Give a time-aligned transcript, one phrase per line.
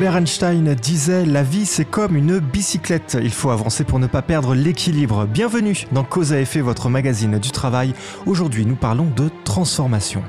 [0.00, 4.22] Albert Einstein disait La vie c'est comme une bicyclette, il faut avancer pour ne pas
[4.22, 5.26] perdre l'équilibre.
[5.26, 7.92] Bienvenue dans Cause à effet, votre magazine du travail.
[8.24, 10.22] Aujourd'hui nous parlons de transformation.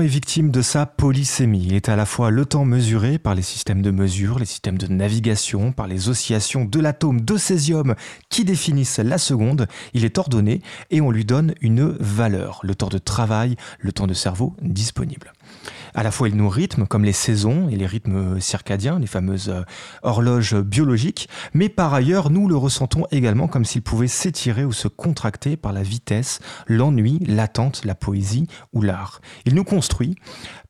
[0.00, 1.64] Est victime de sa polysémie.
[1.66, 4.78] Il est à la fois le temps mesuré par les systèmes de mesure, les systèmes
[4.78, 7.94] de navigation, par les oscillations de l'atome de césium
[8.28, 9.66] qui définissent la seconde.
[9.94, 10.60] Il est ordonné
[10.90, 15.32] et on lui donne une valeur, le temps de travail, le temps de cerveau disponible.
[15.96, 19.48] À la fois, il nous rythme, comme les saisons et les rythmes circadiens, les fameuses
[19.48, 19.62] euh,
[20.02, 24.88] horloges biologiques, mais par ailleurs, nous le ressentons également comme s'il pouvait s'étirer ou se
[24.88, 29.22] contracter par la vitesse, l'ennui, l'attente, la poésie ou l'art.
[29.46, 30.16] Il nous construit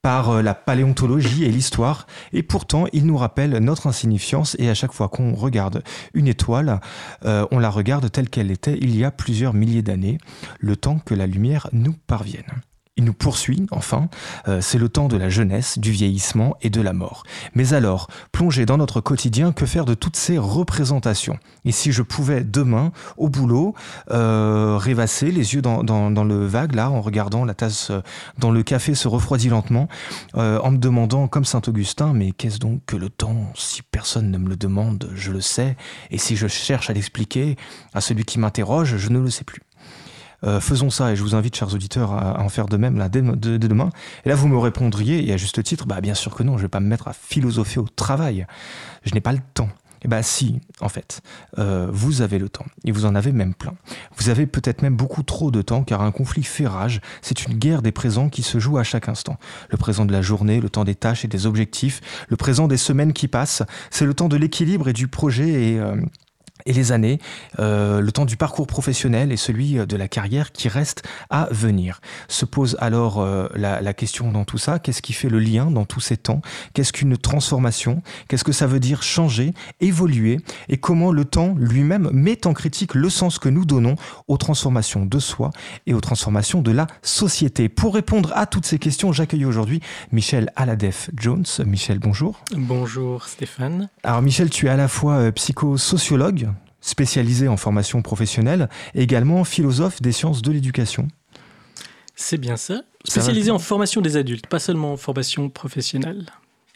[0.00, 4.74] par euh, la paléontologie et l'histoire, et pourtant il nous rappelle notre insignifiance, et à
[4.74, 5.82] chaque fois qu'on regarde
[6.14, 6.80] une étoile,
[7.24, 10.18] euh, on la regarde telle qu'elle était il y a plusieurs milliers d'années,
[10.60, 12.62] le temps que la lumière nous parvienne.
[12.98, 14.08] Il nous poursuit, enfin,
[14.48, 17.24] euh, c'est le temps de la jeunesse, du vieillissement et de la mort.
[17.54, 21.38] Mais alors, plongé dans notre quotidien, que faire de toutes ces représentations?
[21.66, 23.74] Et si je pouvais demain, au boulot,
[24.10, 25.82] euh, rêvasser, les yeux dans,
[26.24, 28.00] le vague, là, en regardant la tasse euh,
[28.38, 29.88] dans le café se refroidit lentement,
[30.34, 34.38] en me demandant, comme Saint Augustin, mais qu'est-ce donc que le temps Si personne ne
[34.38, 35.76] me le demande, je le sais,
[36.10, 37.56] et si je cherche à l'expliquer
[37.92, 39.65] à celui qui m'interroge, je ne le sais plus.
[40.44, 43.08] Euh, faisons ça et je vous invite, chers auditeurs, à, en faire de même là,
[43.08, 43.90] dès, demain.
[44.24, 46.58] Et là, vous me répondriez, et à juste titre, bah, bien sûr que non, je
[46.58, 48.46] ne vais pas me mettre à philosopher au travail.
[49.04, 49.68] Je n'ai pas le temps.
[50.02, 51.22] Eh bien si, en fait,
[51.58, 53.74] euh, vous avez le temps, et vous en avez même plein.
[54.16, 57.54] Vous avez peut-être même beaucoup trop de temps, car un conflit fait rage, c'est une
[57.54, 59.38] guerre des présents qui se joue à chaque instant.
[59.70, 62.76] Le présent de la journée, le temps des tâches et des objectifs, le présent des
[62.76, 65.80] semaines qui passent, c'est le temps de l'équilibre et du projet et...
[65.80, 65.96] Euh,
[66.66, 67.18] et les années,
[67.58, 71.48] euh, le temps du parcours professionnel et celui euh, de la carrière qui reste à
[71.50, 72.00] venir.
[72.28, 75.84] Se pose alors euh, la, question dans tout ça, qu'est-ce qui fait le lien dans
[75.84, 76.42] tous ces temps?
[76.74, 78.02] Qu'est-ce qu'une transformation?
[78.28, 80.40] Qu'est-ce que ça veut dire changer, évoluer?
[80.68, 83.94] Et comment le temps lui-même met en critique le sens que nous donnons
[84.28, 85.50] aux transformations de soi
[85.86, 87.68] et aux transformations de la société?
[87.68, 89.80] Pour répondre à toutes ces questions, j'accueille aujourd'hui
[90.12, 91.46] Michel Aladef Jones.
[91.64, 92.40] Michel, bonjour.
[92.54, 93.88] Bonjour Stéphane.
[94.02, 96.48] Alors Michel, tu es à la fois psychosociologue,
[96.86, 101.08] spécialisé en formation professionnelle, également philosophe des sciences de l'éducation.
[102.14, 102.82] C'est bien ça.
[103.04, 106.26] Spécialisé en formation des adultes, pas seulement en formation professionnelle.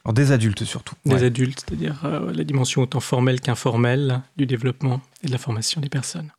[0.05, 0.95] Alors des adultes surtout.
[1.07, 5.81] Des adultes, c'est-à-dire euh, la dimension autant formelle qu'informelle du développement et de la formation
[5.81, 6.31] des personnes.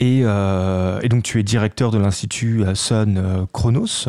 [0.00, 4.08] Et, euh, et donc tu es directeur de l'Institut Sun Chronos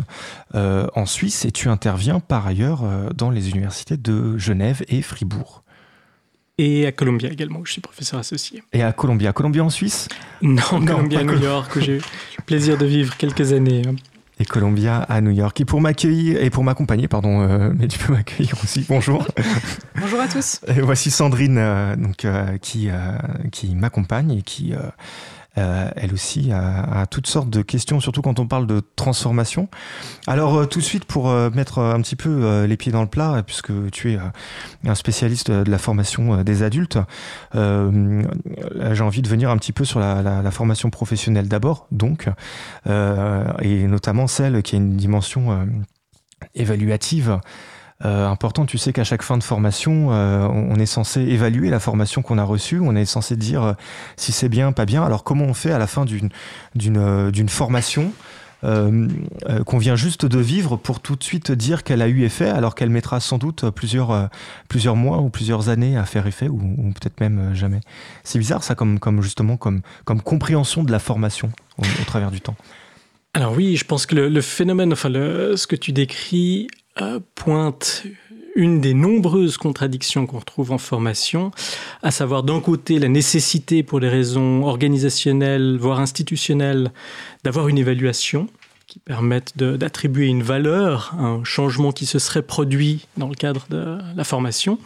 [0.54, 2.82] euh, en Suisse et tu interviens par ailleurs
[3.14, 5.62] dans les universités de Genève et Fribourg.
[6.62, 8.62] Et à Columbia également, où je suis professeur associé.
[8.74, 10.08] Et à Columbia Columbia en Suisse
[10.42, 12.02] Non, Columbia à New York, où j'ai eu
[12.36, 13.80] le plaisir de vivre quelques années.
[14.38, 15.58] Et Columbia à New York.
[15.58, 18.84] Et pour m'accueillir, et pour m'accompagner, pardon, euh, mais tu peux m'accueillir aussi.
[18.90, 19.26] Bonjour.
[19.98, 20.60] Bonjour à tous.
[20.66, 22.90] Et voici Sandrine, euh, donc, euh, qui,
[23.52, 24.74] qui m'accompagne et qui
[25.58, 29.68] euh, elle aussi a, toutes sortes de questions, surtout quand on parle de transformation.
[30.26, 33.08] Alors euh, tout de suite, pour euh, mettre un petit peu les pieds dans le
[33.08, 34.18] plat, puisque tu es
[34.86, 36.98] un spécialiste de la formation des adultes,
[37.54, 42.28] j'ai envie de venir un petit peu sur la, formation professionnelle d'abord, donc,
[42.86, 45.66] et notamment celle qui a une dimension
[46.54, 47.40] évaluative
[48.04, 48.64] euh, important.
[48.64, 52.38] Tu sais qu'à chaque fin de formation, euh, on est censé évaluer la formation qu'on
[52.38, 52.80] a reçue.
[52.80, 53.72] On est censé dire euh,
[54.16, 55.04] si c'est bien, pas bien.
[55.04, 58.12] Alors comment on fait à la fin d'une formation
[58.62, 62.74] qu'on vient juste de vivre pour tout de suite dire qu'elle a eu effet alors
[62.74, 64.28] qu'elle mettra sans doute plusieurs,
[64.96, 67.80] mois ou plusieurs années à faire effet ou, peut-être même jamais.
[68.22, 72.56] C'est bizarre ça comme, justement comme, compréhension de la formation au, travers du temps.
[73.32, 76.68] Alors oui, je pense que le, phénomène, enfin ce que tu décris
[77.00, 78.04] euh, pointe
[78.56, 81.50] une des nombreuses contradictions qu'on retrouve en formation,
[82.02, 86.90] à savoir d'un côté la nécessité pour des raisons organisationnelles, voire institutionnelles,
[87.44, 88.48] d'avoir une évaluation
[88.86, 93.66] qui permette d'attribuer une valeur à un changement qui se serait produit dans le cadre
[93.70, 94.78] de la formation.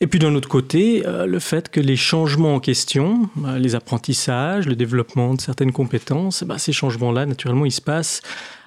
[0.00, 3.74] Et puis d'un autre côté, euh, le fait que les changements en question, euh, les
[3.74, 8.22] apprentissages, le développement de certaines compétences, bah, ces changements-là, naturellement, ils se passent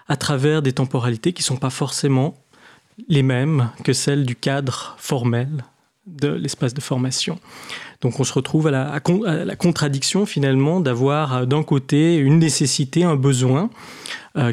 [0.07, 2.36] à travers des temporalités qui ne sont pas forcément
[3.07, 5.63] les mêmes que celles du cadre formel
[6.07, 7.40] de l'espace de formation.
[8.01, 13.69] Donc on se retrouve à la, contradiction finalement d'avoir d'un côté une nécessité, un besoin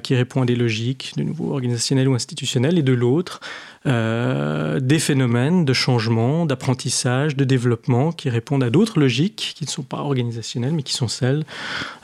[0.03, 3.41] qui répond à des logiques de nouveau organisationnelles ou institutionnelles, et de l'autre
[3.87, 9.71] euh, des phénomènes de changement, d'apprentissage, de développement qui répondent à d'autres logiques qui ne
[9.71, 11.45] sont pas organisationnelles, mais qui sont celles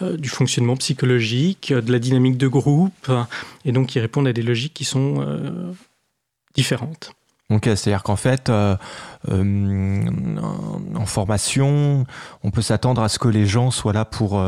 [0.00, 3.11] euh, du fonctionnement psychologique, de la dynamique de groupe,
[3.65, 5.73] et donc qui répondent à des logiques qui sont euh,
[6.54, 7.12] différentes.
[7.62, 8.78] C'est-à-dire qu'en fait, en
[11.04, 12.06] formation,
[12.43, 14.43] on peut s'attendre à ce que les gens soient là pour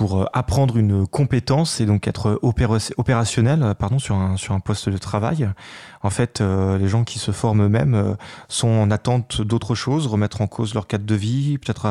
[0.00, 4.60] pour euh, apprendre une compétence et donc être opérationnel euh, pardon, sur, un, sur un
[4.60, 5.50] poste de travail.
[6.02, 8.16] En fait, euh, les gens qui se forment eux-mêmes
[8.48, 11.84] sont en attente d'autre chose, remettre en cause leur cadre de vie, peut-être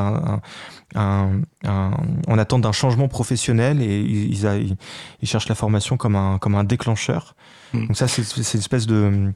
[0.96, 4.76] en attente d'un changement professionnel et ils,
[5.22, 7.36] ils, cherchent la formation comme un, comme un déclencheur.
[7.72, 7.86] Mmh.
[7.86, 9.32] Donc ça, c'est une espèce de...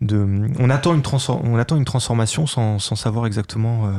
[0.00, 0.26] de
[0.58, 3.92] on, attend une on attend une transformation sans, sans savoir exactement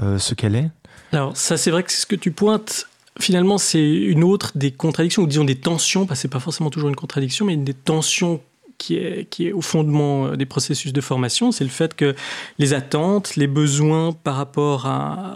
[0.00, 0.70] ce qu'elle est.
[1.12, 2.88] Alors ça, c'est vrai que c'est ce que tu pointes
[3.20, 6.70] finalement, c'est une autre des contradictions, ou disons des tensions, parce que c'est pas forcément
[6.70, 8.40] toujours une contradiction, mais une des tensions
[8.78, 12.14] qui est, au fondement euh, des processus de formation, c'est le fait que
[12.58, 14.88] les attentes, les besoins par rapport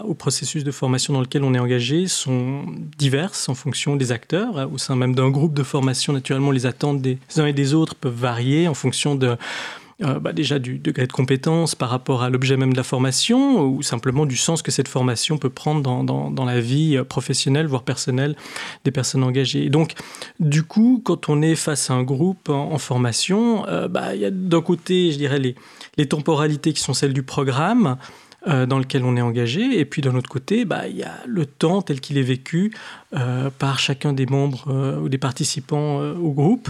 [0.05, 2.65] au processus de formation dans lequel on est engagé sont
[2.97, 4.69] diverses en fonction des acteurs.
[4.71, 7.95] Au sein même d'un groupe de formation, naturellement, les attentes des uns et des autres
[7.95, 9.37] peuvent varier en fonction de
[10.01, 13.61] euh, bah, déjà du degré de compétence par rapport à l'objet même de la formation
[13.65, 17.67] ou simplement du sens que cette formation peut prendre dans, dans, la vie euh, professionnelle,
[17.67, 18.37] voire personnelle
[18.85, 19.69] des personnes engagées.
[19.69, 19.95] Donc,
[20.39, 24.25] du coup, quand on est face à un groupe en, formation, euh, bah, il y
[24.25, 25.55] a d'un côté, je dirais, les,
[25.97, 27.97] les temporalités qui sont celles du programme,
[28.47, 29.81] dans lequel on est engagé.
[29.81, 32.73] Et puis d'un autre côté, bah, il y a le temps tel qu'il est vécu
[33.59, 36.69] par chacun des membres ou des participants au groupe.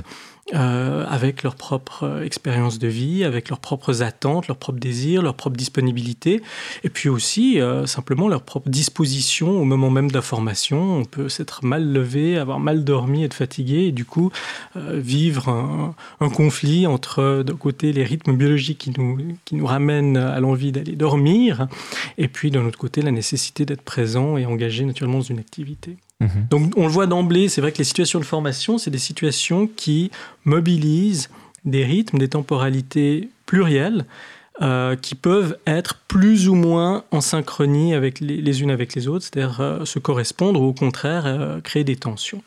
[0.55, 5.21] Euh, avec leur propre euh, expérience de vie, avec leurs propres attentes, leurs propres désirs,
[5.21, 6.41] leur propre disponibilité,
[6.83, 10.97] et puis aussi euh, simplement leur propre disposition au moment même de la formation.
[10.97, 14.31] On peut s'être mal levé, avoir mal dormi, être fatigué, et du coup
[14.75, 20.39] vivre un, conflit entre d'un côté les rythmes biologiques qui nous, qui nous ramènent à
[20.39, 21.67] l'envie d'aller dormir,
[22.17, 25.97] et puis d'un autre côté la nécessité d'être présent et engagé naturellement dans une activité.
[26.19, 26.47] Mhm.
[26.49, 29.67] Donc on le voit d'emblée, c'est vrai que les situations de formation, c'est des situations
[29.67, 30.11] qui
[30.45, 31.29] mobilisent
[31.65, 34.05] des rythmes, des temporalités plurielles
[34.61, 39.23] euh, qui peuvent être plus ou moins en synchronie avec les, unes avec les autres,
[39.23, 42.43] c'est-à-dire euh, se correspondre ou au contraire euh, créer des tensions.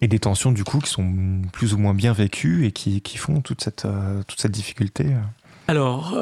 [0.00, 3.18] Et des tensions du coup qui sont plus ou moins bien vécues et qui, qui
[3.18, 3.86] font toute cette,
[4.26, 5.06] toute cette difficulté
[5.68, 6.12] Alors,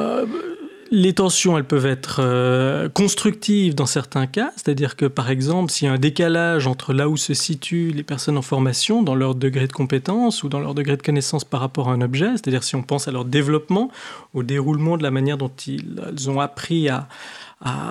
[0.93, 5.87] les tensions, elles peuvent être euh, constructives dans certains cas, c'est-à-dire que par exemple, s'il
[5.87, 9.37] y a un décalage entre là où se situent les personnes en formation, dans leur
[9.37, 12.65] degré de compétence ou dans leur degré de connaissance par rapport à un objet, c'est-à-dire
[12.65, 13.91] si on pense à leur développement,
[14.35, 17.07] au déroulement de la manière dont ils, ont appris à,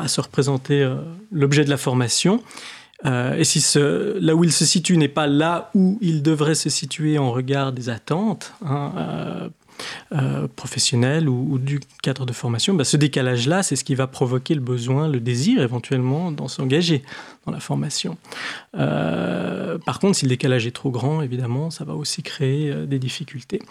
[0.08, 0.96] se représenter euh,
[1.32, 2.44] l'objet de la formation,
[3.06, 6.70] euh, et si là où ils se situent n'est pas là où ils devraient se
[6.70, 8.92] situer en regard des attentes, hein,
[10.56, 14.62] professionnel ou, du cadre de formation, bah, ce décalage-là, c'est ce qui va provoquer le
[14.62, 17.04] besoin, le désir éventuellement d'en s'engager
[17.46, 18.18] dans la formation.
[18.78, 22.86] Euh, par contre, si le décalage est trop grand, évidemment, ça va aussi créer euh,
[22.86, 23.62] des difficultés.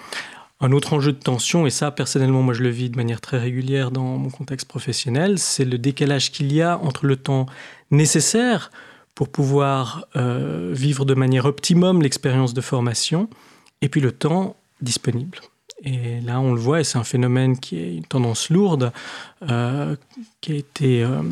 [0.61, 3.39] Un autre enjeu de tension, et ça personnellement moi je le vis de manière très
[3.39, 7.47] régulière dans mon contexte professionnel, c'est le décalage qu'il y a entre le temps
[7.93, 8.73] nécessaire
[9.15, 13.29] pour pouvoir vivre de manière optimum l'expérience de formation
[13.83, 15.39] et puis le temps disponible.
[15.85, 18.93] Et là, on le voit, et c'est un phénomène qui est une tendance lourde,
[19.49, 19.95] euh,
[20.41, 21.23] qui a été euh,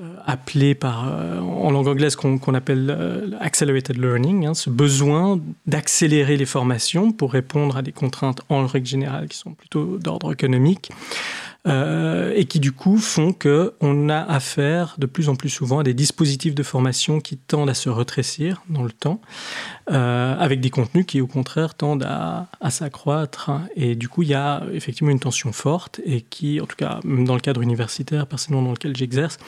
[0.00, 6.46] euh, appelé par, en langue anglaise qu'on appelle accelerated learning, hein, ce besoin d'accélérer les
[6.46, 10.90] formations pour répondre à des contraintes en règle générale qui sont plutôt d'ordre économique.
[11.66, 15.82] Euh, et qui du coup font qu'on a affaire de plus en plus souvent à
[15.82, 19.20] des dispositifs de formation qui tendent à se rétrécir dans le temps,
[19.90, 23.50] euh, avec des contenus qui au contraire tendent à, s'accroître.
[23.74, 27.00] Et du coup, il y a effectivement une tension forte et qui, en tout cas,
[27.04, 29.38] même dans le cadre universitaire, personnellement dans lequel j'exerce,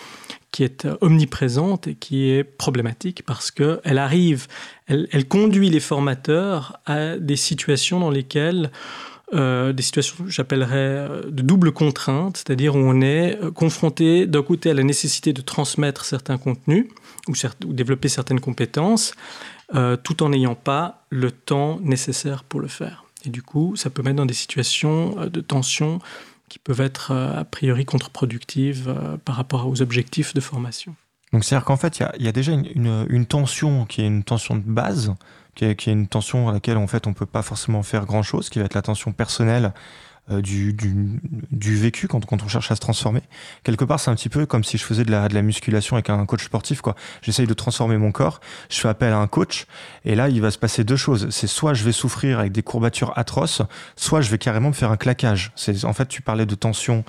[0.50, 4.46] qui est omniprésente et qui est problématique parce qu'elle arrive,
[4.86, 8.70] elle conduit les formateurs à des situations dans lesquelles
[9.34, 14.26] euh, des situations que j'appellerais euh, de double contrainte, c'est-à-dire où on est euh, confronté
[14.26, 16.86] d'un côté à la nécessité de transmettre certains contenus
[17.28, 17.34] ou,
[17.66, 19.14] développer certaines compétences,
[20.02, 23.04] tout en n'ayant pas le temps nécessaire pour le faire.
[23.26, 25.98] Et du coup, ça peut mettre dans des situations de tension
[26.48, 30.96] qui peuvent être a priori contre-productives par rapport aux objectifs de formation.
[31.32, 34.62] Donc c'est-à-dire qu'en fait, il y, a déjà une, tension qui est une tension de
[34.62, 35.14] base,
[35.58, 38.48] qui est, une tension à laquelle en fait on peut pas forcément faire grand chose,
[38.48, 39.72] qui va être la tension personnelle
[40.30, 43.22] euh, du, du, vécu quand, quand, on cherche à se transformer.
[43.64, 45.96] Quelque part, c'est un petit peu comme si je faisais de la, de la musculation
[45.96, 46.80] avec un coach sportif.
[46.80, 46.94] quoi.
[47.22, 49.66] J'essaye de transformer mon corps, je fais appel à un coach,
[50.04, 51.28] et là, il va se passer deux choses.
[51.30, 53.62] C'est soit je vais souffrir avec des courbatures atroces,
[53.96, 55.50] soit je vais carrément me faire un claquage.
[55.56, 57.04] C'est En fait, tu parlais de tension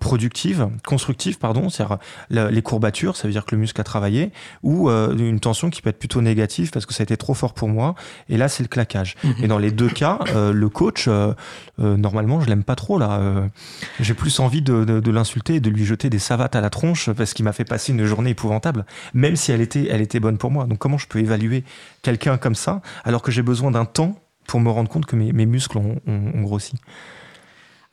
[0.00, 1.98] productive, constructive, pardon, c'est-à-dire
[2.30, 5.82] les courbatures, ça veut dire que le muscle a travaillé, ou euh, une tension qui
[5.82, 7.94] peut être plutôt négative parce que ça a été trop fort pour moi,
[8.28, 9.16] et là, c'est le claquage.
[9.22, 9.34] Mhm.
[9.42, 11.08] Et dans les deux cas, le coach,
[11.78, 13.18] normalement, je l'aime pas trop là.
[13.20, 13.46] Euh,
[14.00, 17.34] j'ai plus envie de, l'insulter et de lui jeter des savates à la tronche parce
[17.34, 20.50] qu'il m'a fait passer une journée épouvantable, même si elle était, elle était bonne pour
[20.50, 20.66] moi.
[20.66, 21.64] Donc comment je peux évaluer
[22.02, 25.46] quelqu'un comme ça alors que j'ai besoin d'un temps pour me rendre compte que mes,
[25.46, 26.00] muscles ont,
[26.42, 26.74] grossi?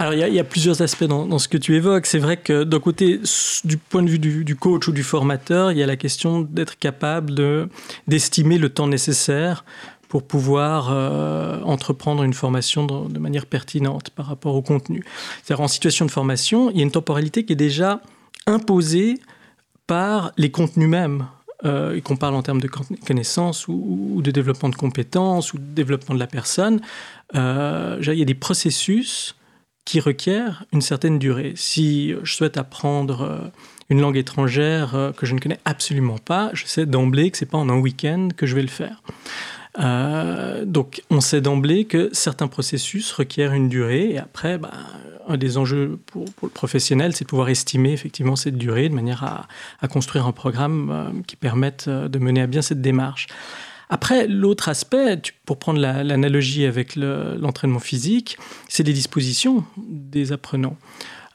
[0.03, 2.07] Alors, il y, a plusieurs aspects dans, ce que tu évoques.
[2.07, 3.21] C'est vrai que d'un côté,
[3.63, 6.77] du point de vue du, coach ou du formateur, il y a la question d'être
[6.77, 7.69] capable
[8.07, 9.63] d'estimer le temps nécessaire
[10.09, 15.05] pour pouvoir euh, entreprendre une formation de, manière pertinente par rapport au contenu.
[15.41, 18.01] C'est-à-dire en situation de formation, il y a une temporalité qui est déjà
[18.45, 19.21] imposée
[19.87, 21.27] par les contenus mêmes.
[21.65, 26.13] Euh, qu'on parle en termes de connaissances ou, de développement de compétences ou de développement
[26.13, 26.81] de la personne,
[27.35, 29.37] euh, il y a des processus
[29.85, 31.53] qui requièrent une certaine durée.
[31.55, 33.51] Si je souhaite apprendre
[33.89, 37.49] une langue étrangère que je ne connais absolument pas, je sais d'emblée que ce n'est
[37.49, 39.01] pas en un week-end que je vais le faire.
[39.79, 44.71] Euh, donc on sait d'emblée que certains processus requièrent une durée et après, bah,
[45.27, 49.47] un des enjeux pour, le professionnel, c'est de pouvoir estimer effectivement cette durée de manière
[49.81, 53.27] à, construire un programme euh, qui permette euh, de mener à bien cette démarche.
[53.93, 60.77] Après, l'autre aspect, pour prendre l'analogie avec l'entraînement physique, c'est les dispositions des apprenants.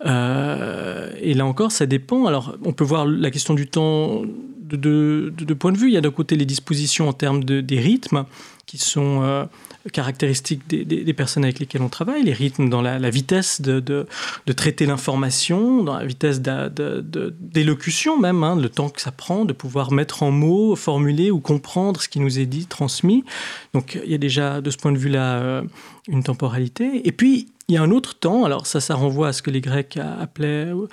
[0.04, 2.26] et là encore, ça dépend.
[2.26, 5.86] Alors, on peut voir la question du temps de deux points de vue.
[5.86, 8.24] Il y a d'un côté les dispositions en termes de, des rythmes
[8.66, 9.44] qui sont euh,
[9.92, 14.06] caractéristiques des, personnes avec lesquelles on travaille, les rythmes dans la, vitesse de, de,
[14.52, 19.92] traiter l'information, dans la vitesse d'élocution même, hein, le temps que ça prend de pouvoir
[19.92, 23.24] mettre en mots, formuler ou comprendre ce qui nous est dit, transmis.
[23.74, 25.62] Donc il y a déjà de ce point de vue-là euh,
[26.08, 27.06] une temporalité.
[27.06, 29.50] Et puis il y a un autre temps, alors ça, ça renvoie à ce que
[29.50, 30.86] les Grecs appelaient euh,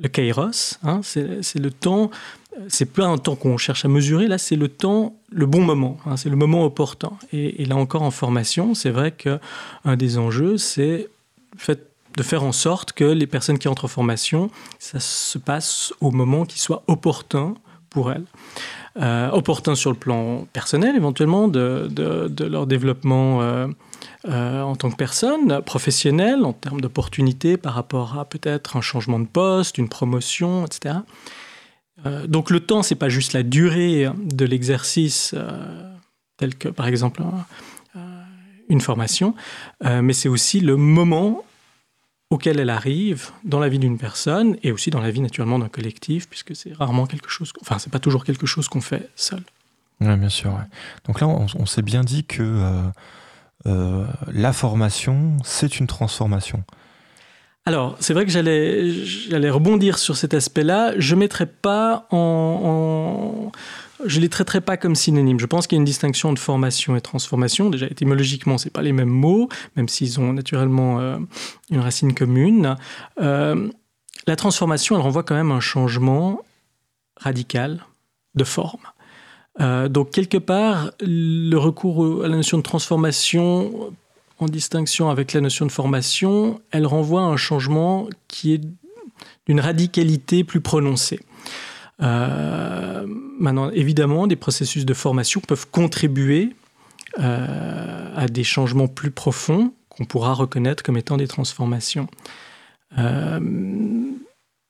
[0.00, 2.10] le kairos, hein, c'est le temps
[2.68, 5.98] c'est pas un temps qu'on cherche à mesurer, là c'est le temps, le bon moment,
[6.06, 7.12] hein, c'est le moment opportun.
[7.32, 11.08] Et, là encore en formation, c'est vrai qu'un des enjeux, c'est
[12.16, 16.10] de faire en sorte que les personnes qui entrent en formation, ça se passe au
[16.10, 17.54] moment qui soit opportun
[17.90, 18.26] pour elles.
[19.00, 21.90] Euh, opportun sur le plan personnel éventuellement, de,
[22.46, 23.66] leur développement euh,
[24.28, 29.18] euh, en tant que personne, professionnel, en termes d'opportunités par rapport à peut-être un changement
[29.18, 30.96] de poste, une promotion, etc.
[32.06, 35.94] Euh, donc le temps, c'est pas juste la durée de l'exercice, euh,
[36.36, 37.22] tel que par exemple
[37.96, 38.00] euh,
[38.68, 39.34] une formation,
[39.82, 41.44] mais c'est aussi le moment
[42.30, 45.68] auquel elle arrive dans la vie d'une personne et aussi dans la vie naturellement d'un
[45.68, 49.42] collectif, puisque c'est rarement quelque chose, enfin c'est pas toujours quelque chose qu'on fait seul.
[50.00, 50.58] Oui, bien sûr.
[51.04, 52.90] Donc là, on s'est bien dit que
[53.64, 56.64] la formation, c'est une transformation.
[57.66, 60.92] Alors, c'est vrai que j'allais, rebondir sur cet aspect-là.
[60.98, 63.50] Je mettrais pas en,
[64.04, 65.40] je les traiterai pas comme synonymes.
[65.40, 67.70] Je pense qu'il y a une distinction de formation et transformation.
[67.70, 71.16] Déjà étymologiquement, c'est pas les mêmes mots, même s'ils ont naturellement euh,
[71.70, 72.76] une racine commune.
[73.20, 73.70] Euh,
[74.26, 76.42] la transformation, elle renvoie quand même un changement
[77.16, 77.86] radical
[78.34, 78.80] de forme.
[79.60, 83.94] Euh, donc quelque part, le recours à la notion de transformation
[84.38, 88.60] en distinction avec la notion de formation, elle renvoie à un changement qui est
[89.46, 91.20] d'une radicalité plus prononcée.
[92.02, 93.06] Euh,
[93.38, 96.54] maintenant, évidemment, des processus de formation peuvent contribuer
[97.20, 102.08] euh, à des changements plus profonds qu'on pourra reconnaître comme étant des transformations.
[102.98, 103.40] Euh,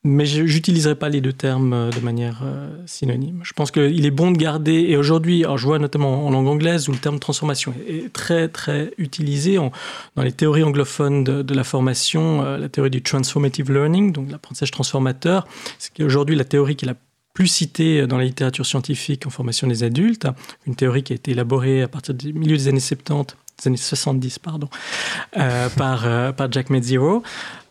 [0.06, 3.40] mais je n'utiliserai pas les deux termes euh, de manière euh, synonyme.
[3.42, 6.90] Je pense qu'il est bon de garder, et aujourd'hui, je vois notamment en langue anglaise
[6.90, 12.42] où le terme transformation est très très utilisé dans les théories anglophones de, la formation,
[12.42, 16.88] euh, la théorie du transformative learning, donc l'apprentissage transformateur, c'est aujourd'hui la théorie qui est
[16.88, 16.96] la
[17.32, 20.28] plus citée dans la littérature scientifique en formation des adultes,
[20.66, 23.76] une théorie qui a été élaborée à partir du milieu des années 70 des années
[23.76, 24.68] 70, pardon,
[25.76, 27.23] par, par Jack Medziro.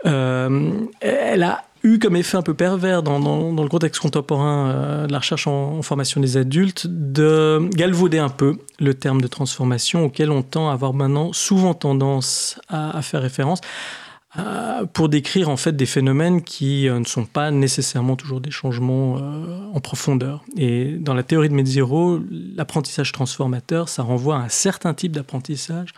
[0.04, 5.20] elle a eu comme effet un peu pervers dans, le contexte contemporain euh, de la
[5.20, 10.42] recherche en, formation des adultes de galvauder un peu le terme de transformation auquel on
[10.42, 13.60] tend à avoir maintenant souvent tendance à, faire référence
[14.40, 18.52] euh, pour décrire en fait des phénomènes qui euh, ne sont pas nécessairement toujours des
[18.52, 19.16] changements
[19.74, 20.44] en profondeur.
[20.58, 25.94] Et dans la théorie de Medziro, l'apprentissage transformateur, ça renvoie à un certain type d'apprentissage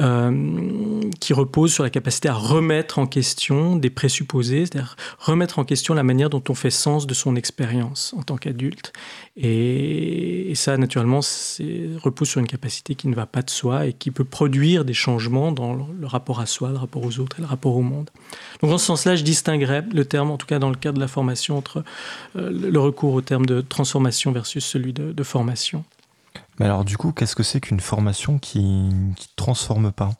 [0.00, 5.64] euh, qui repose sur la capacité à remettre en question des présupposés, c'est-à-dire remettre en
[5.64, 8.92] question la manière dont on fait sens de son expérience en tant qu'adulte.
[9.36, 11.20] Et, ça, naturellement,
[12.02, 14.94] repose sur une capacité qui ne va pas de soi et qui peut produire des
[14.94, 18.10] changements dans le rapport à soi, le rapport aux autres et le rapport au monde.
[18.60, 21.00] Donc, dans ce sens-là, je distinguerais le terme, en tout cas dans le cadre de
[21.00, 21.84] la formation, entre
[22.36, 25.84] euh, le recours au terme de transformation versus celui de, formation.
[26.58, 30.10] Mais alors, du coup, qu'est-ce que c'est qu'une formation qui ne transforme pas?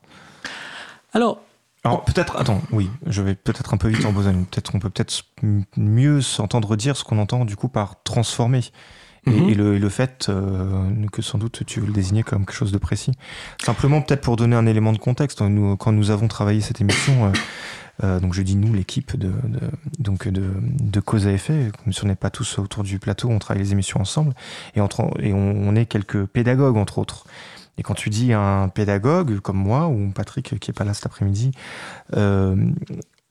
[1.12, 1.40] Alors,
[1.84, 4.44] alors peut-être, attends, oui, je vais peut-être un peu vite en besogne.
[4.44, 5.22] Peut-être on peut peut-être
[5.76, 8.60] mieux s'entendre dire ce qu'on entend du coup par transformer.
[9.26, 9.78] Et, mhm.
[9.78, 13.12] le, fait euh, que sans doute tu veux le désigner comme quelque chose de précis.
[13.62, 17.26] Simplement peut-être pour donner un élément de contexte, nous, quand nous avons travaillé cette émission,
[17.26, 17.32] euh,
[18.04, 19.32] euh, donc je dis nous, l'équipe de,
[19.98, 23.62] de, cause à effet, comme si on n'est pas tous autour du plateau, on travaille
[23.62, 24.34] les émissions ensemble,
[24.74, 27.26] et, on, est quelques pédagogues entre autres.
[27.76, 31.06] Et quand tu dis un pédagogue comme moi ou Patrick qui est pas là cet
[31.06, 31.52] après-midi,
[32.16, 32.56] euh,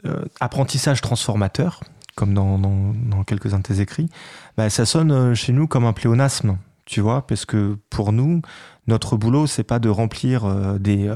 [0.06, 1.82] euh, apprentissage transformateur,
[2.16, 4.10] comme dans, dans, quelques-uns de tes écrits,
[4.58, 8.42] bah, ça sonne chez nous comme un pléonasme, tu vois, parce que pour nous,
[8.88, 11.12] notre boulot, c'est pas de remplir des,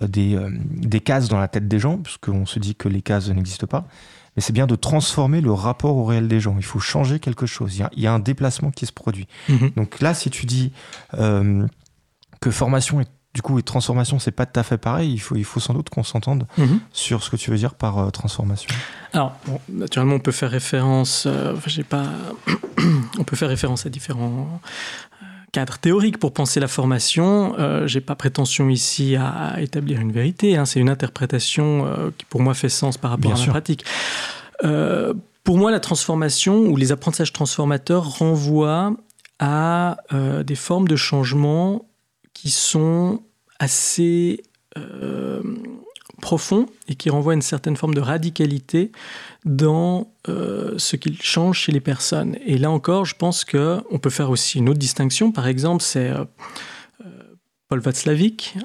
[0.00, 3.66] des, des cases dans la tête des gens, puisqu'on se dit que les cases n'existent
[3.66, 3.86] pas,
[4.36, 6.54] mais c'est bien de transformer le rapport au réel des gens.
[6.56, 7.76] Il faut changer quelque chose.
[7.96, 9.26] Il y a, un déplacement qui se produit.
[9.48, 9.74] Mm-hmm.
[9.74, 10.72] Donc là, si tu dis
[11.12, 13.04] que formation et
[13.34, 15.12] du coup et transformation c'est pas tout à fait pareil.
[15.12, 16.80] Il faut, il faut sans doute qu'on s'entende mhm.
[16.92, 18.74] sur ce que tu veux dire par euh, transformation.
[19.12, 19.36] Alors
[19.68, 22.06] naturellement on peut faire référence, euh, j'ai pas,
[23.18, 24.60] on peut faire référence à différents
[25.50, 27.54] euh, cadres théoriques pour penser la formation.
[27.58, 30.56] Euh, j'ai pas prétention ici à, établir une vérité.
[30.56, 30.64] Hein.
[30.64, 33.84] c'est une interprétation qui pour moi fait sens par rapport à la pratique.
[35.44, 38.96] pour moi, la transformation ou les apprentissages transformateurs renvoient
[39.38, 39.96] à
[40.44, 41.86] des formes de changement
[42.34, 43.22] qui sont
[43.58, 44.42] assez
[46.20, 48.92] euh, profonds et qui renvoient à une certaine forme de radicalité
[49.44, 52.36] dans euh, ce qu'ils changent chez les personnes.
[52.46, 55.32] Et là encore, je pense qu'on peut faire aussi une autre distinction.
[55.32, 56.24] Par exemple, c'est euh,
[57.68, 58.56] Paul Václavic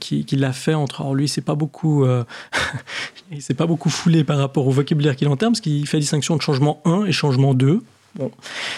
[0.00, 1.02] qui, l'a fait entre.
[1.02, 2.06] Alors lui, c'est pas beaucoup,
[3.32, 6.02] il s'est pas beaucoup foulé par rapport au vocabulaire qu'il entend, parce qu'il fait la
[6.02, 7.82] distinction de changement 1 et changement 2.
[8.16, 8.30] Bon.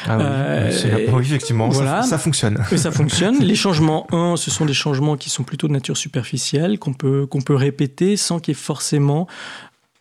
[0.06, 0.70] Ah euh,
[1.12, 2.58] oui, effectivement, ça, ça, fonctionne.
[2.74, 3.38] ça fonctionne.
[3.40, 7.26] Les changements 1, ce sont des changements qui sont plutôt de nature superficielle, qu'on peut,
[7.26, 9.26] qu'on peut répéter sans qu'il y ait forcément,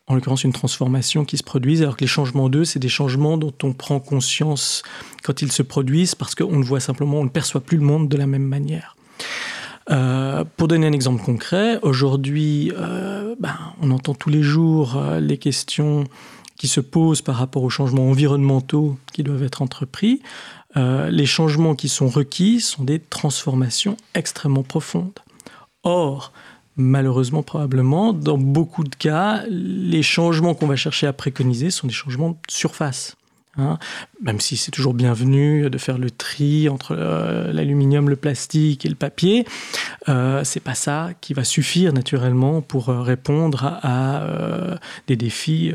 [0.07, 3.37] en l'occurrence, une transformation qui se produise, alors que les changements 2, c'est des changements
[3.37, 4.83] dont on prend conscience
[5.23, 8.07] quand ils se produisent, parce qu'on ne voit simplement, on ne perçoit plus le monde
[8.07, 8.95] de la même manière.
[9.91, 15.37] Euh, pour donner un exemple concret, aujourd'hui, euh, ben, on entend tous les jours les
[15.37, 16.05] questions
[16.57, 20.21] qui se posent par rapport aux changements environnementaux qui doivent être entrepris,
[20.77, 25.19] euh, les changements qui sont requis sont des transformations extrêmement profondes.
[25.83, 26.31] Or,
[26.75, 31.93] malheureusement, probablement, dans beaucoup de cas, les changements qu'on va chercher à préconiser sont des
[31.93, 33.15] changements de surface.
[33.57, 33.77] Hein.
[34.21, 38.89] même si c'est toujours bienvenu de faire le tri entre euh, l'aluminium, le plastique et
[38.89, 39.45] le papier,
[40.07, 44.75] euh, c'est pas ça qui va suffire naturellement pour euh, répondre à, euh,
[45.07, 45.73] des défis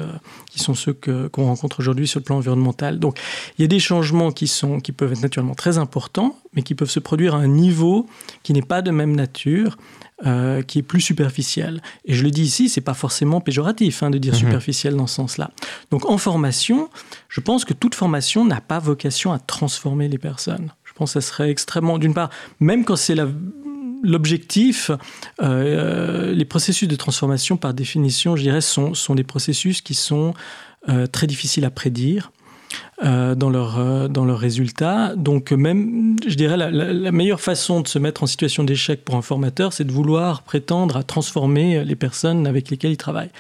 [0.51, 2.99] qui sont ceux qu'on rencontre aujourd'hui sur le plan environnemental.
[2.99, 3.19] Donc
[3.59, 6.75] il y a des changements qui, sont, qui peuvent être naturellement très importants, mais qui
[6.75, 8.07] peuvent se produire à un niveau
[8.43, 9.77] qui n'est pas de même nature
[10.27, 11.81] euh, qui est plus superficielle.
[12.05, 14.41] Et je le dis ici, c'est pas forcément péjoratif hein, de dire mhm.
[14.41, 15.51] superficiel dans ce sens-là.
[15.91, 16.91] Donc en formation,
[17.29, 20.73] je pense que toute formation n'a pas vocation à transformer les personnes.
[20.85, 22.29] Je pense que ça serait extrêmement, d'une part,
[22.61, 23.17] même quand c'est
[24.03, 24.91] l'objectif,
[25.43, 30.35] euh, les processus de transformation, par définition, je dirais, sont, sont des processus qui sont
[30.89, 32.31] euh, très difficiles à prédire.
[33.03, 35.15] Euh, dans leurs euh, dans leurs résultats.
[35.17, 39.23] Donc même, je dirais, la, meilleure façon de se mettre en situation d'échec pour un
[39.23, 43.31] formateur, c'est de vouloir prétendre à transformer les personnes avec lesquelles il travaille.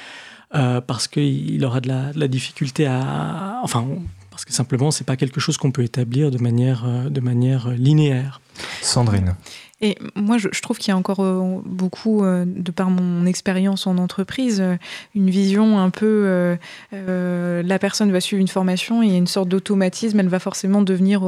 [0.55, 3.61] Euh, parce qu'il aura de la, difficulté à...
[3.62, 3.87] Enfin,
[4.31, 8.40] parce que simplement, c'est pas quelque chose qu'on peut établir de manière, de manière linéaire.
[8.81, 9.35] Sandrine.
[9.82, 13.86] Et moi, je, trouve qu'il y a encore euh, beaucoup, euh, de par mon expérience
[13.86, 14.76] en entreprise, euh,
[15.14, 16.58] une vision un peu
[16.92, 20.38] la personne va suivre une formation et il y a une sorte d'automatisme, elle va
[20.38, 21.22] forcément devenir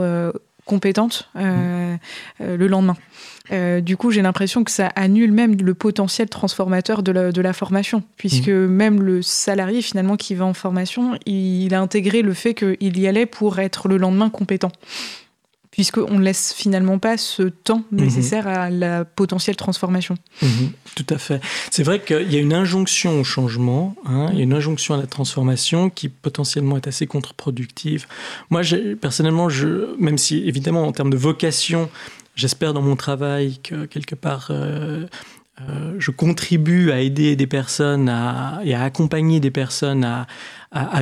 [0.65, 1.97] compétente mmh.
[2.41, 2.97] le lendemain.
[3.81, 7.53] du coup, j'ai l'impression que ça annule même le potentiel transformateur de la, de la
[7.53, 8.67] formation, puisque mmh.
[8.67, 13.07] même le salarié finalement qui va en formation, il a intégré le fait qu'il y
[13.07, 14.73] allait pour être le lendemain compétent
[15.73, 18.05] puisqu'on ne laisse finalement pas ce temps mhm.
[18.05, 20.17] nécessaire à la potentielle transformation.
[20.43, 20.71] Mhm.
[20.95, 21.41] tout à fait.
[21.71, 24.95] C'est vrai qu'il y a une injonction au changement, hein, il y a une injonction
[24.95, 28.07] à la transformation qui potentiellement est assez contre-productive.
[28.51, 28.61] Moi,
[29.01, 31.89] personnellement, je, même si évidemment en termes de vocation,
[32.37, 34.49] j'espère dans mon travail que quelque part...
[34.51, 35.07] Euh,
[35.61, 38.09] euh, je contribue à aider des personnes
[38.65, 40.27] et à accompagner des personnes à,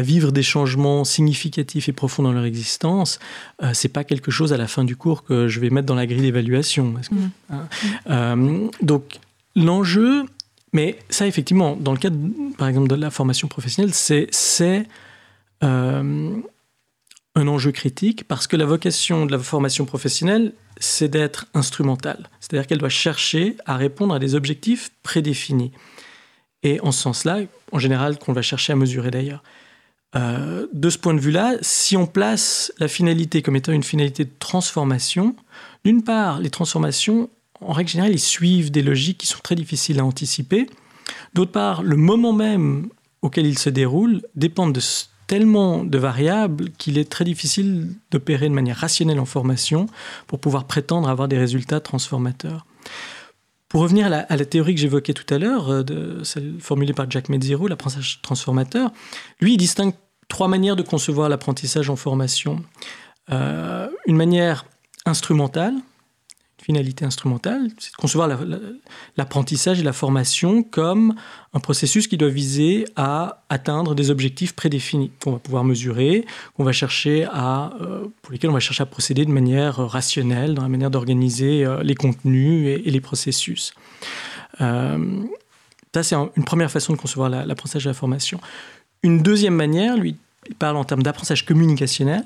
[0.03, 3.19] vivre des changements significatifs et profonds dans leur existence,
[3.63, 5.95] euh, c'est pas quelque chose à la fin du cours que je vais mettre dans
[5.95, 6.87] la grille d'évaluation.
[6.87, 7.17] Mmh.
[7.51, 7.69] Hein.
[8.09, 9.21] Euh, donc
[9.55, 10.25] l'enjeu,
[10.73, 12.19] mais ça effectivement, dans le cadre
[12.59, 14.87] par exemple de la formation professionnelle, c'est
[17.37, 22.29] un enjeu critique parce que la vocation de la formation professionnelle, c'est d'être instrumentale.
[22.41, 25.73] C'est-à-dire qu'elle doit chercher à répondre à des objectifs prédéfinis.
[26.63, 27.41] Et en ce sens-là,
[27.73, 29.43] en général, qu'on va chercher à mesurer d'ailleurs.
[30.17, 34.25] Euh, de ce point de vue-là, si on place la finalité comme étant une finalité
[34.25, 35.37] de transformation,
[35.85, 40.01] d'une part, les transformations, en règle générale, ils suivent des logiques qui sont très difficiles
[40.01, 40.69] à anticiper.
[41.35, 42.89] D'autre part, le moment même
[43.23, 44.81] auquel ils se déroulent dépend de
[45.27, 49.87] tellement de variables qu'il est très difficile d'opérer de manière rationnelle en formation
[50.27, 52.67] pour pouvoir prétendre avoir des résultats transformateurs.
[53.71, 57.29] Pour revenir à la, théorie que j'évoquais tout à l'heure, euh, celle formulée par Jack
[57.29, 58.91] Mezziro, l'apprentissage transformateur,
[59.41, 59.95] lui, il distingue
[60.27, 62.65] trois manières de concevoir l'apprentissage en formation.
[63.31, 64.67] Euh, une manière
[65.07, 65.75] instrumentale,
[66.71, 68.29] finalité instrumentale, c'est de concevoir
[69.17, 71.17] l'apprentissage et la formation comme
[71.53, 76.25] un processus qui doit viser à atteindre des objectifs prédéfinis qu'on va pouvoir mesurer,
[76.57, 80.55] qu'on va chercher à, euh, pour lesquels on va chercher à procéder de manière rationnelle
[80.55, 83.75] dans la manière d'organiser euh, les contenus et, les processus.
[84.61, 85.25] Euh,
[85.93, 88.41] ça, c'est une première façon de concevoir l'apprentissage et la formation.
[89.03, 90.15] Une deuxième manière, lui,
[90.49, 92.23] il parle en termes d'apprentissage communicationnel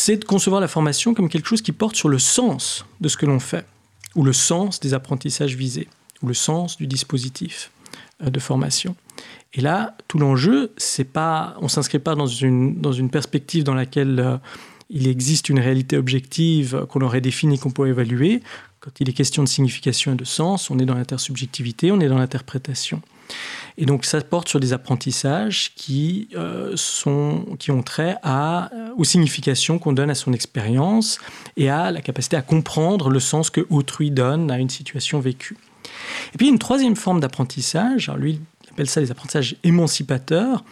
[0.00, 3.18] c'est de concevoir la formation comme quelque chose qui porte sur le sens de ce
[3.18, 3.66] que l'on fait,
[4.14, 5.88] ou le sens des apprentissages visés,
[6.22, 7.70] ou le sens du dispositif
[8.22, 8.96] euh, de formation.
[9.52, 13.74] Et là, tout l'enjeu, c'est pas, on s'inscrit pas dans une, dans une perspective dans
[13.74, 14.36] laquelle euh,
[14.88, 18.42] il existe une réalité objective qu'on aurait définie, qu'on peut évaluer.
[18.80, 22.08] Quand il est question de signification et de sens, on est dans l'intersubjectivité, on est
[22.08, 23.02] dans l'interprétation.
[23.78, 28.90] Et donc ça porte sur des apprentissages qui, euh, sont, qui ont trait à, euh,
[28.96, 31.18] aux significations qu'on donne à son expérience
[31.56, 35.56] et à la capacité à comprendre le sens que autrui donne à une situation vécue.
[36.34, 40.62] Et puis une troisième forme d'apprentissage, lui il appelle ça les apprentissages émancipateurs,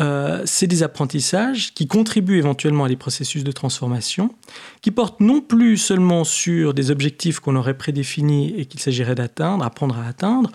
[0.00, 4.34] euh, c'est des apprentissages qui contribuent éventuellement à des processus de transformation,
[4.82, 9.64] qui portent non plus seulement sur des objectifs qu'on aurait prédéfinis et qu'il s'agirait d'atteindre,
[9.64, 10.50] apprendre à atteindre,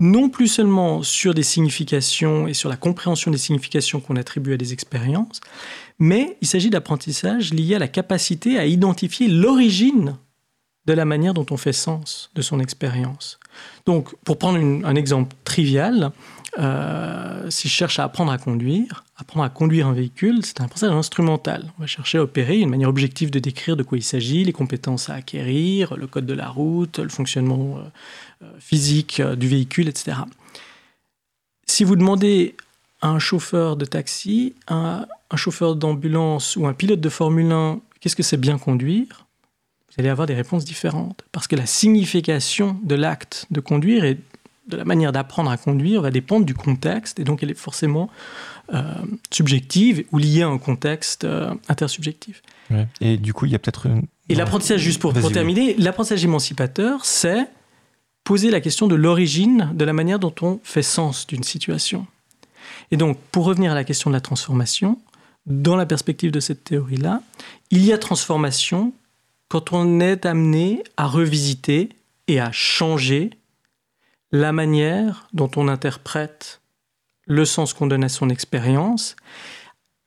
[0.00, 4.56] non plus seulement sur des significations et sur la compréhension des significations qu'on attribue à
[4.56, 5.40] des expériences,
[5.98, 10.16] mais il s'agit d'apprentissage lié à la capacité à identifier l'origine
[10.86, 13.38] de la manière dont on fait sens de son expérience.
[13.84, 16.10] Donc, pour prendre un exemple trivial,
[16.58, 20.64] euh, si je cherche à apprendre à conduire, apprendre à conduire un véhicule, c'est un
[20.64, 21.72] apprentissage instrumental.
[21.78, 24.52] On va chercher à opérer une manière objective de décrire de quoi il s'agit, les
[24.52, 27.82] compétences à acquérir, le code de la route, le fonctionnement euh,
[28.58, 30.18] physique euh, du véhicule, etc.
[31.66, 32.54] Si vous demandez
[33.00, 37.80] à un chauffeur de taxi, un, un chauffeur d'ambulance ou un pilote de Formule 1
[38.00, 39.26] qu'est-ce que c'est bien conduire,
[39.88, 41.22] vous allez avoir des réponses différentes.
[41.32, 44.18] Parce que la signification de l'acte de conduire et
[44.68, 48.08] de la manière d'apprendre à conduire va dépendre du contexte et donc elle est forcément
[48.72, 48.94] euh,
[49.30, 51.26] subjective ou liée à un contexte
[51.68, 52.42] intersubjectif.
[53.00, 54.06] Et du coup, il y a peut-être une...
[54.28, 57.48] Et l'apprentissage, juste pour, pour terminer, l'apprentissage émancipateur, c'est
[58.30, 62.06] poser la question de l'origine de la manière dont on fait sens d'une situation.
[62.92, 65.00] Et donc, pour revenir à la question de la transformation,
[65.46, 67.22] dans la perspective de cette théorie-là,
[67.72, 68.92] il y a transformation
[69.48, 71.88] quand on est amené à revisiter
[72.28, 73.30] et à changer
[74.30, 76.60] la manière dont on interprète
[77.26, 79.16] le sens qu'on donne à son expérience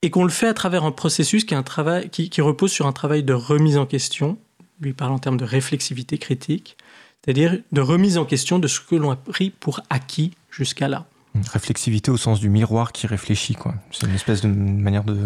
[0.02, 2.88] et qu'on le fait à travers un processus qui, un travail, qui, qui repose sur
[2.88, 4.38] un travail de remise en question,
[4.80, 6.78] lui parle en termes de réflexivité critique,
[7.24, 11.06] c'est-à-dire de remise en question de ce que l'on a pris pour acquis jusqu'à là.
[11.52, 13.74] réflexivité au sens du miroir qui réfléchit, quoi.
[13.92, 15.18] C'est une espèce de manière de.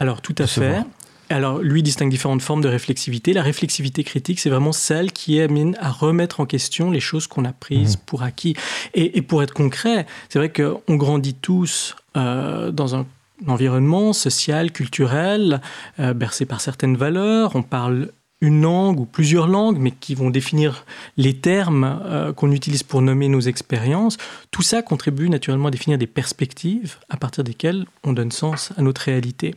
[0.00, 0.82] Alors, tout à fait.
[1.30, 3.32] Alors, lui distingue différentes formes de réflexivité.
[3.32, 7.46] La réflexivité critique, c'est vraiment celle qui amène à remettre en question les choses qu'on
[7.46, 8.00] a prises mmh.
[8.04, 8.54] pour acquis.
[8.92, 13.06] Et, pour être concret, c'est vrai qu'on grandit tous euh, dans un
[13.46, 15.60] environnement social, culturel,
[15.98, 17.56] euh, bercé par certaines valeurs.
[17.56, 18.10] On parle
[18.44, 20.84] une langue ou plusieurs langues, mais qui vont définir
[21.16, 24.18] les termes euh, qu'on utilise pour nommer nos expériences,
[24.50, 28.82] tout ça contribue naturellement à définir des perspectives à partir desquelles on donne sens à
[28.82, 29.54] notre réalité.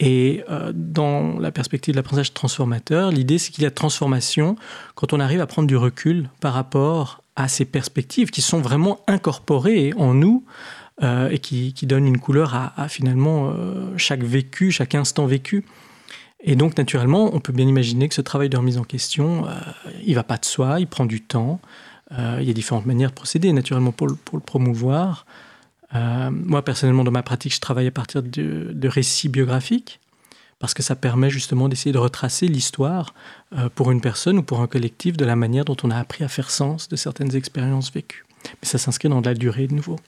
[0.00, 4.56] Et euh, dans la perspective de l'apprentissage transformateur, l'idée c'est qu'il y a transformation
[4.96, 8.98] quand on arrive à prendre du recul par rapport à ces perspectives qui sont vraiment
[9.06, 10.44] incorporées en nous
[11.02, 13.52] euh, et qui, donnent une couleur à, finalement
[13.96, 15.64] chaque vécu, chaque instant vécu.
[16.40, 19.50] Et donc, naturellement, on peut bien imaginer que ce travail de remise en question, euh,
[20.04, 21.60] il va pas de soi, il prend du temps.
[22.12, 25.26] il y a différentes manières de procéder, naturellement, pour le, promouvoir.
[25.92, 30.00] moi, personnellement, dans ma pratique, je travaille à partir de, de récits biographiques
[30.58, 33.14] parce que ça permet justement d'essayer de retracer l'histoire
[33.74, 36.28] pour une personne ou pour un collectif de la manière dont on a appris à
[36.28, 38.24] faire sens de certaines expériences vécues.
[38.44, 39.98] Mais ça s'inscrit dans de la durée de nouveau.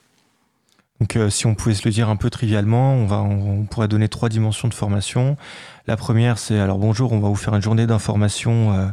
[1.01, 3.87] Donc, euh, si on pouvait se le dire un peu trivialement, on, va, on, pourrait
[3.87, 5.35] donner trois dimensions de formation.
[5.87, 8.87] La première, c'est alors bonjour, on va vous faire une journée d'information, euh,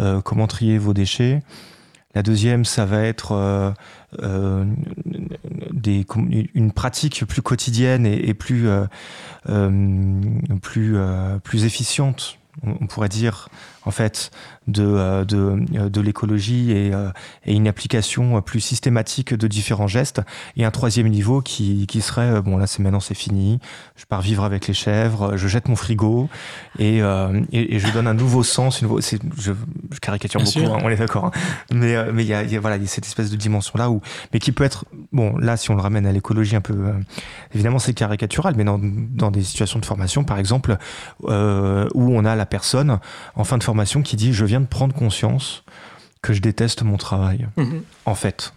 [0.00, 1.44] euh, comment trier vos déchets.
[2.16, 3.74] La deuxième, ça va être
[4.18, 4.72] une
[6.74, 8.66] pratique plus quotidienne et, et plus,
[10.62, 10.96] plus,
[11.44, 13.50] plus efficiente, on pourrait dire,
[13.84, 14.32] en fait,
[14.66, 17.10] de, euh, de, euh, de l'écologie et, euh,
[17.44, 20.20] et, une application plus systématique de différents gestes.
[20.56, 23.58] Et un troisième niveau qui, qui serait, bon là c'est maintenant c'est fini,
[23.96, 26.28] je pars vivre avec les chèvres, je jette mon frigo
[26.78, 28.80] et, et, et je donne un nouveau sens.
[28.82, 29.52] Une, je,
[29.92, 31.26] je caricature Bien beaucoup, hein, on est d'accord.
[31.26, 31.30] Hein.
[31.72, 33.90] Mais mais il y a, y a, voilà, y a cette espèce de dimension là
[33.90, 34.00] où,
[34.32, 36.76] mais qui peut être, bon là si on le ramène à l'écologie un peu,
[37.54, 40.76] évidemment c'est caricatural, mais dans, dans des situations de formation par exemple,
[41.22, 42.98] où on a la personne
[43.34, 45.64] en fin de formation qui dit je viens de prendre conscience
[46.22, 47.46] que je déteste mon travail.
[47.56, 47.78] Mmh.
[48.04, 48.52] En fait.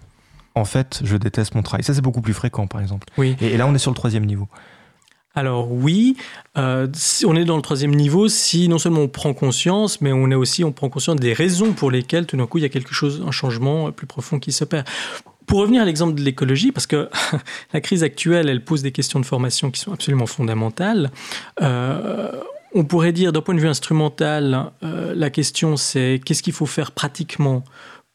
[0.56, 1.84] En fait, je déteste mon travail.
[1.84, 3.08] Ça, c'est beaucoup plus fréquent, par exemple.
[3.18, 3.36] Oui.
[3.40, 4.48] Et, et, là, on est sur le troisième niveau.
[5.36, 6.18] Alors oui,
[6.58, 6.88] euh,
[7.26, 10.36] on est dans le troisième niveau si non seulement on prend conscience, mais on est
[10.36, 12.94] aussi on prend conscience des raisons pour lesquelles tout d'un coup il y a quelque
[12.94, 14.84] chose, un changement plus profond qui s'opère.
[15.46, 17.10] Pour revenir à l'exemple de l'écologie, parce que
[17.74, 21.12] la crise actuelle, elle pose des questions de formation qui sont absolument fondamentales.
[21.62, 22.32] Euh,
[22.74, 26.66] on pourrait dire d'un point de vue instrumental, euh, la question c'est qu'est-ce qu'il faut
[26.66, 27.64] faire pratiquement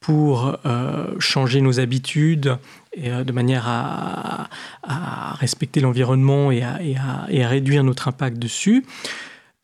[0.00, 2.58] pour euh, changer nos habitudes
[2.92, 4.48] et, euh, de manière à,
[5.38, 8.84] respecter l'environnement et, à, réduire notre impact dessus.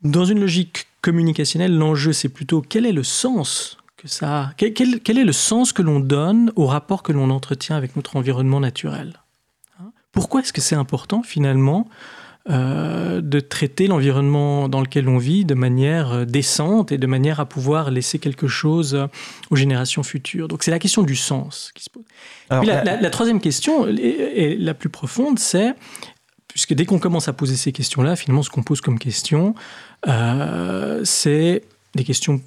[0.02, 5.00] Dans une logique communicationnelle, l'enjeu c'est plutôt quel est le sens que ça quel, quel,
[5.00, 8.60] quel est le sens que l'on donne au rapport que l'on entretient avec notre environnement
[8.60, 9.20] naturel
[9.78, 9.92] hein?
[10.10, 11.86] Pourquoi est-ce que c'est important finalement
[12.48, 17.38] euh, de traiter l'environnement dans lequel on vit de manière euh, décente et de manière
[17.38, 19.06] à pouvoir laisser quelque chose euh,
[19.50, 20.48] aux générations futures.
[20.48, 22.04] Donc c'est la question du sens qui se pose.
[22.48, 25.74] Alors, la, la, la, troisième question, et, et la plus profonde, c'est,
[26.48, 29.54] puisque dès qu'on commence à poser ces questions-là, finalement ce qu'on pose comme question,
[30.08, 31.62] euh, c'est
[31.94, 32.40] des questions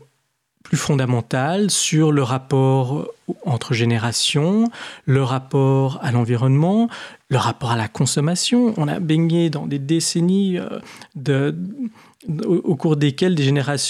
[0.64, 3.08] plus fondamentale sur le rapport
[3.46, 4.72] entre générations,
[5.06, 6.90] le rapport à l'environnement,
[7.30, 8.74] le rapport à la consommation.
[8.78, 11.52] On a baigné dans des décennies euh,
[12.46, 13.36] au cours desquelles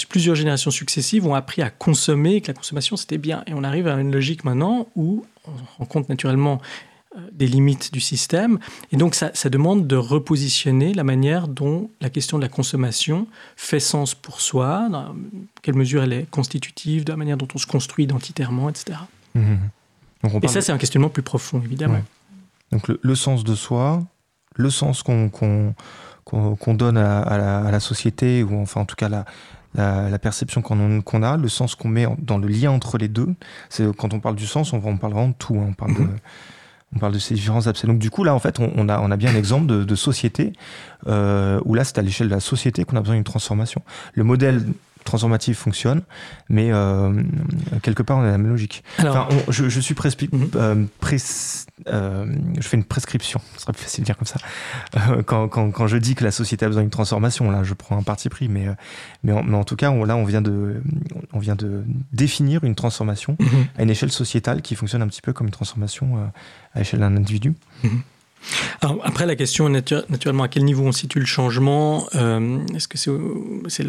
[0.08, 3.44] plusieurs générations successives ont appris à consommer, que la consommation c'était bien.
[3.46, 6.60] Et on arrive à une logique maintenant où on rencontre naturellement
[7.32, 8.58] des limites du système.
[8.92, 13.26] Et donc, ça, ça demande de repositionner la manière dont la question de la consommation
[13.56, 15.14] fait sens pour soi, dans
[15.62, 18.98] quelle mesure elle est constitutive, de la manière dont on se construit identitairement, etc.
[19.34, 19.54] Mmh.
[20.24, 21.94] Donc Et ça, c'est un questionnement plus profond, évidemment.
[21.94, 22.04] Ouais.
[22.72, 24.02] Donc, le, le, sens de soi,
[24.56, 25.46] le sens qu'on qu
[26.24, 29.24] qu qu donne à, à, la, à la société, ou enfin, en tout cas, la,
[29.74, 33.08] la, la perception qu'on qu a, le sens qu'on met dans le lien entre les
[33.08, 33.34] deux.
[33.68, 35.54] C'est quand on parle du sens, on, on parle vraiment de tout.
[35.56, 36.06] Hein, on parle mmh.
[36.06, 36.08] de
[36.94, 37.86] on parle de ces différents aspects.
[37.86, 40.52] Donc du coup, là, en fait, on, a, bien un exemple de, de société
[41.06, 43.82] euh, où là, c'est à l'échelle de la société qu'on a besoin d'une transformation.
[44.14, 44.64] Le modèle
[45.04, 46.02] transformatif fonctionne,
[46.48, 47.22] mais euh,
[47.82, 48.82] quelque part, on a la même logique.
[48.98, 50.56] Alors, enfin, on, je, je, suis prespi, mm -hmm.
[50.56, 51.14] euh, pres,
[51.88, 52.26] euh,
[52.58, 54.38] je fais une prescription, ce serait plus facile de dire comme ça.
[55.26, 57.96] Quand, quand, quand je dis que la société a besoin d'une transformation, là, je prends
[57.98, 58.66] un parti pris, mais,
[59.22, 60.82] mais, en, mais en tout cas, on, là, on vient, de,
[61.32, 63.78] on vient de définir une transformation mm -hmm.
[63.78, 66.06] à une échelle sociétale qui fonctionne un petit peu comme une transformation
[66.74, 67.50] à l'échelle d'un individu.
[67.50, 68.00] Mm -hmm.
[68.80, 72.06] Alors, après, la question est natu naturellement à quel niveau on situe le changement.
[72.14, 72.98] Euh, Est-ce que
[73.68, 73.84] c'est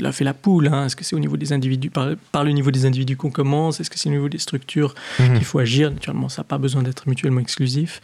[0.00, 2.70] là fait la poule Est-ce que c'est au niveau des individus, par, par le niveau
[2.70, 5.34] des individus qu'on commence Est-ce que c'est au niveau des structures mmh.
[5.34, 8.00] qu'il faut agir Naturellement, ça n'a pas besoin d'être mutuellement exclusif.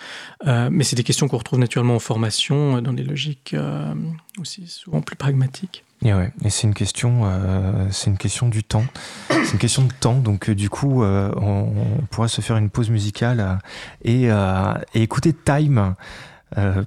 [0.46, 3.94] Euh, mais c'est des questions qu'on retrouve naturellement en formation, dans des logiques euh,
[4.38, 5.84] aussi souvent plus pragmatiques.
[6.04, 6.32] Et, ouais.
[6.44, 8.84] et c'est une question euh, c'est une question du temps
[9.28, 11.72] c'est une question de temps donc euh, du coup euh, on,
[12.10, 13.58] pourra se faire une pause musicale
[14.04, 15.94] et, et écouter time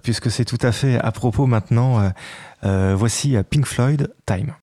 [0.04, 2.12] puisque c'est tout à fait à propos maintenant
[2.62, 4.54] voici pink floyd time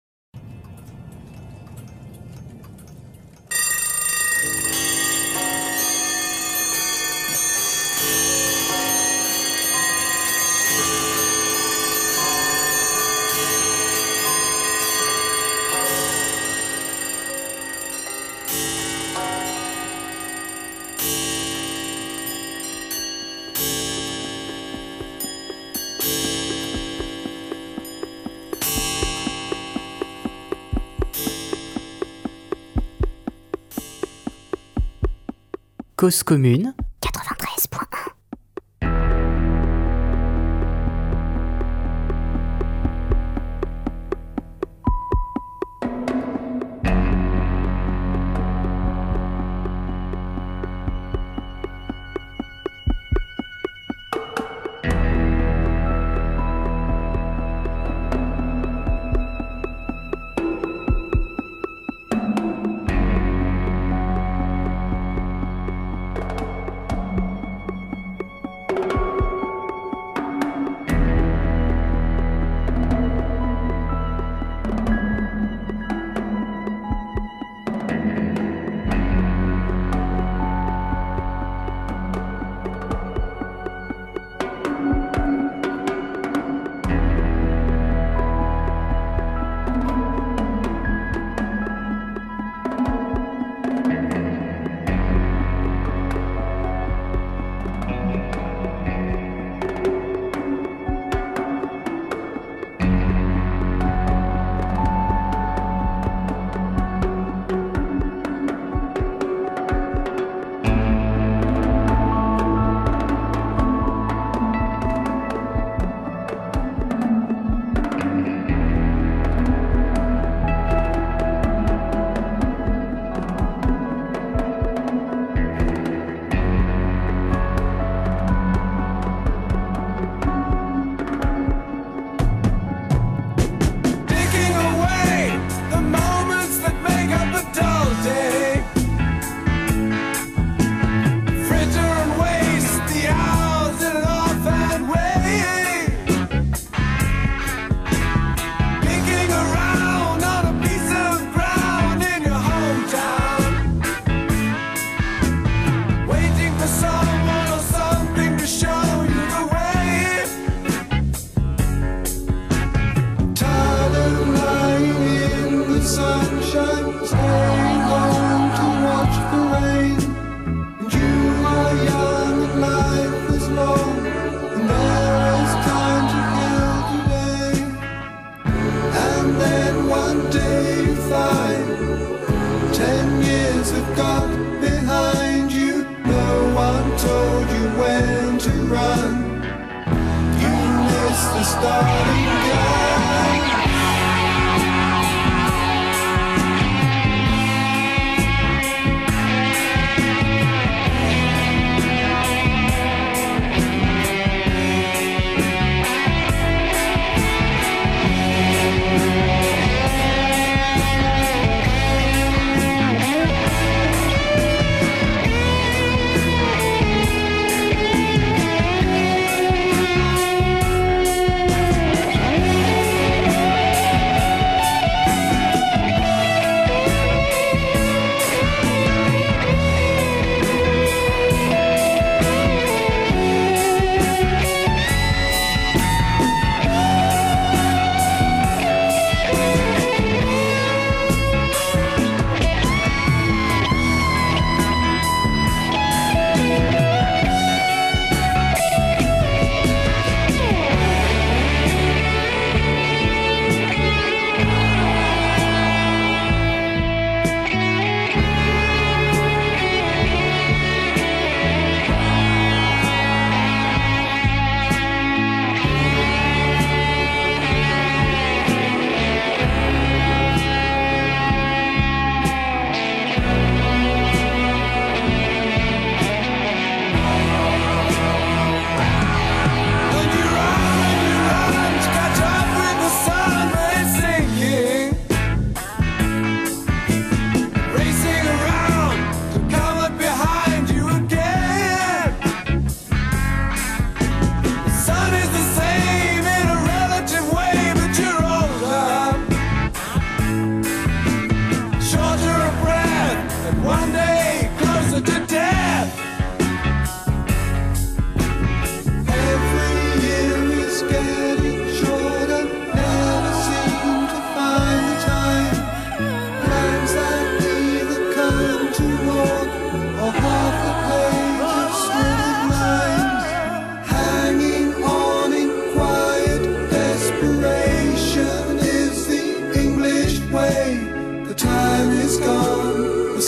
[36.02, 36.74] Cause commune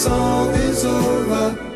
[0.04, 1.73] song is over.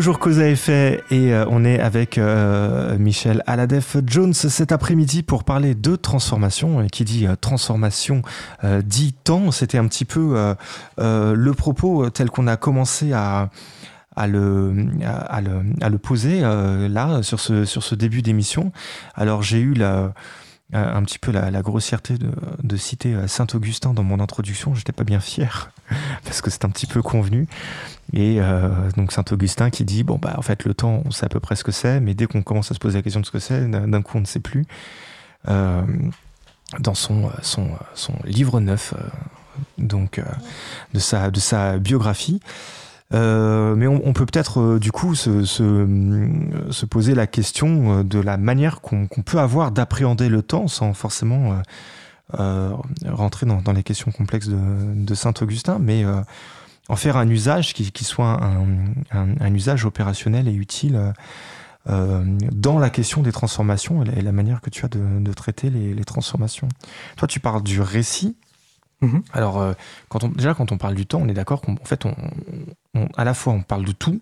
[0.00, 5.22] Toujours Cause à effet et euh, on est avec euh, Michel Aladef Jones cet après-midi
[5.22, 6.86] pour parler de transformation.
[6.90, 8.22] Qui dit euh, transformation
[8.82, 9.50] dit temps.
[9.50, 10.54] C'était un petit peu
[10.96, 13.50] le propos tel qu'on a commencé à
[14.26, 18.72] le poser là sur ce, sur ce début d'émission.
[19.14, 20.14] Alors j'ai eu la
[20.72, 22.30] un petit peu la, grossièreté de,
[22.62, 24.74] de citer Saint-Augustin dans mon introduction.
[24.74, 25.70] J'étais pas bien fier
[26.24, 27.46] parce que c'est un petit peu convenu.
[28.12, 31.28] Et euh, donc Saint-Augustin qui dit, bon, bah, en fait, le temps, on sait à
[31.28, 33.26] peu près ce que c'est, mais dès qu'on commence à se poser la question de
[33.26, 34.66] ce que c'est, d'un coup, on ne sait plus.
[35.48, 35.82] Euh,
[36.78, 39.02] dans son, son, son, livre neuf, euh,
[39.78, 40.20] donc,
[40.94, 42.40] de, sa, de sa biographie.
[43.12, 49.06] Mais on, peut peut-être du coup se, se, poser la question de la manière qu'on
[49.06, 51.60] peut avoir d'appréhender le temps sans forcément
[52.32, 54.58] rentrer dans, dans, les questions complexes de,
[54.94, 56.04] de Saint-Augustin, mais
[56.90, 58.40] en faire un usage qui, soit
[59.12, 61.14] un, usage opérationnel et utile
[61.88, 66.04] euh, dans la question des transformations et la, manière que tu as de, traiter les,
[66.04, 66.68] transformations.
[67.16, 68.36] Toi, tu parles du récit.
[69.02, 69.22] Mm-hmm.
[69.32, 69.72] Alors, euh,
[70.08, 72.14] quand on, déjà, quand on parle du temps, on est d'accord qu'en fait, on,
[73.16, 74.20] à la fois, on parle de tout,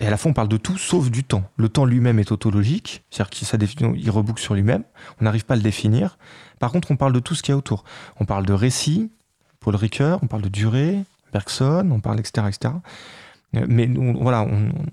[0.00, 1.44] et à la fois, on parle de tout sauf du temps.
[1.56, 4.84] Le temps lui-même est autologique, c'est-à-dire qu'il reboucle sur lui-même.
[5.20, 6.18] On n'arrive pas à le définir.
[6.60, 7.84] Par contre, on parle de tout ce qu'il y a autour.
[8.20, 9.10] On parle de récit,
[9.60, 12.46] Paul Ricoeur, on parle de durée, Bergson, on parle, etc.
[12.48, 12.74] etc.
[13.52, 13.88] Mais
[14.20, 14.46] voilà,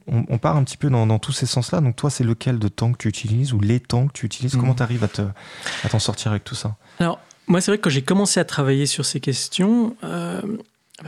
[0.08, 1.82] on, part un petit peu dans, tous ces sens-là.
[1.82, 4.56] Donc toi, c'est lequel de temps que tu utilises ou les temps que tu utilises?
[4.56, 4.78] Comment mhm.
[4.78, 6.76] tu arrives à, t'en sortir avec tout ça?
[7.00, 10.42] Alors, moi, c'est vrai que quand j'ai commencé à travailler sur ces questions, euh,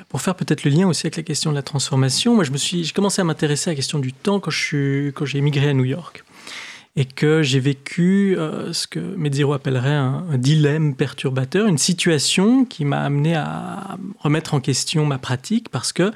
[0.09, 2.57] pour faire peut-être le lien aussi avec la question de la transformation, moi, je me
[2.57, 5.37] suis, j'ai commencé à m'intéresser à la question du temps quand, je suis, quand j'ai
[5.37, 6.23] émigré à New York
[6.97, 12.85] et que j'ai vécu euh, ce que Medziro appellerait un, dilemme perturbateur, une situation qui
[12.85, 16.11] m'a amené à remettre en question ma pratique parce que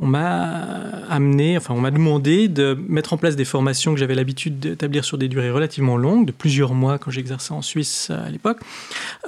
[0.00, 5.28] on m'a demandé de mettre en place des formations que j'avais l'habitude d'établir sur des
[5.28, 8.58] durées relativement longues, de plusieurs mois quand j'exerçais en Suisse à l'époque,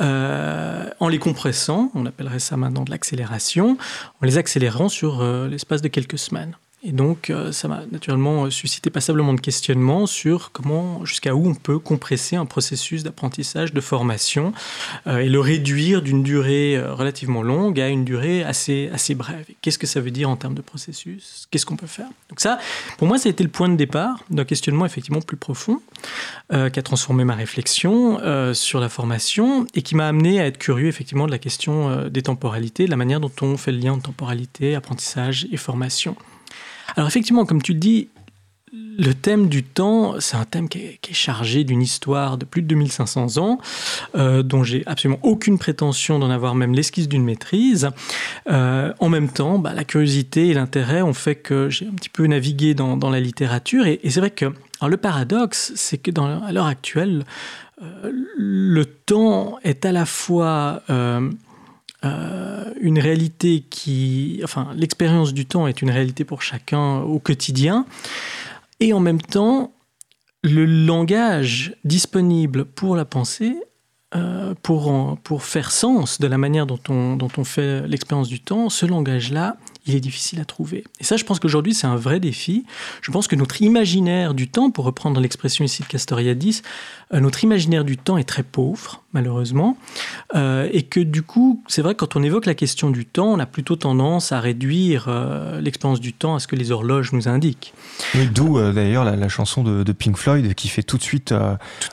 [0.01, 3.77] euh, en les compressant, on appellerait ça maintenant de l'accélération,
[4.21, 6.57] en les accélérant sur euh, l'espace de quelques semaines.
[6.87, 11.55] Et donc, euh, ça m'a naturellement suscité passablement de questionnements sur comment, jusqu'à où on
[11.55, 14.53] peut compresser un processus d'apprentissage, de formation,
[15.07, 19.47] euh, et le réduire d'une durée euh, relativement longue à une durée assez, assez brève.
[19.63, 21.49] Qu'est-ce que ça veut dire en termes de processus?
[21.51, 22.09] Qu'est-ce qu'on peut faire?
[22.29, 22.59] Donc ça,
[22.99, 25.81] pour moi, ça a été le point de départ d'un questionnement effectivement plus profond,
[26.51, 28.21] qui a transformé ma réflexion
[28.53, 32.23] sur la formation et qui m'a amené à être curieux effectivement de la question des
[32.23, 36.17] temporalités, de la manière dont on fait le lien entre temporalité, apprentissage et formation.
[36.97, 38.09] Alors effectivement, comme tu le dis,
[38.99, 42.67] le thème du temps, c'est un thème qui est, chargé d'une histoire de plus de
[42.69, 43.59] 2500 ans,
[44.17, 47.91] euh, dont j'ai absolument aucune prétention d'en avoir même l'esquisse d'une maîtrise.
[48.49, 52.09] Euh, en même temps, bah, la curiosité et l'intérêt ont fait que j'ai un petit
[52.09, 53.87] peu navigué dans, la littérature.
[53.87, 54.47] Et, c'est vrai que
[54.87, 57.25] le paradoxe, c'est que à l'heure actuelle,
[57.83, 60.83] euh, le temps est à la fois
[62.05, 67.87] euh, une réalité qui, enfin, l'expérience du temps est une réalité pour chacun au quotidien,
[68.81, 69.73] et en même temps,
[70.43, 73.57] le langage disponible pour la pensée,
[74.15, 78.41] euh, pour, pour faire sens de la manière dont on, dont on fait l'expérience du
[78.41, 80.85] temps, ce langage-là, il est difficile à trouver.
[81.01, 82.65] Et ça, je pense qu'aujourd'hui, c'est un vrai défi.
[83.03, 86.63] Je pense que notre imaginaire du temps, pour reprendre l'expression ici de Castoriadis,
[87.13, 89.79] euh, notre imaginaire du temps est très pauvre, malheureusement,
[90.35, 93.29] euh, et que du coup, c'est vrai que quand on évoque la question du temps,
[93.29, 97.13] on a plutôt tendance à réduire euh, l'expérience du temps à ce que les horloges
[97.13, 97.73] nous indiquent.
[98.33, 101.33] D'où euh, d'ailleurs la, chanson de, Pink Floyd qui fait tout de suite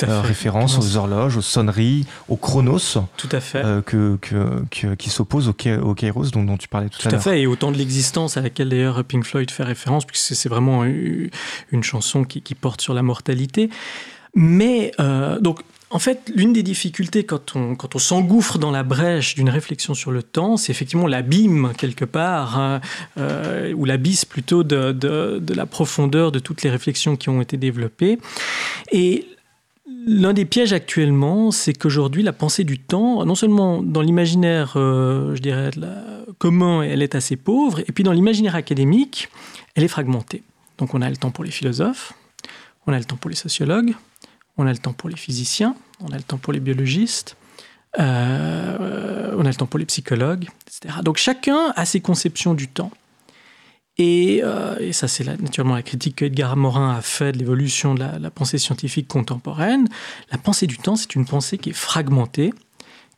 [0.01, 5.55] référence aux horloges, aux sonneries, aux chronos, tout à fait, que, que, qui s'opposent au,
[5.83, 7.21] au kairos dont, dont, tu parlais tout, à l'heure.
[7.21, 10.05] Tout à fait, et au temps de l'existence à laquelle d'ailleurs Pink Floyd fait référence,
[10.05, 13.69] puisque c'est vraiment une chanson qui, qui, porte sur la mortalité.
[14.33, 14.91] Mais
[15.39, 15.61] donc
[15.91, 20.23] en fait, l'une des difficultés quand on, s'engouffre dans la brèche d'une réflexion sur le
[20.23, 22.79] temps, c'est effectivement l'abîme quelque part, hein,
[23.17, 27.57] euh, ou l'abysse plutôt de, de, la profondeur de toutes les réflexions qui ont été
[27.57, 28.19] développées.
[28.91, 29.27] Et
[30.07, 35.35] L'un des pièges actuellement, c'est qu'aujourd'hui, la pensée du temps, non seulement dans l'imaginaire, euh,
[35.35, 35.69] je dirais,
[36.39, 39.29] commun, elle est assez pauvre, et puis dans l'imaginaire académique,
[39.75, 40.41] elle est fragmentée.
[40.79, 42.13] Donc on a le temps pour les philosophes,
[42.87, 43.93] on a le temps pour les sociologues,
[44.61, 47.35] on a le temps pour les physiciens, on a le temps pour les biologistes,
[47.99, 50.99] euh, on a le temps pour les psychologues, etc.
[51.03, 52.91] Donc chacun a ses conceptions du temps.
[53.97, 58.03] Et, euh, ça, c'est naturellement la critique que Edgar Morin a fait de l'évolution de
[58.19, 59.87] la, pensée scientifique contemporaine.
[60.31, 62.53] La pensée du temps, c'est une pensée qui est fragmentée,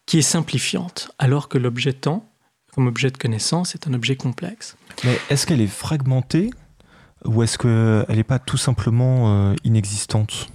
[0.05, 2.25] qui est simplifiante, alors que l'objet temps,
[2.73, 4.75] comme objet de connaissance, est un objet complexe.
[5.03, 6.49] Mais est-ce qu'elle est fragmentée
[7.23, 10.47] ou est-ce qu'elle n'est pas tout simplement euh, inexistante?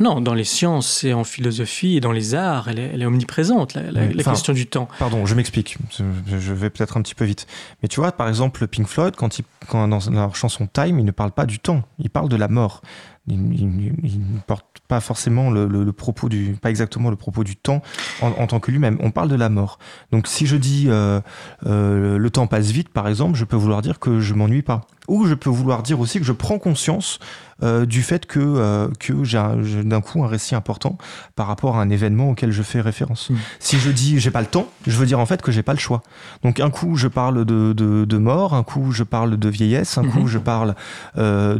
[0.00, 4.24] Non, dans les sciences et en philosophie et dans les arts, elle est, omniprésente, la,
[4.24, 4.88] question du temps.
[4.98, 5.78] Pardon, je m'explique,
[6.26, 7.46] je vais peut-être un petit peu vite.
[7.82, 11.04] Mais tu vois, par exemple, Pink Floyd, quand, il, quand dans leur chanson Time, il
[11.04, 12.82] ne parle pas du temps, il parle de la mort
[13.28, 17.82] il, ne porte pas forcément le, propos du, pas exactement le propos du temps
[18.20, 18.98] en, tant que lui-même.
[19.00, 19.78] On parle de la mort.
[20.10, 21.20] Donc si je dis euh,
[21.66, 24.82] euh, le temps passe vite, par exemple, je peux vouloir dire que je m'ennuie pas.
[25.08, 27.18] Ou je peux vouloir dire aussi que je prends conscience
[27.62, 29.38] euh, du fait que, que j'ai
[29.84, 30.96] d'un coup un récit important
[31.36, 33.30] par rapport à un événement auquel je fais référence.
[33.30, 33.36] Mmh.
[33.58, 35.72] Si je dis j'ai pas le temps, je veux dire en fait que j'ai pas
[35.72, 36.02] le choix.
[36.42, 40.02] Donc un coup je parle de, de, mort, un coup je parle de vieillesse, un
[40.02, 40.10] mmh.
[40.10, 40.74] coup je parle
[41.16, 41.56] de,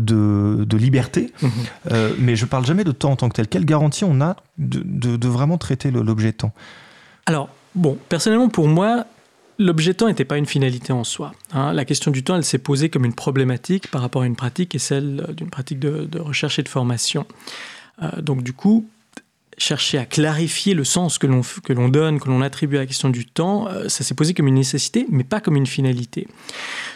[0.64, 1.32] de liberté.
[1.42, 1.48] Mmh.
[1.90, 3.48] Euh, mais je parle jamais de temps en tant que tel.
[3.48, 6.52] Quelle garantie on a de, vraiment traiter l'objet temps?
[7.26, 9.06] Alors, bon, personnellement, pour moi,
[9.58, 11.32] l'objet temps n'était pas une finalité en soi.
[11.52, 11.72] Hein.
[11.72, 14.74] La question du temps, elle s'est posée comme une problématique par rapport à une pratique
[14.74, 17.26] et celle d'une pratique de, recherche et de formation.
[18.02, 18.88] Euh, donc, du coup,
[19.62, 22.86] chercher à clarifier le sens que l'on que l'on donne, que l'on attribue à la
[22.86, 26.26] question du temps, euh, ça s'est posé comme une nécessité, mais pas comme une finalité.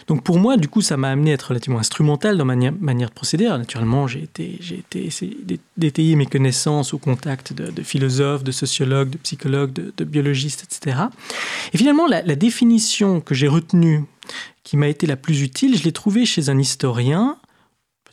[0.08, 3.08] Donc pour moi, du coup, ça m'a amené à être relativement instrumental dans ma manière
[3.08, 3.46] de procéder.
[3.46, 5.08] naturellement, j'ai été, j'ai été
[5.76, 10.98] d'étayer mes connaissances au contact de, philosophes, de sociologues, de psychologues, de, biologistes, etc.
[11.72, 14.04] Et finalement, la, la définition que j'ai retenue,
[14.64, 17.36] qui m'a été la plus utile, je l'ai trouvée chez un historien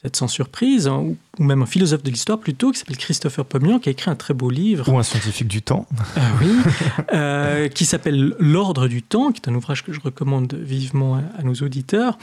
[0.04, 3.80] peut-être sans surprise, hein, ou, même un philosophe de l'histoire plutôt, qui s'appelle Christopher Pomian,
[3.80, 4.91] qui a écrit un très beau livre.
[4.91, 5.88] Ou un scientifique du temps.
[6.18, 6.51] Euh, oui,
[7.14, 11.43] euh, qui s'appelle L'ordre du temps, qui est un ouvrage que je recommande vivement à,
[11.43, 12.18] nos auditeurs.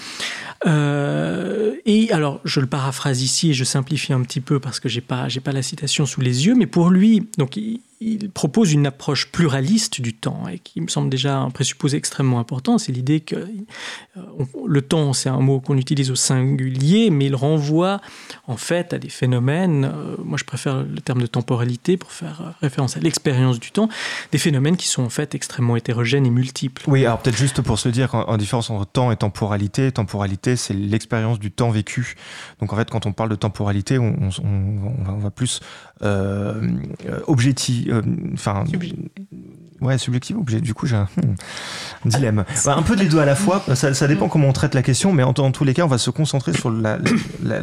[0.66, 4.88] Euh, et alors, je le paraphrase ici et je simplifie un petit peu parce que
[4.88, 8.30] j'ai pas, j'ai pas la citation sous les yeux, mais pour lui, donc il, il
[8.30, 12.78] propose une approche pluraliste du temps et qui me semble déjà un présupposé extrêmement important.
[12.78, 14.22] C'est l'idée que euh,
[14.66, 18.00] le temps, c'est un mot qu'on utilise au singulier, mais il renvoie
[18.46, 22.40] en fait à des phénomènes, euh, moi je préfère le terme de temporalité pour faire
[22.40, 23.90] euh, référence à l'expérience du temps,
[24.32, 26.84] des phénomènes qui sont en fait extrêmement hétérogènes et multiples.
[26.86, 30.72] Oui, alors peut-être juste pour se dire en, différence entre temps et temporalité, temporalité c'est
[30.72, 32.16] l'expérience du temps vécu.
[32.60, 34.30] Donc en fait quand on parle de temporalité, on,
[35.18, 35.60] va plus
[37.26, 37.89] objectif euh,
[38.32, 38.64] enfin,
[39.80, 40.60] ouais, subjectif objet.
[40.60, 42.44] Du coup, j'ai un, hmm, dilemme.
[42.64, 43.62] Bah, un peu de les deux à la fois.
[43.74, 46.10] Ça, dépend comment on traite la question, mais en, tous les cas, on va se
[46.10, 46.98] concentrer sur la,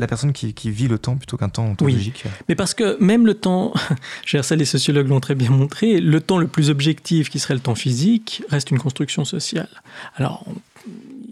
[0.08, 2.24] personne qui, vit le temps plutôt qu'un temps ontologique.
[2.26, 2.32] Oui.
[2.50, 3.74] Mais parce que même le temps,
[4.42, 7.60] ça les sociologues l'ont très bien montré, le temps le plus objectif, qui serait le
[7.60, 9.70] temps physique, reste une construction sociale.
[10.16, 10.46] Alors,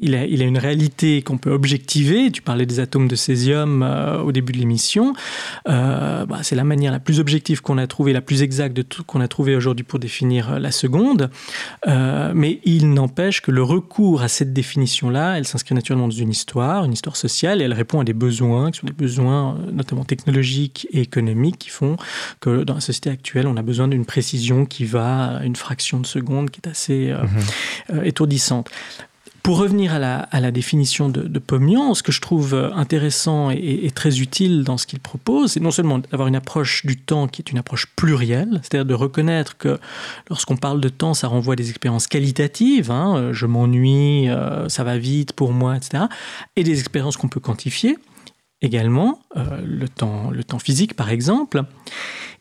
[0.01, 2.31] il a, il a, une réalité qu'on peut objectiver.
[2.31, 5.13] Tu parlais des atomes de césium euh, au début de l'émission.
[5.67, 8.81] Euh, bah, c'est la manière la plus objective qu'on a trouvée, la plus exacte de
[8.81, 11.29] tout qu'on a trouvé aujourd'hui pour définir euh, la seconde.
[11.85, 16.83] mais il n'empêche que le recours à cette définition-là, elle s'inscrit naturellement dans une histoire,
[16.83, 20.87] une histoire sociale, et elle répond à des besoins, qui sont des besoins notamment technologiques
[20.91, 21.97] et économiques, qui font
[22.39, 25.99] que dans la société actuelle, on a besoin d'une précision qui va à une fraction
[25.99, 28.69] de seconde, qui est assez mmh étourdissante.
[29.45, 29.99] Pour revenir à
[30.39, 34.99] la, définition de, Pomian, ce que je trouve intéressant et, très utile dans ce qu'il
[34.99, 38.85] propose, c'est non seulement d'avoir une approche du temps qui est une approche plurielle, c'est-à-dire
[38.85, 39.77] de reconnaître que
[40.31, 44.83] lorsqu'on parle de temps, ça renvoie des expériences qualitatives, hein, euh, je m'ennuie, euh, ça
[44.83, 46.05] va vite pour moi, etc.,
[46.55, 47.99] et des expériences qu'on peut quantifier.
[48.61, 51.63] Également, le, temps, le temps physique par exemple.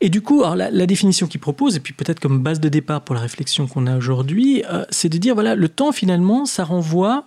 [0.01, 3.01] Et du coup, alors la, définition qu'il propose, et puis peut-être comme base de départ
[3.01, 7.25] pour la réflexion qu'on a aujourd'hui, c'est de dire, voilà, le temps finalement, ça renvoie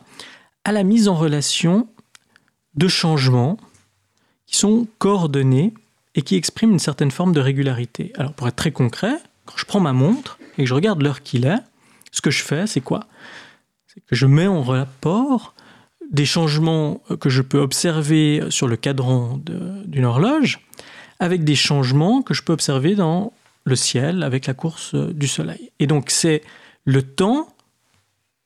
[0.64, 1.88] à la mise en relation
[2.74, 3.58] de changements
[4.46, 5.74] qui sont coordonnés
[6.14, 8.12] et qui expriment une certaine forme de régularité.
[8.16, 11.22] Alors pour être très concret, quand je prends ma montre et que je regarde l'heure
[11.22, 11.60] qu'il est,
[12.10, 13.06] ce que je fais, c'est quoi?
[13.86, 15.54] C'est que je mets en rapport
[16.10, 19.38] des changements que je peux observer sur le cadran
[19.86, 20.60] d'une horloge
[21.20, 23.32] avec des changements que je peux observer dans
[23.64, 25.70] le ciel avec la course du soleil.
[25.78, 26.42] Et donc c'est
[26.84, 27.48] le temps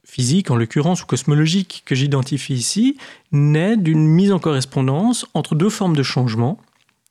[0.04, 2.98] physique en l'occurrence ou cosmologique que j'identifie ici
[3.30, 6.58] naît d'une mise en correspondance entre deux formes de changements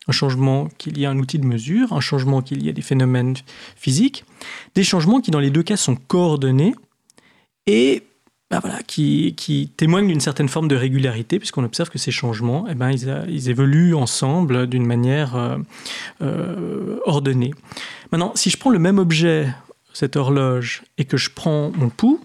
[0.07, 2.81] un changement qu'il y a un outil de mesure, un changement qu'il y a des
[2.81, 3.35] phénomènes
[3.75, 4.25] physiques,
[4.75, 6.73] des changements qui dans les deux cas sont coordonnés
[7.67, 8.03] et
[8.51, 12.65] bah voilà, qui, qui témoignent d'une certaine forme de régularité, puisqu'on observe que ces changements,
[12.69, 12.91] eh ben,
[13.29, 15.57] évoluent ensemble d'une manière euh,
[16.21, 17.53] euh, ordonnée.
[18.11, 19.47] Maintenant, si je prends le même objet,
[19.93, 22.19] cette horloge, et que je prends mon pouls,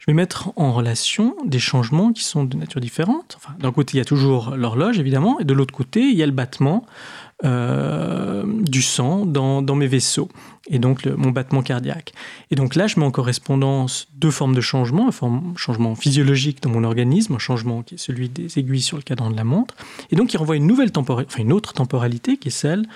[0.00, 3.38] je vais mettre en relation des changements qui sont de nature différente.
[3.60, 6.26] D'un côté, il y a toujours l'horloge, évidemment, et de l'autre côté, il y a
[6.26, 6.84] le battement
[7.44, 10.28] euh, du sang dans, mes vaisseaux,
[10.68, 12.12] et donc mon battement cardiaque.
[12.50, 16.70] Et donc là, je mets en correspondance deux formes de changements, un changement physiologique dans
[16.70, 19.74] mon organisme, un changement qui est celui des aiguilles sur le cadran de la montre,
[20.10, 22.88] et donc il renvoie une nouvelle temporalité, enfin une autre temporalité qui est celle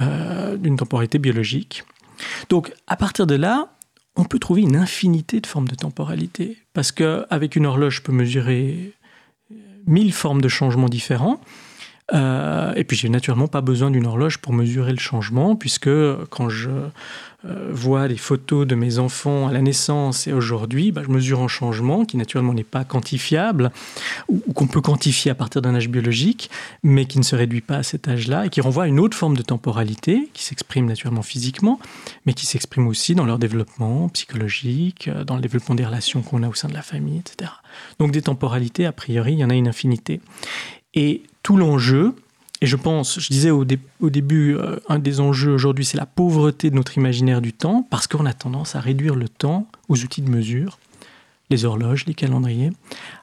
[0.00, 1.84] euh, d'une temporalité biologique.
[2.50, 3.72] Donc à partir de là,
[4.16, 6.58] on peut trouver une infinité de formes de temporalité.
[6.74, 8.92] Parce qu'avec une horloge, je peux mesurer
[9.86, 11.40] mille formes de changements différents.
[12.14, 15.90] Euh, et puis, j'ai naturellement pas besoin d'une horloge pour mesurer le changement, puisque
[16.30, 16.70] quand je
[17.44, 21.40] euh, vois les photos de mes enfants à la naissance et aujourd'hui, bah, je mesure
[21.40, 23.70] un changement qui naturellement n'est pas quantifiable
[24.28, 26.50] ou, qu'on peut quantifier à partir d'un âge biologique,
[26.82, 29.16] mais qui ne se réduit pas à cet âge-là et qui renvoie à une autre
[29.16, 31.78] forme de temporalité qui s'exprime naturellement physiquement,
[32.26, 36.42] mais qui s'exprime aussi dans leur développement psychologique, euh, dans le développement des relations qu'on
[36.42, 37.52] a au sein de la famille, etc.
[38.00, 40.20] Donc des temporalités, a priori, il y en a une infinité.
[40.94, 42.14] Et tout l'enjeu,
[42.60, 46.68] et je pense, je disais au, début, euh, un des enjeux aujourd'hui, c'est la pauvreté
[46.68, 50.20] de notre imaginaire du temps, parce qu'on a tendance à réduire le temps aux outils
[50.20, 50.78] de mesure,
[51.48, 52.70] les horloges, les calendriers,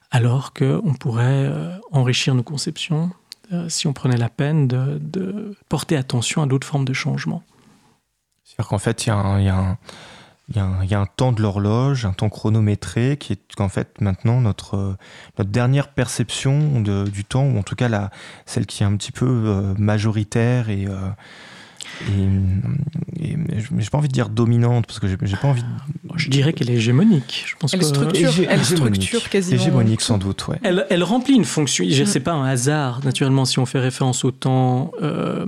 [0.10, 3.12] alors qu'on pourrait euh, enrichir nos conceptions
[3.54, 7.44] euh, si on prenait la peine de, porter attention à d'autres formes de changement.
[8.44, 9.78] C'est-à-dire qu'en fait, il y a un
[10.50, 14.42] il y, a un, temps de l'horloge, un temps chronométré, qui est qu'en fait maintenant
[14.42, 14.96] notre,
[15.40, 18.12] notre dernière perception de, du temps, ou en tout cas la,
[18.46, 21.10] celle qui est un petit peu euh, majoritaire et, euh,
[22.12, 23.38] et,
[23.80, 25.64] j'ai pas envie de dire dominante parce que j'ai pas envie.
[26.16, 27.46] Je dirais qu'elle est hégémonique.
[27.48, 29.62] Je pense elle, structure, elle structure quasiment.
[29.62, 30.60] Hégémonique sans doute, ouais.
[30.64, 31.86] Elle, elle remplit une fonction.
[31.88, 34.92] Je sais pas un hasard naturellement si on fait référence au temps.
[35.02, 35.46] Euh,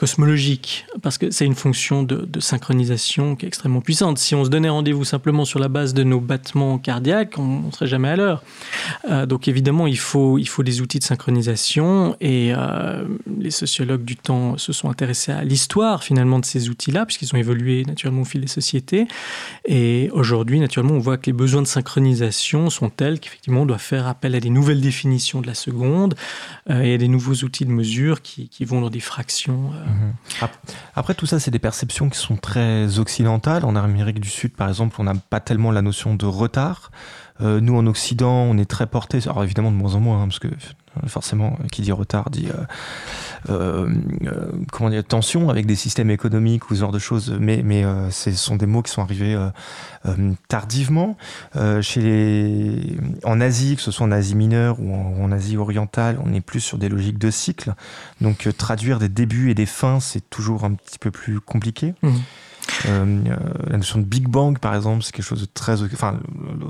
[0.00, 4.16] cosmologique, parce que c'est une fonction de, synchronisation qui est extrêmement puissante.
[4.16, 7.70] Si on se donnait rendez-vous simplement sur la base de nos battements cardiaques, on ne
[7.70, 8.42] serait jamais à l'heure.
[9.10, 13.04] Euh, donc évidemment, il faut, il faut des outils de synchronisation, et euh,
[13.38, 17.38] les sociologues du temps se sont intéressés à l'histoire finalement de ces outils-là, puisqu'ils ont
[17.38, 19.06] évolué naturellement au fil des sociétés.
[19.66, 23.76] Et aujourd'hui, naturellement, on voit que les besoins de synchronisation sont tels qu'effectivement, on doit
[23.76, 26.14] faire appel à des nouvelles définitions de la seconde
[26.70, 29.72] euh, et à des nouveaux outils de mesure qui, qui vont dans des fractions.
[30.94, 33.64] Après, tout ça, c'est des perceptions qui sont très occidentales.
[33.64, 36.90] En Amérique du Sud, par exemple, on n'a pas tellement la notion de retard.
[37.40, 40.28] Euh, nous, en Occident, on est très porté, alors évidemment de moins en moins, hein,
[40.28, 40.48] parce que
[41.06, 42.48] forcément, qui dit retard dit
[43.48, 43.94] euh, euh,
[44.72, 47.36] comment dire tension avec des systèmes économiques ou ce genre de choses.
[47.40, 49.36] Mais, mais ce sont des mots qui sont arrivés
[50.48, 51.16] tardivement.
[51.80, 56.34] chez les, en Asie, que ce soit en Asie mineure ou en, Asie orientale, on
[56.34, 57.74] est plus sur des logiques de cycle.
[58.20, 61.94] Donc traduire des débuts et des fins, c'est toujours un petit peu plus compliqué.
[62.02, 62.10] Mmh.
[62.86, 63.22] Euh,
[63.66, 65.82] la notion de Big Bang, par exemple, c'est quelque chose de très.
[65.82, 66.18] Enfin,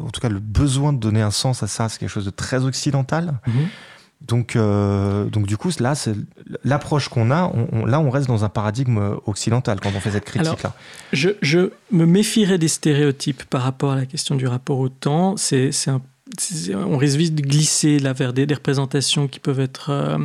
[0.04, 2.30] en tout cas, le besoin de donner un sens à ça, c'est quelque chose de
[2.30, 3.34] très occidental.
[3.46, 3.68] Mhm.
[4.20, 5.94] Donc, euh, donc du coup, là,
[6.64, 7.50] l'approche qu'on a.
[7.72, 10.74] On, là, on reste dans un paradigme occidental quand on fait cette critique-là.
[11.12, 15.36] Je, je, me méfierais des stéréotypes par rapport à la question du rapport au temps.
[15.36, 15.72] C'est
[16.74, 20.18] on risque vite de glisser là vers des, représentations qui peuvent être euh,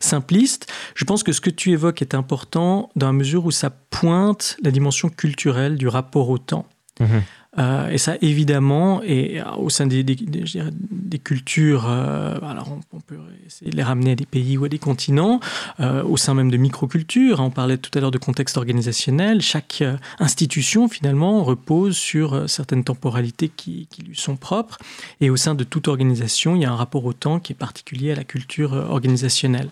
[0.00, 0.66] simplistes.
[0.94, 4.56] Je pense que ce que tu évoques est important dans la mesure où ça pointe
[4.62, 6.66] la dimension culturelle du rapport au temps.
[7.00, 7.22] Mhm.
[7.58, 13.76] Euh, et ça, évidemment, et au sein des, des, cultures, alors on, peut essayer de
[13.76, 15.40] les ramener à des pays ou à des continents,
[15.80, 17.40] au sein même de microcultures.
[17.40, 19.42] Hein, on parlait tout à l'heure de contexte organisationnel.
[19.42, 19.82] Chaque
[20.20, 24.78] institution, finalement, repose sur certaines temporalités qui, qui lui sont propres.
[25.20, 27.56] Et au sein de toute organisation, il y a un rapport au temps qui est
[27.56, 29.70] particulier à la culture organisationnelle.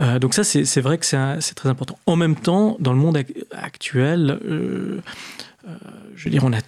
[0.00, 1.98] Euh, donc ça, c'est vrai que c'est très important.
[2.06, 5.00] En même temps, dans le monde actuel, euh,
[5.68, 5.76] euh,
[6.16, 6.60] je veux dire, on a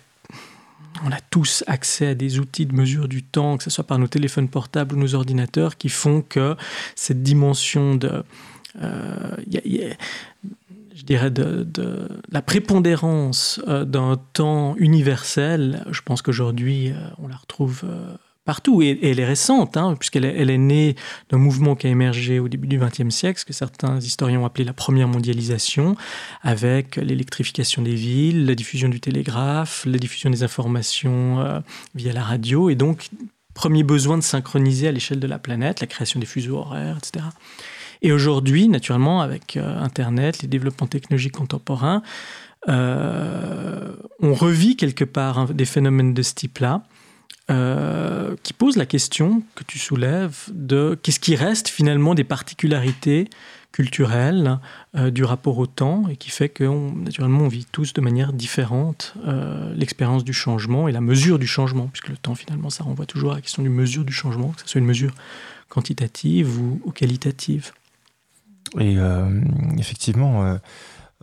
[1.03, 3.99] on a tous accès à des outils de mesure du temps, que ce soit par
[3.99, 6.57] nos téléphones portables ou nos ordinateurs, qui font que
[6.95, 8.23] cette dimension de,
[8.81, 9.95] je
[11.05, 17.85] dirais, de, de, la prépondérance d'un temps universel, je pense qu'aujourd'hui, on la retrouve
[18.45, 18.83] partout.
[18.83, 20.95] Et, elle est récente, hein, puisqu'elle est, elle est née
[21.31, 24.47] d'un mouvement qui a émergé au début du XXe siècle, ce que certains historiens ont
[24.47, 25.97] appelé la première mondialisation,
[26.43, 31.61] avec l'électrification des villes, la diffusion du télégraphe, la diffusion des informations euh,
[31.95, 33.09] via la radio, et donc
[33.55, 37.25] premier besoin de synchroniser à l'échelle de la planète, la création des fuseaux horaires, etc.
[38.03, 42.03] Et aujourd'hui, naturellement, avec euh, Internet, les développements technologiques contemporains,
[42.69, 46.83] euh, on revit quelque part des phénomènes de ce type-là.
[47.51, 53.29] Euh, qui pose la question que tu soulèves de qu'est-ce qui reste finalement des particularités
[53.71, 54.59] culturelles
[54.97, 58.33] euh, du rapport au temps et qui fait que naturellement on vit tous de manière
[58.33, 62.83] différente euh, l'expérience du changement et la mesure du changement puisque le temps finalement ça
[62.83, 65.13] renvoie toujours à la question du mesure du changement que ce soit une mesure
[65.69, 67.73] quantitative ou, ou qualitative.
[68.81, 68.97] Et
[69.79, 70.59] effectivement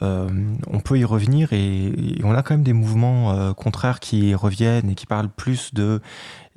[0.02, 0.28] euh,
[0.68, 1.93] on peut y revenir et,
[2.24, 6.02] on a quand même des mouvements euh, contraires qui reviennent et qui parlent plus de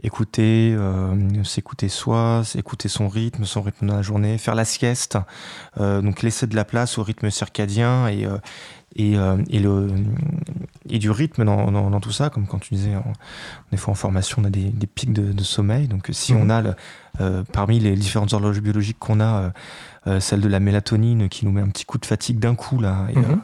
[0.02, 5.18] écouter, euh, s'écouter soi, s'écouter son rythme, son rythme dans la journée, faire la sieste,
[5.78, 8.26] donc laisser de la place au rythme circadien et,
[8.96, 9.88] et, et, le,
[10.88, 13.12] et du rythme dans, dans, tout ça, comme quand tu disais, en,
[13.70, 15.88] des fois en formation, on a des, des pics de, de, sommeil.
[15.88, 16.40] Donc si mmh.
[16.42, 19.52] on a, le, parmi les différentes horloges biologiques qu'on a,
[20.06, 22.78] euh, celle de la mélatonine qui nous met un petit coup de fatigue d'un coup
[22.78, 23.06] là.
[23.08, 23.40] Et, mhm.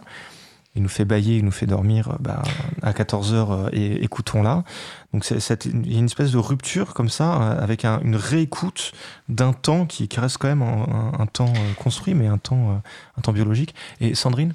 [0.70, 2.42] Euh, il nous fait bailler, il nous fait dormir euh, bah,
[2.82, 4.64] à 14 heures et écoutons-la.
[5.12, 8.92] Donc il y a une espèce de rupture comme ça, avec une réécoute
[9.28, 12.80] d'un temps qui, reste quand même un, temps construit, mais un temps,
[13.18, 13.74] un temps biologique.
[14.00, 14.54] Et Sandrine?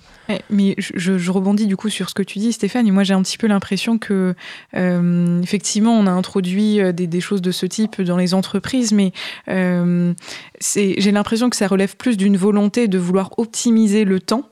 [0.49, 3.21] Mais je, rebondis du coup sur ce que tu dis, Stéphane, et moi j'ai un
[3.21, 4.33] petit peu l'impression que,
[4.73, 9.11] effectivement, on a introduit des, choses de ce type dans les entreprises, mais
[9.45, 14.49] j'ai l'impression que ça relève plus d'une volonté de vouloir optimiser le temps.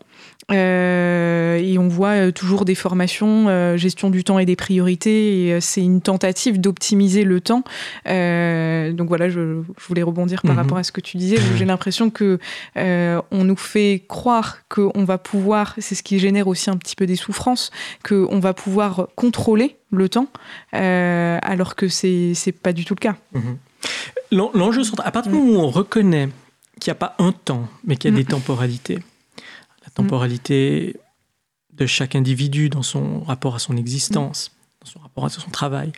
[0.51, 5.47] Euh, et on voit euh, toujours des formations, euh, gestion du temps et des priorités,
[5.47, 7.63] et c'est une tentative d'optimiser le temps.
[8.05, 10.59] donc voilà, je, voulais rebondir par mhm.
[10.59, 11.37] rapport à ce que tu disais.
[11.55, 12.39] J'ai l'impression que
[12.75, 17.05] on nous fait croire qu'on va pouvoir, c'est ce qui génère aussi un petit peu
[17.05, 17.71] des souffrances,
[18.07, 20.27] qu'on va pouvoir contrôler le temps,
[20.71, 23.15] alors que c'est pas du tout le cas.
[23.33, 23.57] Mhm.
[24.31, 26.29] L'enjeu à partir du moment où on reconnaît
[26.79, 28.27] qu'il n'y a pas un temps, mais qu'il y a des mm.
[28.27, 28.99] temporalités,
[29.93, 30.95] temporalité
[31.73, 35.91] de chaque individu dans son rapport à son existence, dans son rapport à son travail,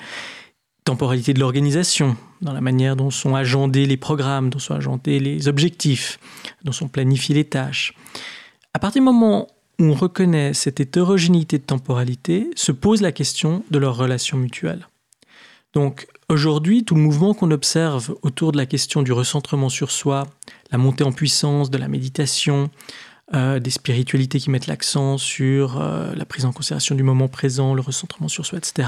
[0.85, 5.47] temporalité de l'organisation, dans la manière dont sont agendés les programmes, dont sont agendés les
[5.47, 6.19] objectifs,
[6.63, 7.93] dont sont planifiées les tâches.
[8.73, 9.47] À partir du moment
[9.79, 14.87] où on reconnaît cette hétérogénéité de temporalité, se pose la question de leur relation mutuelle.
[15.73, 20.27] Donc aujourd'hui, tout le mouvement qu'on observe autour de la question du recentrement sur soi,
[20.71, 22.69] la montée en puissance de la méditation,
[23.34, 27.73] euh, des spiritualités qui mettent l'accent sur euh, la prise en considération du moment présent,
[27.73, 28.88] le recentrement sur soi, etc.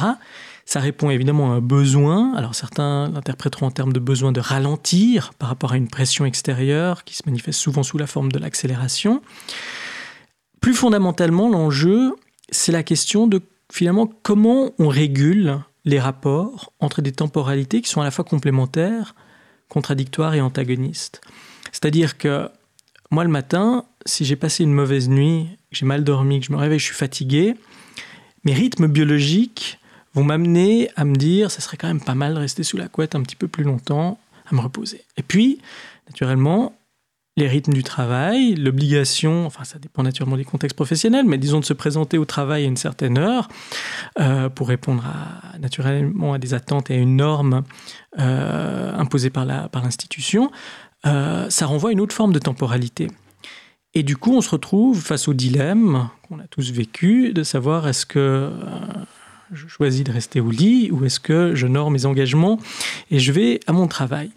[0.64, 2.36] Ça répond évidemment à un besoin.
[2.36, 7.04] Alors certains l'interpréteront en termes de besoin de ralentir par rapport à une pression extérieure
[7.04, 9.24] qui se manifeste souvent sous la forme de l'accélération.
[10.62, 12.16] Plus fondamentalement, l'enjeu,
[12.52, 18.02] c'est la question de finalement comment on régule les rapports entre des temporalités qui sont
[18.02, 19.16] à la fois complémentaires,
[19.68, 21.22] contradictoires et antagonistes.
[21.72, 22.50] C'est-à-dire que
[23.10, 26.52] moi, le matin, si j'ai passé une mauvaise nuit, que j'ai mal dormi, que je
[26.52, 27.56] me réveille, je suis fatigué,
[28.44, 29.80] mes rythmes biologiques
[30.14, 32.88] vont m'amener à me dire, ça serait quand même pas mal de rester sous la
[32.88, 35.04] couette un petit peu plus longtemps, à me reposer.
[35.18, 35.60] Et puis,
[36.08, 36.74] naturellement,
[37.38, 41.66] les rythmes du travail, l'obligation, enfin ça dépend naturellement des contextes professionnels, mais disons de
[41.66, 43.48] se présenter au travail à une certaine heure
[44.20, 47.64] euh, pour répondre à, naturellement à des attentes et à une norme
[48.18, 50.56] euh, imposée par l'institution, par
[51.08, 53.08] euh, ça renvoie à une autre forme de temporalité.
[53.94, 57.88] Et du coup, on se retrouve face au dilemme qu'on a tous vécu de savoir
[57.88, 58.52] est-ce que
[59.52, 62.60] je choisis de rester au lit ou est-ce que je norme mes engagements
[63.12, 64.32] et je vais à mon travail.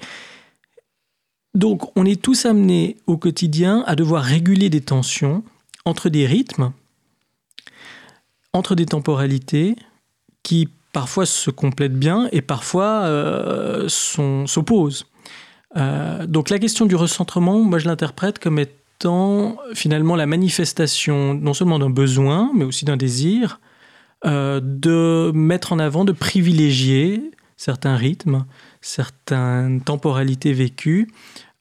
[1.54, 5.42] Donc on est tous amenés au quotidien à devoir réguler des tensions
[5.84, 6.72] entre des rythmes,
[8.52, 9.76] entre des temporalités
[10.42, 15.06] qui parfois se complètent bien et parfois euh, s'opposent.
[15.76, 21.54] Euh, donc la question du recentrement, moi je l'interprète comme étant finalement la manifestation non
[21.54, 23.60] seulement d'un besoin, mais aussi d'un désir
[24.26, 28.44] euh, de mettre en avant, de privilégier certains rythmes,
[28.80, 31.08] certaines temporalités vécues,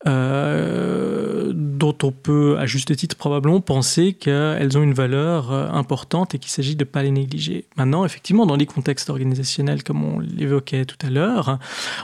[0.07, 6.39] euh, dont on peut, à juste titre probablement, penser qu'elles ont une valeur importante et
[6.39, 7.65] qu'il s'agit de ne pas les négliger.
[7.75, 11.59] Maintenant, effectivement, dans les contextes organisationnels, comme on l'évoquait tout à l'heure,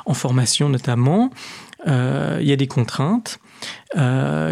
[0.06, 1.32] en formation notamment,
[1.86, 3.40] il y a des contraintes.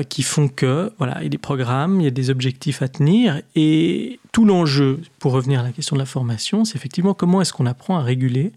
[0.09, 2.87] qui font que voilà, il y a des programmes, il y a des objectifs à
[2.87, 7.41] tenir et tout l'enjeu, pour revenir à la question de la formation, c'est effectivement comment
[7.41, 8.53] est-ce qu'on apprend à réguler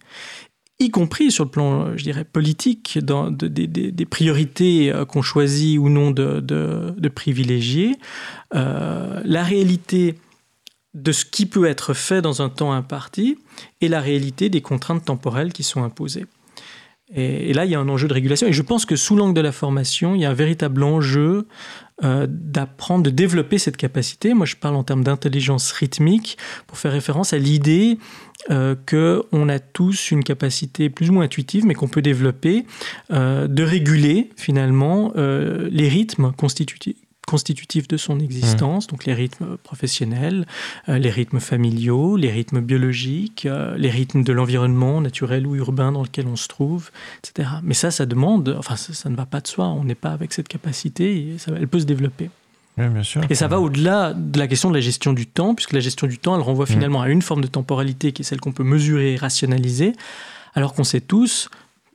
[0.79, 6.11] y compris sur le plan, je dirais, politique, des priorités euh, qu'on choisit ou non
[6.11, 7.97] de, privilégier,
[8.55, 10.19] euh, la réalité
[10.95, 13.39] de ce qui peut être fait dans un temps imparti
[13.81, 16.27] et la réalité des contraintes temporelles qui sont imposées.
[17.15, 18.49] Et, là, il y a un enjeu de régulation.
[18.49, 21.47] Et je pense que sous l'angle de la formation, il y a un véritable enjeu
[22.03, 24.35] euh, d'apprendre, de développer cette capacité.
[24.35, 26.37] Moi, je parle en termes d'intelligence rythmique
[26.67, 27.99] pour faire référence à l'idée
[28.51, 32.67] euh, qu'on a tous une capacité plus ou moins intuitive, mais qu'on peut développer,
[33.13, 36.97] euh, de réguler finalement les rythmes constitutifs
[37.27, 38.91] constitutifs de son existence, mmh.
[38.91, 40.47] donc les rythmes professionnels,
[40.87, 46.27] les rythmes familiaux, les rythmes biologiques, les rythmes de l'environnement naturel ou urbain dans lequel
[46.29, 47.49] on se trouve, etc.
[47.63, 50.33] Mais ça, ça demande, enfin ça, ne va pas de soi, on n'est pas avec
[50.33, 52.31] cette capacité, et ça, elle peut se développer.
[53.31, 56.07] Et ça va au-delà de la question de la gestion du temps, puisque la gestion
[56.07, 56.69] du temps, elle renvoie mm.
[56.69, 59.95] finalement à une forme de temporalité qui est celle qu'on peut mesurer et rationaliser,
[60.55, 61.49] alors qu'on sait tous,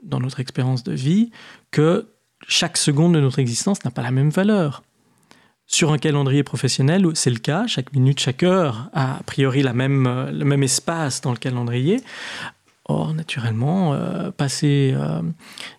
[0.04, 1.30] dans notre expérience de vie,
[1.70, 2.08] que
[2.48, 4.82] chaque seconde de notre existence n'a pas la même valeur.
[5.74, 9.72] Sur un calendrier professionnel, c'est le cas, chaque minute, chaque heure a a priori la
[9.72, 12.02] même, le même espace dans le calendrier.
[12.86, 15.22] Or, naturellement, euh, passer euh,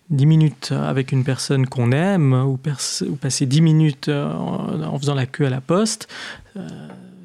[0.09, 5.13] dix 10 minutes avec une personne qu'on aime ou, passer 10 minutes euh, en, faisant
[5.13, 6.07] la queue à la poste,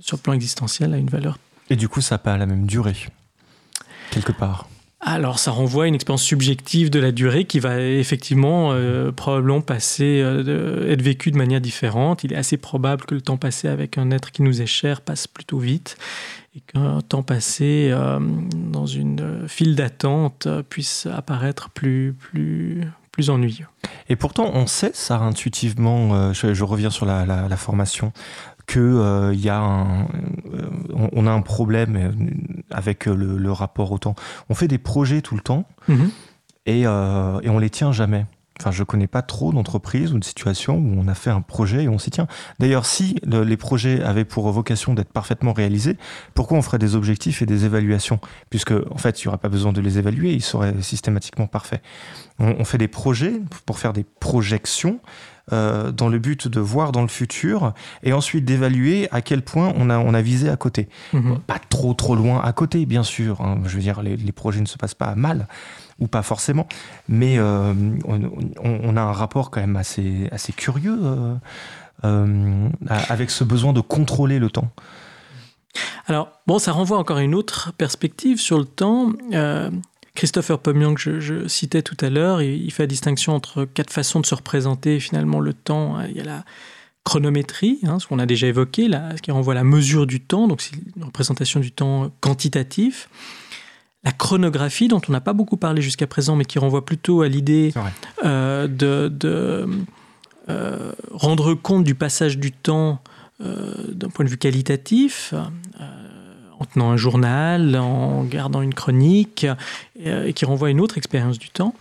[0.01, 1.39] sur le plan existentiel, a une valeur.
[1.71, 2.97] Et du coup, ça n'a pas la même durée,
[4.11, 4.69] quelque part
[5.01, 8.75] alors, ça renvoie à une expérience subjective de la durée qui va effectivement
[9.15, 10.19] probablement passer,
[10.89, 12.25] être vécue de manière différente.
[12.25, 15.01] Il est assez probable que le temps passé avec un être qui nous est cher
[15.01, 15.97] passe plutôt vite
[16.59, 18.19] et qu'un temps passé euh,
[18.55, 23.67] dans une file d'attente euh, puisse apparaître plus, plus, plus ennuyeux.
[24.09, 28.13] Et pourtant, on sait ça intuitivement, euh, je, reviens sur la, formation,
[28.69, 30.07] qu'il y a un,
[30.93, 32.15] on, a un problème
[32.71, 34.15] avec le, rapport au temps.
[34.49, 36.11] On fait des projets tout le temps mm-hmm.
[36.67, 38.27] et, et on les tient jamais.
[38.61, 41.85] Enfin, je connais pas trop d'entreprises ou de situations où on a fait un projet
[41.85, 42.27] et on s'y tient.
[42.59, 45.97] D'ailleurs, si les projets avaient pour vocation d'être parfaitement réalisés,
[46.35, 48.19] pourquoi on ferait des objectifs et des évaluations?
[48.51, 51.83] Puisque, en fait, il n'y aurait pas besoin de les évaluer, ils seraient systématiquement parfaits.
[52.41, 55.01] On, fait des projets pour faire des projections
[55.53, 57.73] euh, dans le but de voir dans le futur
[58.03, 60.89] et ensuite d'évaluer à quel point on a, on a visé à côté.
[61.13, 61.39] Mhm.
[61.47, 63.41] Pas trop trop loin à côté, bien sûr.
[63.41, 63.59] Hein.
[63.67, 65.47] Je veux dire, les, les projets ne se passent pas mal
[66.01, 66.67] ou pas forcément.
[67.09, 67.75] Mais euh,
[68.07, 71.35] on, a un rapport quand même assez, assez curieux euh,
[72.05, 74.71] euh, avec ce besoin de contrôler le temps.
[76.07, 79.13] Alors, bon, ça renvoie encore à une autre perspective sur le temps.
[80.19, 84.19] Christopher Pomian, que je, citais tout à l'heure, il, fait la distinction entre quatre façons
[84.19, 86.01] de se représenter finalement le temps.
[86.03, 86.45] Il y a la
[87.05, 90.21] chronométrie, hein, ce qu'on a déjà évoqué, là, ce qui renvoie à la mesure du
[90.21, 93.09] temps, donc c'est une représentation du temps quantitatif
[94.05, 97.29] la chronographie, dont on n'a pas beaucoup parlé jusqu'à présent, mais qui renvoie plutôt à
[97.29, 97.73] l'idée
[98.25, 99.69] euh, de,
[100.49, 103.03] euh, rendre compte du passage du temps
[103.41, 105.35] euh, d'un point de vue qualitatif,
[106.59, 109.47] en tenant un journal, en gardant une chronique,
[109.99, 111.75] et qui renvoie à une autre expérience du temps.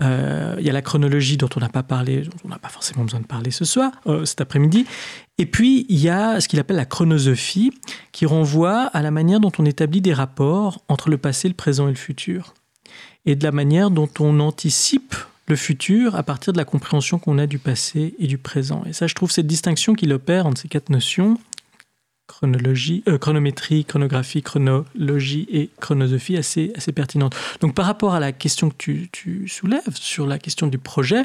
[0.00, 3.04] Il y a la chronologie dont on n'a pas parlé, dont on n'a pas forcément
[3.04, 3.92] besoin de parler ce soir,
[4.24, 4.84] cet après-midi.
[5.38, 7.72] Et puis, il y a ce qu'il appelle la chronosophie,
[8.12, 11.86] qui renvoie à la manière dont on établit des rapports entre le passé, le présent
[11.86, 12.54] et le futur.
[13.24, 15.14] Et de la manière dont on anticipe
[15.48, 18.82] le futur à partir de la compréhension qu'on a du passé et du présent.
[18.86, 21.38] Et ça, je trouve cette distinction qu'il opère entre ces quatre notions,
[22.26, 27.34] chronologie, euh, chronométrie, chronographie, chronologie et chronosophie, assez, assez pertinente.
[27.60, 31.24] Donc par rapport à la question que tu, tu soulèves sur la question du projet,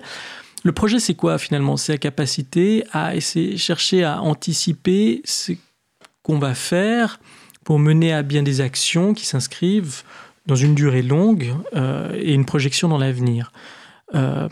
[0.63, 1.75] le projet, c'est quoi finalement?
[1.75, 5.53] C'est la capacité à essayer, chercher à anticiper ce
[6.21, 7.19] qu'on va faire
[7.63, 10.03] pour mener à bien des actions qui s'inscrivent
[10.45, 13.51] dans une durée longue euh, et une projection dans l'avenir.
[14.13, 14.47] Euh,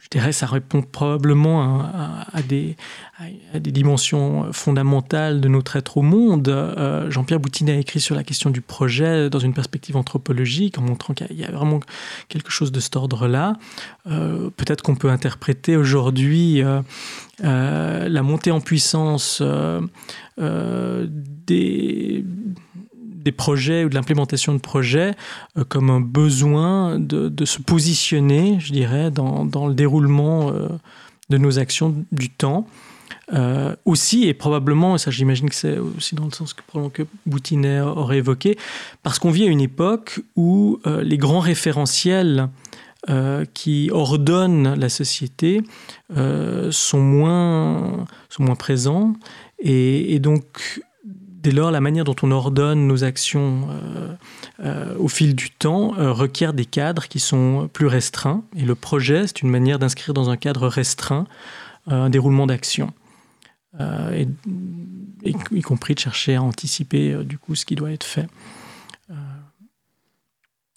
[0.00, 2.76] je dirais, ça répond probablement à, des,
[3.54, 6.48] dimensions fondamentales de notre être au monde.
[6.48, 10.82] Euh, Jean-Pierre Boutinet a écrit sur la question du projet dans une perspective anthropologique, en
[10.82, 11.80] montrant qu'il y a vraiment
[12.28, 13.56] quelque chose de cet ordre-là.
[14.06, 16.62] Euh, peut-être qu'on peut interpréter aujourd'hui
[17.42, 19.42] la montée en puissance
[20.38, 22.24] des
[23.22, 25.14] des projets ou de l'implémentation de projets
[25.56, 30.68] euh, comme un besoin de, se positionner, je dirais, dans, le déroulement euh,
[31.28, 32.66] de nos actions du temps.
[33.32, 37.80] Euh, aussi, et probablement, et ça j'imagine que c'est aussi dans le sens que, Boutinet
[37.80, 38.58] aurait évoqué,
[39.04, 42.48] parce qu'on vit à une époque où les grands référentiels
[43.54, 45.62] qui ordonnent la société
[46.70, 49.14] sont, moins, sont moins présents.
[49.60, 50.82] Et donc,
[51.40, 54.14] dès lors, la manière dont on ordonne nos actions euh,
[54.60, 58.44] euh, au fil du temps euh, requiert des cadres qui sont plus restreints.
[58.56, 61.26] Et le projet, c'est une manière d'inscrire dans un cadre restreint
[61.86, 62.92] un déroulement d'action.
[63.80, 68.28] y compris de chercher à anticiper du coup ce qui doit être fait.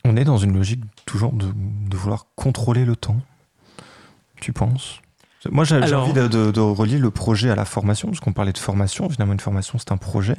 [0.05, 3.21] On est dans une logique toujours de, de vouloir contrôler le temps,
[4.41, 5.02] tu penses?
[5.51, 8.57] Moi, j'ai envie de, de, relier le projet à la formation, parce qu'on parlait de
[8.57, 9.09] formation.
[9.09, 10.37] Finalement, une formation, c'est un projet.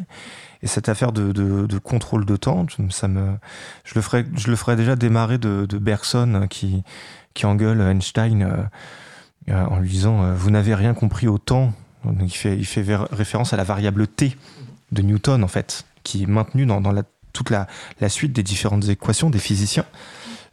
[0.63, 3.37] Et cette affaire de, contrôle de temps, ça me,
[3.85, 6.83] je le ferais, je le ferais déjà démarrer de, Bergson qui,
[7.35, 8.57] qui engueule Einstein euh,
[9.51, 11.73] euh, en lui disant euh, Vous n'avez rien compris au temps.
[12.21, 14.37] il fait, il fait référence à la variable T
[14.93, 17.03] de Newton, en fait, qui est maintenue dans, la,
[17.33, 17.67] toute la,
[18.01, 19.85] la suite des différentes équations des physiciens.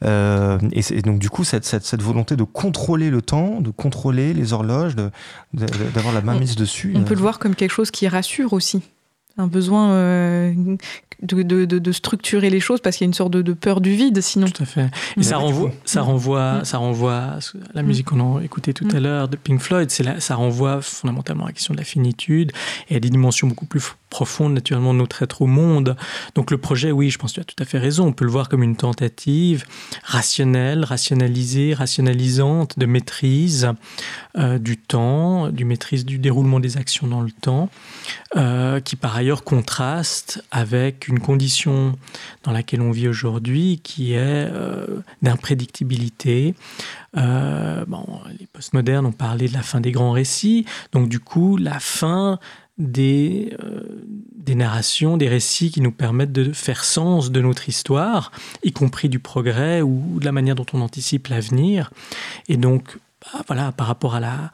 [0.04, 4.54] Euh, et, donc du coup, cette, cette, volonté de contrôler le temps, de contrôler les
[4.54, 4.96] horloges,
[5.54, 6.94] d'avoir la main mise dessus.
[6.96, 8.82] On peut le euh, voir comme quelque chose qui rassure aussi
[9.38, 10.54] un besoin euh,
[11.22, 13.92] de, de, de, structurer les choses parce qu'il y a une sorte de, peur du
[13.92, 14.48] vide sinon.
[14.48, 14.90] Tout à fait.
[15.18, 16.66] Et ça renvoie, ça renvoie, mm.
[16.66, 17.40] ça renvoie à
[17.74, 19.04] la musique qu'on a écoutée tout à mm.
[19.04, 19.90] l'heure de Pink Floyd.
[19.92, 22.52] Ça renvoie fondamentalement à la question de la finitude
[22.90, 23.82] et à des dimensions beaucoup plus
[24.12, 25.96] profondes naturellement notre être au monde.
[26.36, 28.06] Donc le projet, oui, je pense que tu as tout à fait raison.
[28.06, 29.66] On peut le voir comme une tentative
[30.04, 33.70] rationnelle, rationalisée, rationalisante de maîtrise
[34.38, 37.70] euh, du temps, du maîtrise du déroulement des actions dans le temps,
[38.36, 41.98] euh, qui par ailleurs contraste avec une condition
[42.44, 46.54] dans laquelle on vit aujourd'hui qui est euh, d'imprédictibilité.
[47.16, 48.06] bon,
[48.40, 52.40] les postmodernes ont parlé de la fin des grands récits, donc du coup la fin
[52.82, 53.56] des,
[54.36, 58.32] des narrations, des récits qui nous permettent de faire sens de notre histoire,
[58.64, 61.92] y compris du progrès ou de la manière dont on anticipe l'avenir.
[62.50, 64.52] Et donc, bah, voilà, par rapport à la,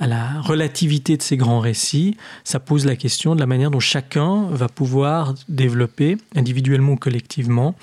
[0.00, 3.80] à la relativité de ces grands récits, ça pose la question de la manière dont
[3.80, 7.76] chacun va pouvoir développer, individuellement ou collectivement,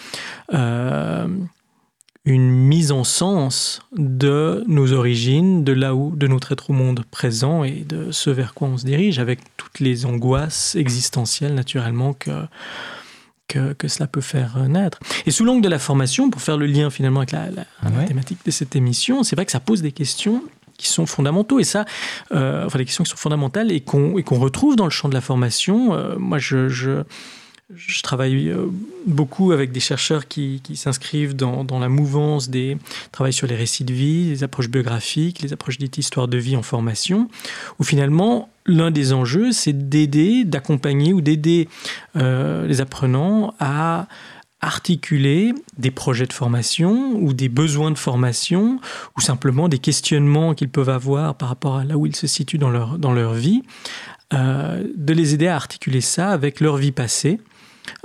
[0.53, 1.27] euh,
[2.25, 7.03] une mise en sens de nos origines, de là où, de notre être au monde
[7.11, 12.13] présent et de ce vers quoi on se dirige, avec toutes les angoisses existentielles naturellement
[12.13, 12.31] que
[13.47, 14.99] que, cela peut faire naître.
[15.25, 17.47] Et sous l'angle de la formation, pour faire le lien finalement avec la,
[18.05, 20.43] thématique de cette émission, c'est vrai que ça pose des questions
[20.77, 21.85] qui sont fondamentaux et ça,
[22.33, 25.21] euh, enfin des questions qui sont fondamentales et qu'on retrouve dans le champ de la
[25.21, 25.93] formation.
[25.93, 27.03] Euh, moi, je, je
[27.73, 28.67] je travaille euh,
[29.07, 32.77] beaucoup avec des chercheurs qui, s'inscrivent dans, la mouvance des
[33.11, 36.55] travail sur les récits de vie, les approches biographiques, les approches dites histoire de vie
[36.55, 37.27] en formation,
[37.79, 41.67] où finalement l'un des enjeux c'est d'aider, d'accompagner ou d'aider
[42.15, 44.07] euh, les apprenants à
[44.61, 48.79] articuler des projets de formation ou des besoins de formation
[49.17, 52.57] ou simplement des questionnements qu'ils peuvent avoir par rapport à là où ils se situent
[52.57, 53.63] dans leur, dans leur vie,
[54.33, 57.39] euh, de les aider à articuler ça avec leur vie passée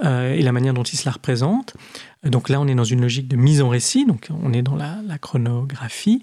[0.05, 1.75] euh, et la manière dont il se la représente.
[2.23, 4.77] Donc là, on est dans une logique de mise en récit, donc on est dans
[4.77, 6.23] la, chronographie.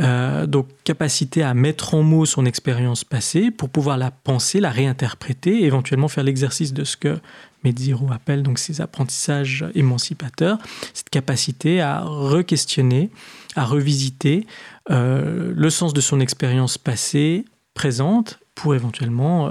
[0.00, 4.70] Euh, donc capacité à mettre en mots son expérience passée pour pouvoir la penser, la
[4.70, 7.18] réinterpréter, éventuellement faire l'exercice de ce que
[7.64, 10.58] Medziro appelle donc ces apprentissages émancipateurs,
[10.92, 13.10] cette capacité à re-questionner,
[13.56, 14.46] à revisiter
[14.90, 19.50] euh, le sens de son expérience passée, présente, pour éventuellement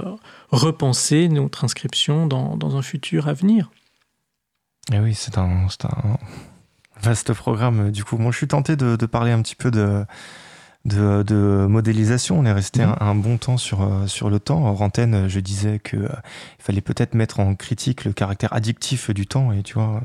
[0.54, 3.70] repenser notre inscription dans, dans un futur à venir.
[4.92, 6.18] Et eh oui, c'est un, un,
[7.02, 7.90] vaste programme.
[7.90, 10.04] Du coup, moi, je suis tenté de, de parler un petit peu de,
[10.84, 12.38] de, de modélisation.
[12.38, 12.94] On est resté mhm.
[13.00, 14.64] un, bon temps sur, euh, sur le temps.
[14.64, 16.08] En antenne, je disais qu'il euh,
[16.58, 19.52] fallait peut-être mettre en critique le caractère addictif du temps.
[19.52, 20.02] Et tu vois,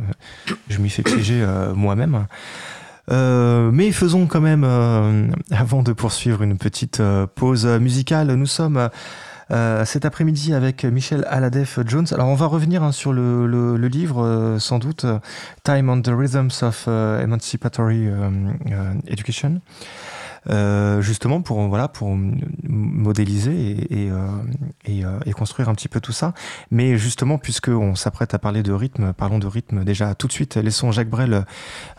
[0.49, 1.45] euh, je m'y fais piéger
[1.75, 2.25] moi-même.
[3.09, 4.63] mais faisons quand même,
[5.51, 7.01] avant de poursuivre, une petite
[7.35, 8.33] pause musicale.
[8.33, 8.89] Nous sommes
[9.51, 12.05] euh, cet après-midi avec Michel Aladef Jones.
[12.11, 15.19] Alors on va revenir hein, sur le, livre, euh, sans doute, euh,
[15.63, 18.09] Time on the Rhythms of Emancipatory
[19.07, 19.61] Education.
[20.49, 22.15] euh, justement pour voilà pour
[22.67, 23.87] modéliser
[24.85, 26.33] et, construire un petit peu tout ça.
[26.69, 30.57] Mais justement, puisqu'on s'apprête à parler de rythme, parlons de rythme déjà tout de suite.
[30.57, 31.45] Laissons Jacques Brel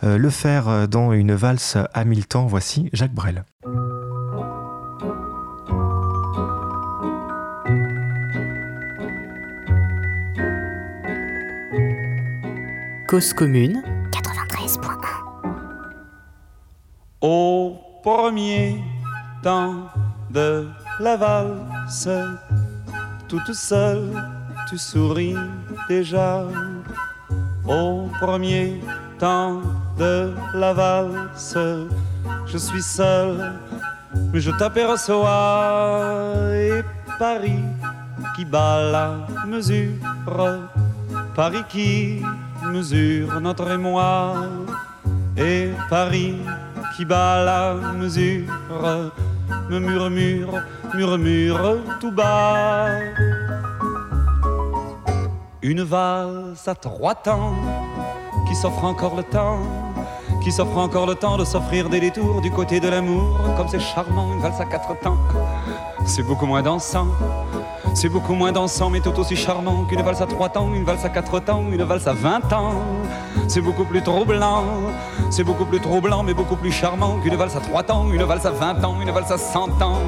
[0.03, 2.45] le faire dans une valse à mille temps.
[2.45, 3.43] Voici Jacques Brel.
[13.11, 13.83] Cause commune
[14.13, 14.87] 93.1
[17.19, 18.79] Au premier
[19.43, 19.89] temps
[20.29, 22.07] de la valse,
[23.27, 24.13] toute seule,
[24.69, 25.35] tu souris
[25.89, 26.47] déjà.
[27.67, 28.79] Au premier
[29.19, 29.59] temps
[29.97, 31.57] de la valse,
[32.45, 33.59] je suis seul,
[34.31, 36.31] mais je t'aperçois.
[36.53, 36.81] Et
[37.19, 37.65] Paris
[38.37, 39.97] qui bat la mesure,
[41.35, 42.21] Paris qui
[43.41, 44.33] notre émoi
[45.37, 46.37] et Paris
[46.95, 48.45] qui bat la mesure
[49.69, 50.61] me murmure,
[50.93, 52.87] murmure tout bas.
[55.61, 57.55] Une valse à trois temps
[58.47, 59.59] qui s'offre encore le temps,
[60.43, 63.79] qui s'offre encore le temps de s'offrir des détours du côté de l'amour, comme c'est
[63.79, 65.17] charmant, une valse à quatre temps.
[66.05, 67.07] C'est beaucoup moins dansant
[67.93, 71.05] c'est beaucoup moins dansant, mais tout aussi charmant qu'une valse à trois temps, une valse
[71.05, 72.73] à quatre temps, une valse à vingt ans.
[73.47, 74.63] C'est beaucoup plus troublant,
[75.29, 78.45] c'est beaucoup plus troublant, mais beaucoup plus charmant qu'une valse à trois temps, une valse
[78.45, 79.99] à vingt ans, une valse à cent ans,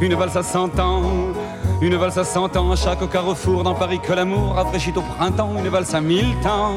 [0.00, 1.02] une valse à cent ans.
[1.82, 5.52] Une valse à cent ans chaque carrefour dans Paris que l'amour rafraîchit au printemps.
[5.56, 6.74] Une valse à mille temps,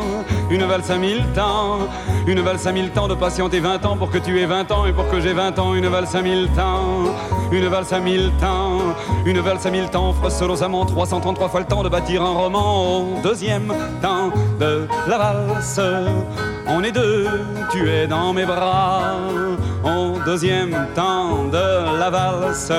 [0.50, 1.80] une valse à mille temps,
[2.26, 4.86] une valse à mille temps de patienter vingt ans pour que tu aies vingt ans
[4.86, 5.74] et pour que j'ai vingt ans.
[5.74, 7.12] Une valse à mille temps,
[7.52, 8.80] une valse à mille temps,
[9.26, 12.34] une valse à mille temps offre solos amants 333 fois le temps de bâtir un
[12.34, 13.02] roman.
[13.02, 15.80] Au deuxième temps de la valse,
[16.68, 17.28] on est deux,
[17.72, 19.18] tu es dans mes bras.
[19.84, 22.72] Au deuxième temps de la valse,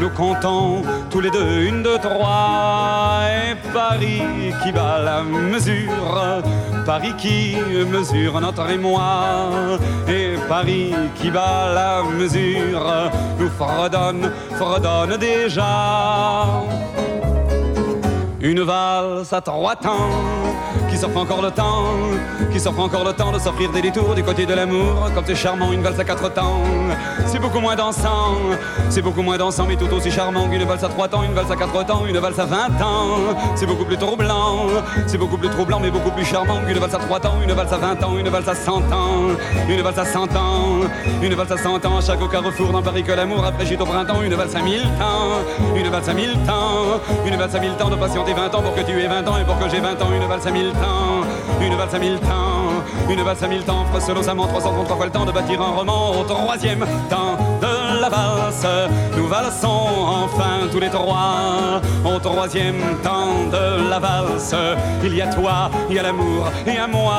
[0.00, 0.80] nous comptons
[1.10, 4.22] tous les deux une, deux, trois, et Paris
[4.62, 6.42] qui bat la mesure,
[6.86, 7.56] Paris qui
[7.92, 9.78] mesure notre émoi,
[10.08, 16.54] et Paris qui bat la mesure, nous fredonne, fredonne déjà.
[18.40, 20.08] Une valse à trois temps,
[20.96, 21.92] qui s'offre encore le temps,
[22.50, 25.34] qui s'offre encore le temps de s'offrir des détours du côté de l'amour, comme c'est
[25.34, 26.62] charmant une valse à quatre temps.
[27.26, 28.36] C'est beaucoup moins dansant,
[28.88, 31.50] c'est beaucoup moins dansant, mais tout aussi charmant qu'une valse à trois temps, une valse
[31.50, 33.36] à quatre temps, une valse à vingt ans.
[33.56, 34.68] C'est beaucoup plus troublant,
[35.06, 37.74] c'est beaucoup plus troublant, mais beaucoup plus charmant qu'une valse à trois temps, une valse
[37.74, 39.36] à vingt ans, une valse à cent ans,
[39.68, 40.80] une valse à cent ans,
[41.22, 44.22] une valse à cent ans, chaque au carrefour dans Paris que l'amour après au printemps,
[44.22, 47.90] une valse à mille temps, une valse à mille temps, une valse à mille temps
[47.90, 50.00] de patienter 20 ans pour que tu aies 20 ans et pour que j'ai 20
[50.00, 50.85] ans, une valse à mille temps,
[51.60, 55.24] une valse à mille temps, une valse à mille temps, frecelosament 333 fois le temps
[55.24, 58.66] de bâtir un roman au troisième temps de la valse.
[59.16, 59.88] Nous valsons
[60.24, 64.54] enfin tous les trois au troisième temps de la valse.
[65.02, 67.16] Il y a toi, il y a l'amour et à moi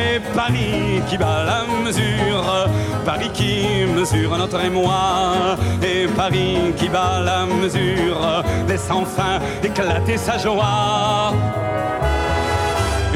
[0.00, 2.68] et Paris qui bat la mesure,
[3.04, 10.38] Paris qui mesure notre émoi et Paris qui bat la mesure, laisse enfin éclater sa
[10.38, 11.32] joie.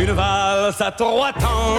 [0.01, 1.77] Une valse à trois temps,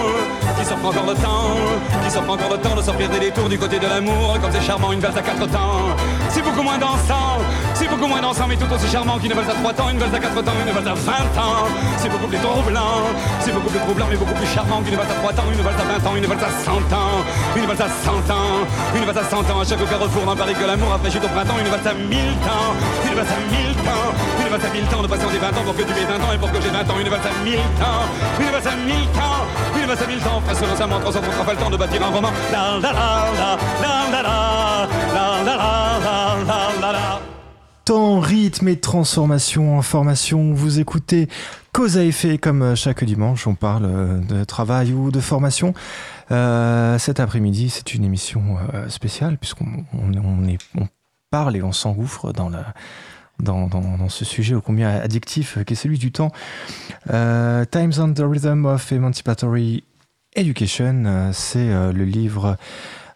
[0.58, 1.56] qui s'offre encore le temps,
[2.04, 4.62] qui s'offre encore le temps de sortir des détours du côté de l'amour, comme c'est
[4.62, 5.96] charmant, une valse à quatre temps.
[6.30, 7.40] C'est beaucoup moins dansant,
[7.74, 10.14] c'est beaucoup moins dansant, mais tout aussi charmant qu'une valse à trois temps, une valse
[10.14, 11.68] à quatre temps, une valse à vingt ans.
[11.98, 13.04] C'est beaucoup plus troublant,
[13.40, 15.80] c'est beaucoup plus troublant, mais beaucoup plus charmant qu'une valse à trois temps, une valse
[15.80, 17.18] à vingt ans, une valse à cent ans,
[17.56, 18.58] une valse à cent ans,
[18.96, 19.60] une valse à cent ans.
[19.62, 22.36] À chaque carrefour dans Paris que l'amour a fraîchi au printemps, une valse à mille
[22.48, 22.72] temps,
[23.06, 24.08] une valse à mille temps,
[24.40, 26.32] une valse à mille temps de patienter vingt ans pour que tu aies vingt ans
[26.34, 28.04] et pour que j'ai vingt ans, une valse à mille temps.
[28.40, 29.44] Une valse à mille temps,
[30.08, 32.32] mille temps, presque dans un mois, trois ans, pas le temps de bâtir un roman.
[32.52, 37.22] La la la la, la la la, la la la la
[37.84, 41.28] Temps, rythme et transformation, information, vous écoutez
[41.74, 45.74] Cause à effet, comme chaque dimanche, on parle de travail ou de formation.
[46.32, 50.88] Euh, cet après-midi, c'est une émission euh, spéciale, puisqu'on on, on, on
[51.32, 52.74] parle et on s'engouffre dans la
[53.40, 56.32] dans, dans, ce sujet ô combien addictif qu'est celui du temps.
[57.10, 59.84] Euh, Times on the Rhythm of Emancipatory
[60.36, 62.58] Education, euh, c'est euh, le livre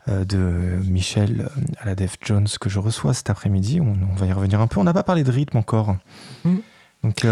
[0.08, 1.50] de Michel
[1.82, 3.82] Aladef Jones que je reçois cet après-midi.
[3.82, 4.80] On, va y revenir un peu.
[4.80, 5.96] On n'a pas parlé de rythme encore.
[6.44, 6.58] Mm.
[7.02, 7.26] Donc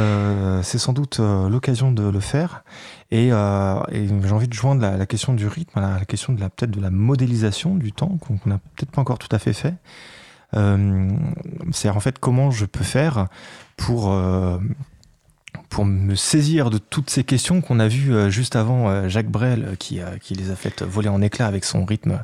[0.63, 2.63] c'est sans doute l'occasion de le faire.
[3.11, 6.71] Et, j'ai envie de joindre la, question du rythme à la, question de la peut-être
[6.71, 9.75] de la modélisation du temps qu'on n'a peut-être pas encore tout à fait fait.
[10.55, 11.09] Euh,
[11.71, 13.27] c'est en fait comment je peux faire
[13.77, 14.57] pour euh,
[15.69, 19.75] pour me saisir de toutes ces questions qu'on a vues euh, juste avant Jacques Brel
[19.79, 22.19] qui, qui les a fait voler en éclats avec son rythme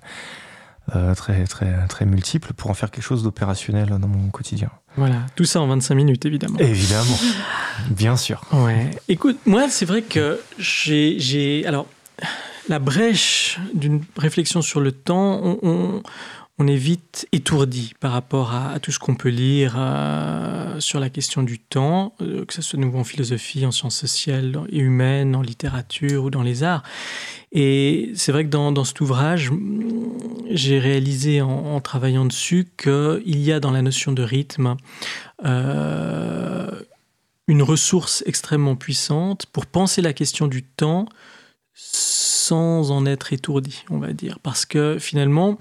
[1.16, 4.72] très, très, très multiples pour en faire quelque chose d'opérationnel dans mon quotidien.
[4.98, 6.58] Voilà, tout ça en 25 minutes, évidemment.
[6.58, 7.18] Évidemment,
[7.92, 8.42] bien sûr.
[8.52, 8.90] Ouais.
[9.08, 11.64] Écoute, moi, c'est vrai que j'ai.
[11.68, 11.86] Alors,
[12.70, 16.04] la brèche d'une réflexion sur le temps, on, on
[16.68, 21.42] est vite étourdi par rapport à, tout ce qu'on peut lire euh, sur la question
[21.42, 25.42] du temps, euh, que ce soit nouveau en philosophie, en sciences sociales et humaines, en
[25.42, 26.84] littérature ou dans les arts.
[27.52, 29.52] Et c'est vrai que dans, cet ouvrage,
[30.50, 34.76] j'ai réalisé en, travaillant dessus qu'il y a dans la notion de rythme
[35.46, 36.70] euh,
[37.48, 41.08] une ressource extrêmement puissante pour penser la question du temps
[42.50, 44.40] sans en être étourdi, on va dire.
[44.42, 45.60] Parce que finalement,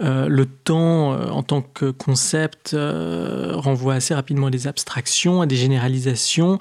[0.00, 5.40] euh, le temps euh, en tant que concept euh, renvoie assez rapidement à des abstractions,
[5.40, 6.58] à des généralisations,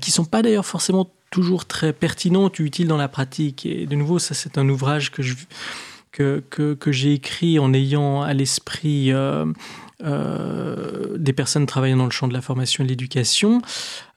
[0.00, 3.64] qui ne sont pas d'ailleurs forcément toujours très pertinentes utiles dans la pratique.
[3.64, 5.22] Et de nouveau, ça c'est un ouvrage que
[6.10, 9.12] que, que, que j'ai écrit en ayant à l'esprit
[10.00, 13.60] des personnes travaillant dans le champ de la formation et de l'éducation,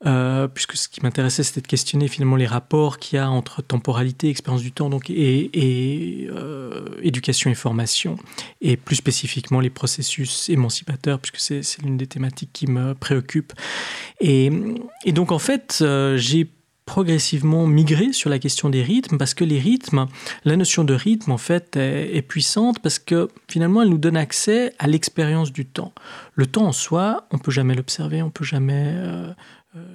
[0.06, 3.62] euh, puisque ce qui m'intéressait, c'était de questionner finalement les rapports qu'il y a entre
[3.62, 8.18] temporalité, expérience du temps donc, et, euh, éducation et formation,
[8.62, 13.54] et plus spécifiquement les processus émancipateurs, puisque c'est l'une des thématiques qui me préoccupe.
[14.20, 14.52] Et,
[15.06, 15.84] et donc en fait,
[16.16, 16.48] j'ai
[16.92, 20.08] progressivement migrer sur la question des rythmes parce que les rythmes,
[20.44, 24.74] la notion de rythme en fait est, puissante parce que finalement elle nous donne accès
[24.78, 25.94] à l'expérience du temps.
[26.36, 29.32] Le temps en soi, on peut jamais l'observer, on peut jamais euh,
[29.78, 29.86] euh,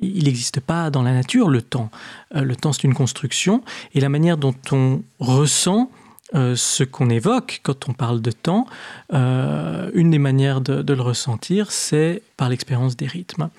[0.00, 1.90] il n'existe pas dans la nature le temps.
[2.34, 3.62] Euh, le temps, c'est une construction,
[3.94, 5.90] et la manière dont on ressent
[6.34, 8.66] euh, ce qu'on évoque quand on parle de temps,
[9.12, 13.50] euh, une des manières de, le ressentir, c'est par l'expérience des rythmes.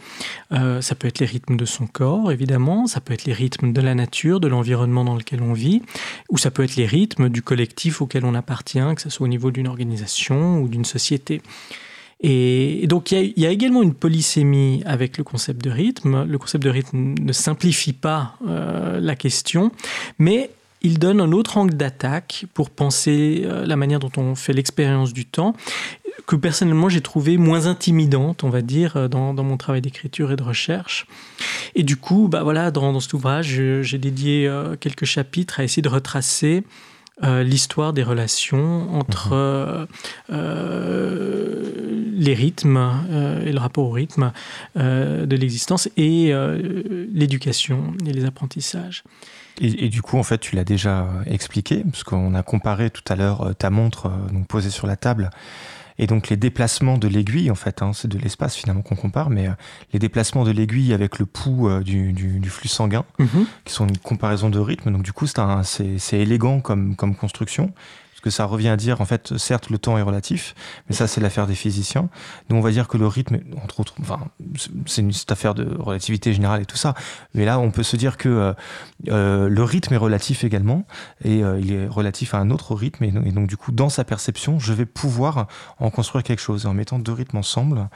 [0.52, 3.74] Euh, ça peut être les rythmes de son corps, évidemment, ça peut être les rythmes
[3.74, 5.84] de la nature, de l'environnement dans lequel on vit,
[6.30, 9.30] ou ça peut être les rythmes du collectif auquel on appartient, que ce soit au
[9.30, 11.42] niveau d'une organisation ou d'une société.
[12.22, 16.24] Et donc il y, a également une polysémie avec le concept de rythme.
[16.24, 19.74] Le concept de rythme ne simplifie pas la question,
[20.20, 20.50] mais
[20.84, 25.14] il donne un autre angle d'attaque pour penser euh, la manière dont on fait l'expérience
[25.14, 25.56] du temps,
[26.28, 30.36] que personnellement j'ai trouvé moins intimidante, on va dire, euh, dans, mon travail d'écriture et
[30.36, 31.08] de recherche.
[31.76, 35.82] Et du coup, bah voilà, dans, cet ouvrage, j'ai dédié euh, quelques chapitres à essayer
[35.82, 36.64] de retracer
[37.22, 39.88] l'histoire des relations entre
[40.30, 40.38] mhm.
[42.18, 42.92] les rythmes
[43.46, 44.32] et le rapport au rythme
[44.76, 46.34] de l'existence et
[47.14, 49.04] l'éducation et les apprentissages.
[49.62, 53.16] Et, du coup, en fait, tu l'as déjà expliqué, parce qu'on a comparé tout à
[53.16, 55.30] l'heure euh, ta montre euh, donc posée sur la table
[56.00, 59.30] et donc les déplacements de l'aiguille, en fait, hein, c'est de l'espace finalement qu'on compare,
[59.30, 59.52] mais euh,
[59.94, 63.46] les déplacements de l'aiguille avec le pouls du, flux sanguin, mhm.
[63.64, 64.92] qui sont une comparaison de rythme.
[64.92, 67.72] Donc du coup, c'est élégant comme, comme construction
[68.24, 70.56] que ça revient à dire, en fait, certes, le temps est relatif,
[70.88, 72.10] mais ça, c'est l'affaire des physiciens.
[72.50, 74.20] Nous, on va dire que le rythme, entre autres, enfin,
[74.86, 76.96] c'est une affaire de relativité générale et tout ça,
[77.34, 78.54] mais là, on peut se dire que euh,
[79.10, 80.86] euh, le rythme est relatif également,
[81.24, 84.06] et euh, il est relatif à un autre rythme, et, donc, du coup, dans sa
[84.06, 85.48] perception, je vais pouvoir
[85.80, 86.66] en construire quelque chose.
[86.66, 87.90] En mettant deux rythmes ensemble,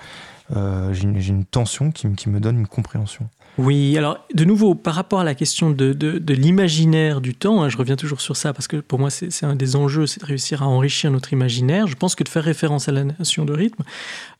[0.51, 3.29] j'ai une, tension qui, qui me donne une compréhension.
[3.57, 7.77] Oui, alors de nouveau, par rapport à la question de, l'imaginaire du temps, hein, je
[7.77, 10.61] reviens toujours sur ça parce que pour moi c'est un des enjeux, c'est de réussir
[10.61, 11.87] à enrichir notre imaginaire.
[11.87, 13.83] Je pense que de faire référence à la notion de rythme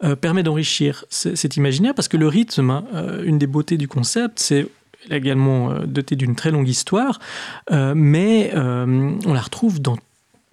[0.04, 3.88] euh, permet d'enrichir cet imaginaire parce que le rythme, hein, euh, une des beautés du
[3.88, 4.68] concept, c'est
[5.10, 7.20] également euh, doté d'une très longue histoire,
[7.72, 9.98] mais on la retrouve dans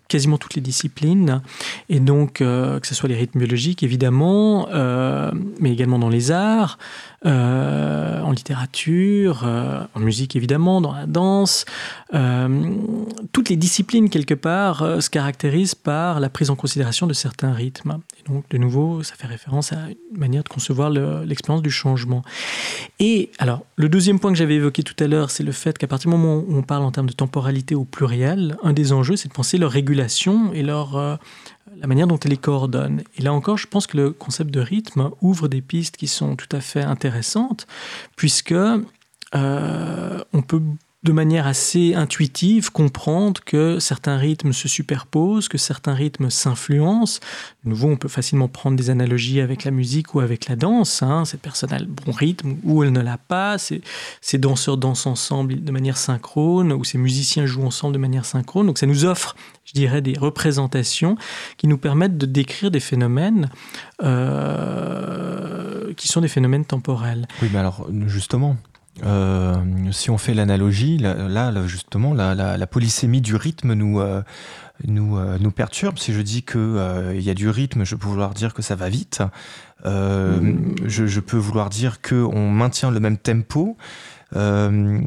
[0.09, 1.41] quasiment toutes les disciplines,
[1.89, 4.69] et donc que ce soit les rythmes biologiques évidemment,
[5.59, 6.78] mais également dans les arts,
[7.26, 11.64] euh, en littérature, euh, en musique évidemment, dans la danse.
[12.12, 12.74] Euh,
[13.32, 17.98] toutes les disciplines, quelque part, se caractérisent par la prise en considération de certains rythmes.
[18.26, 22.22] Donc, de nouveau, ça fait référence à une manière de concevoir l'expérience du changement.
[22.98, 25.86] Et alors, le deuxième point que j'avais évoqué tout à l'heure, c'est le fait qu'à
[25.86, 29.16] partir du moment où on parle en termes de temporalité au pluriel, un des enjeux,
[29.16, 31.18] c'est de penser leur régulation et leur
[31.77, 33.03] la manière dont elle les coordonne.
[33.16, 36.36] Et là encore, je pense que le concept de rythme ouvre des pistes qui sont
[36.36, 37.66] tout à fait intéressantes,
[38.16, 40.62] puisque euh, on peut
[41.05, 47.20] de manière assez intuitive comprendre que certains rythmes se superposent, que certains rythmes s'influencent.
[47.62, 51.03] De nouveau, on peut facilement prendre des analogies avec la musique ou avec la danse.
[51.03, 51.27] Hein.
[51.27, 53.59] Cette personne a le bon rythme ou elle ne l'a pas.
[53.59, 53.82] Ces,
[54.23, 58.66] ces danseurs dansent ensemble de manière synchrone ou ces musiciens jouent ensemble de manière synchrone.
[58.66, 61.16] Donc ça nous offre, je dirais, des représentations
[61.57, 63.51] qui nous permettent de décrire des phénomènes
[64.03, 67.27] euh, qui sont des phénomènes temporels.
[67.43, 68.57] Oui, mais alors justement,
[69.91, 74.01] si on fait l'analogie, là, justement, la, la, polysémie du rythme nous,
[74.86, 75.99] nous, nous perturbe.
[75.99, 78.89] Si je dis qu'il y a du rythme, je peux vouloir dire que ça va
[78.89, 79.23] vite.
[79.85, 80.74] Mm.
[80.86, 83.77] Je, je, peux vouloir dire qu'on maintient le même tempo.
[84.36, 85.01] Euh,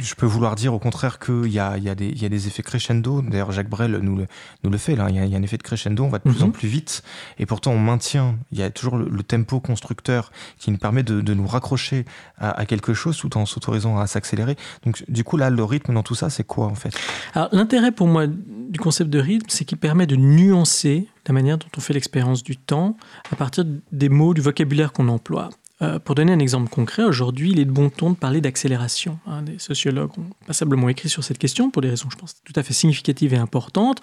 [0.00, 2.62] je peux vouloir dire au contraire qu'il y a, y, a y a, des effets
[2.62, 3.22] crescendo.
[3.22, 4.26] D'ailleurs, Jacques Brel nous le,
[4.64, 5.08] nous le fait là.
[5.10, 6.52] Il y, a un effet de crescendo, on va de plus en mhm.
[6.52, 7.02] plus vite.
[7.38, 8.36] Et pourtant, on maintient.
[8.50, 12.04] Il y a toujours le, tempo constructeur qui nous permet de, de nous raccrocher
[12.38, 14.56] à, quelque chose tout en s'autorisant à s'accélérer.
[14.84, 16.92] Donc, du coup, là, le rythme dans tout ça, c'est quoi en fait?
[17.34, 21.58] Alors, l'intérêt pour moi du concept de rythme, c'est qu'il permet de nuancer la manière
[21.58, 22.96] dont on fait l'expérience du temps
[23.30, 25.50] à partir des mots, du vocabulaire qu'on emploie.
[25.82, 29.18] Euh, pour donner un exemple concret, aujourd'hui, il est de bon ton de parler d'accélération.
[29.26, 29.42] Hein.
[29.42, 32.62] des sociologues ont passablement écrit sur cette question pour des raisons, je pense, tout à
[32.62, 34.00] fait significatives et importantes.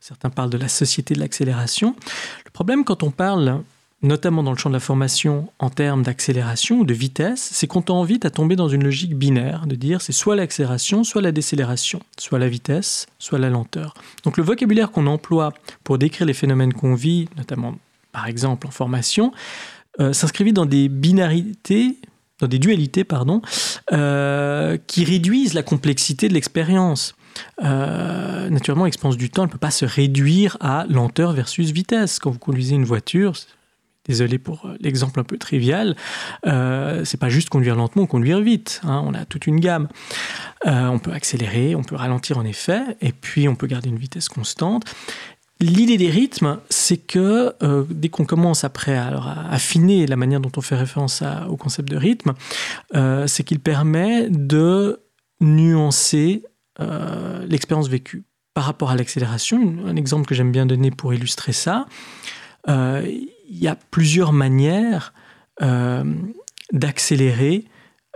[0.00, 1.96] Certains parlent de la société de l'accélération.
[2.44, 3.62] Le problème, quand on parle,
[4.02, 7.82] notamment dans le champ de la formation, en termes d'accélération ou de vitesse, c'est qu'on
[7.82, 11.32] tend vite à tomber dans une logique binaire, de dire c'est soit l'accélération, soit la
[11.32, 13.94] décélération, soit la vitesse, soit la lenteur.
[14.22, 17.74] Donc le vocabulaire qu'on emploie pour décrire les phénomènes qu'on vit, notamment
[18.12, 19.32] par exemple en formation,
[20.00, 21.96] euh, s'inscrivait dans des binarités,
[22.40, 23.40] dans des dualités, pardon,
[23.92, 27.14] euh, qui réduisent la complexité de l'expérience.
[27.62, 32.18] Euh, naturellement, l'expérience du temps ne peut pas se réduire à lenteur versus vitesse.
[32.18, 33.34] Quand vous conduisez une voiture,
[34.06, 35.96] désolé pour l'exemple un peu trivial,
[36.46, 38.80] euh, c'est pas juste conduire lentement ou conduire vite.
[38.84, 39.88] Hein, on a toute une gamme.
[40.64, 44.28] on peut accélérer, on peut ralentir en effet, et puis on peut garder une vitesse
[44.28, 44.84] constante.
[45.58, 50.52] L'idée des rythmes, c'est que euh, dès qu'on commence après à, affiner la manière dont
[50.56, 52.34] on fait référence au concept de rythme,
[52.94, 55.00] euh, c'est qu'il permet de
[55.40, 56.42] nuancer
[56.80, 58.24] euh, l'expérience vécue.
[58.52, 61.86] Par rapport à l'accélération, un exemple que j'aime bien donner pour illustrer ça,
[62.68, 65.12] il y a plusieurs manières
[66.72, 67.66] d'accélérer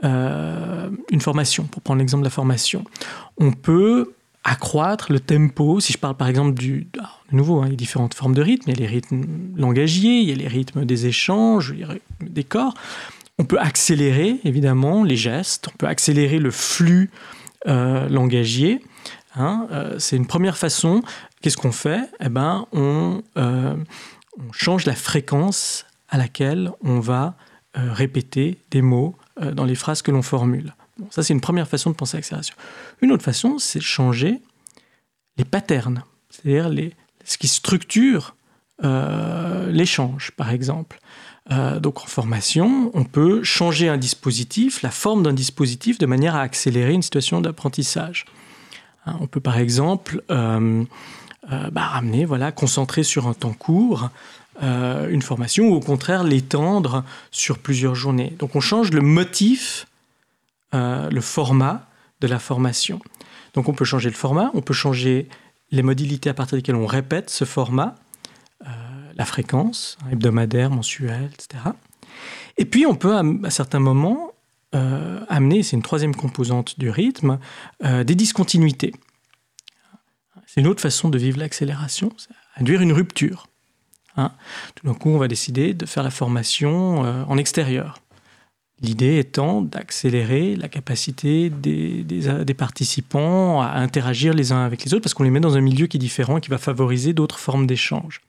[0.03, 1.65] une formation.
[1.65, 2.85] Pour prendre l'exemple de la formation,
[3.37, 4.15] on peut
[4.45, 5.81] accroître le tempo.
[5.81, 6.89] Si je parle par exemple du...
[6.93, 7.01] de
[7.37, 8.71] nouveau, hein, différentes formes de rythme.
[8.71, 9.25] Il y a les rythmes
[9.57, 11.75] langagiers, il y a les rythmes des échanges,
[12.21, 12.75] des corps.
[13.39, 15.69] On peut accélérer, évidemment, les gestes.
[15.73, 17.11] On peut accélérer le flux
[17.67, 18.83] euh, langagier.
[19.35, 19.67] Hein.
[19.71, 21.03] Euh, c'est une première façon.
[21.41, 22.03] Qu'est-ce qu'on fait?
[22.21, 27.35] Eh ben, euh, on, change la fréquence à laquelle on va
[27.75, 30.75] répéter des mots dans les phrases que l'on formule
[31.11, 32.55] ça, c'est une première façon de penser à l'accélération.
[33.01, 34.41] Une autre façon, c'est changer
[35.37, 36.93] les patterns, c'est-à-dire
[37.25, 38.35] ce qui structure
[38.85, 41.01] euh, l'échange, par exemple.
[41.51, 46.35] Euh, donc en formation, on peut changer un dispositif, la forme d'un dispositif, de manière
[46.35, 48.25] à accélérer une situation d'apprentissage.
[49.07, 50.85] Hein, on peut par exemple euh,
[51.73, 54.11] bah, ramener, voilà, concentrer sur un temps court
[54.63, 58.35] une formation ou au contraire l'étendre sur plusieurs journées.
[58.39, 59.87] Donc on change le motif
[60.73, 61.89] euh, le format
[62.21, 63.01] de la formation.
[63.55, 65.29] Donc on peut changer le format, on peut changer
[65.73, 67.97] les modalités à partir desquelles on répète ce format,
[68.65, 68.69] euh,
[69.17, 71.65] la fréquence, hein, hebdomadaire, mensuelle, etc.
[72.57, 74.33] Et puis on peut à, certains moments
[74.77, 77.41] euh, amener, c'est une troisième composante du rythme,
[77.83, 78.95] des discontinuités.
[80.47, 82.13] C'est une autre façon de vivre l'accélération,
[82.57, 83.49] induire une rupture.
[84.17, 84.31] Hein.
[84.77, 88.01] Tout d'un coup, on va décider de faire la formation en extérieur.
[88.83, 95.03] L'idée étant d'accélérer la capacité des, des, participants à interagir les uns avec les autres
[95.03, 97.67] parce qu'on les met dans un milieu qui est différent qui va favoriser d'autres formes
[97.67, 98.23] d'échange.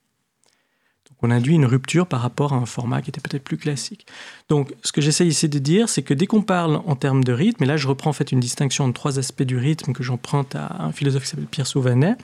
[1.09, 4.05] Donc on induit une rupture par rapport à un format qui était peut-être plus classique.
[4.49, 7.31] Donc ce que j'essaie ici de dire, c'est que dès qu'on parle en termes de
[7.31, 10.03] rythme, et là je reprends en fait une distinction entre trois aspects du rythme que
[10.03, 12.17] j'emprunte à un philosophe qui s'appelle Pierre Sauvanet,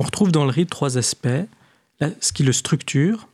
[0.00, 1.28] on retrouve dans le rythme trois aspects.
[2.00, 3.28] ce qui le structure,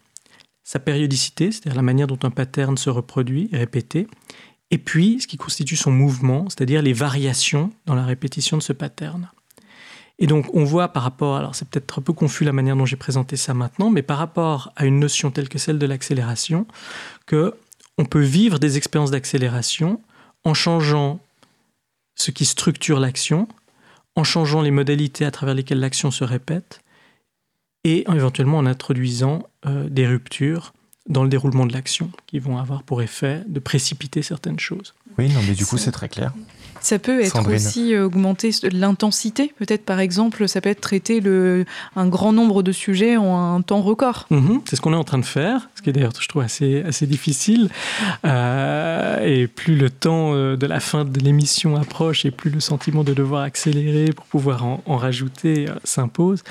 [0.70, 4.06] sa périodicité, c'est-à-dire la manière dont un pattern se reproduit, est répété,
[4.70, 8.72] et puis ce qui constitue son mouvement, c'est-à-dire les variations dans la répétition de ce
[8.72, 9.28] pattern.
[10.20, 12.86] Et donc on voit par rapport, alors c'est peut-être un peu confus la manière dont
[12.86, 16.68] j'ai présenté ça maintenant, mais par rapport à une notion telle que celle de l'accélération,
[17.26, 17.52] que
[17.98, 20.00] on peut vivre des expériences d'accélération
[20.44, 21.18] en changeant
[22.14, 23.48] ce qui structure l'action,
[24.14, 26.80] en changeant les modalités à travers lesquelles l'action se répète,
[27.84, 30.72] et éventuellement en introduisant euh, des ruptures
[31.08, 34.94] dans le déroulement de l'action qui vont avoir pour effet de précipiter certaines choses.
[35.18, 36.32] Oui, non, mais du coup, c'est très clair.
[36.80, 39.52] Ça peut être aussi euh, augmenter l'intensité.
[39.58, 43.62] Peut-être, par exemple, ça peut être traiter le, un grand nombre de sujets en un
[43.62, 44.26] temps record.
[44.30, 46.42] Mhm, c'est ce qu'on est en train de faire, ce qui est d'ailleurs, je trouve,
[46.42, 47.68] assez, assez difficile.
[48.24, 52.60] Euh, et plus le temps euh, de la fin de l'émission approche et plus le
[52.60, 56.42] sentiment de devoir accélérer pour pouvoir en, rajouter s'impose.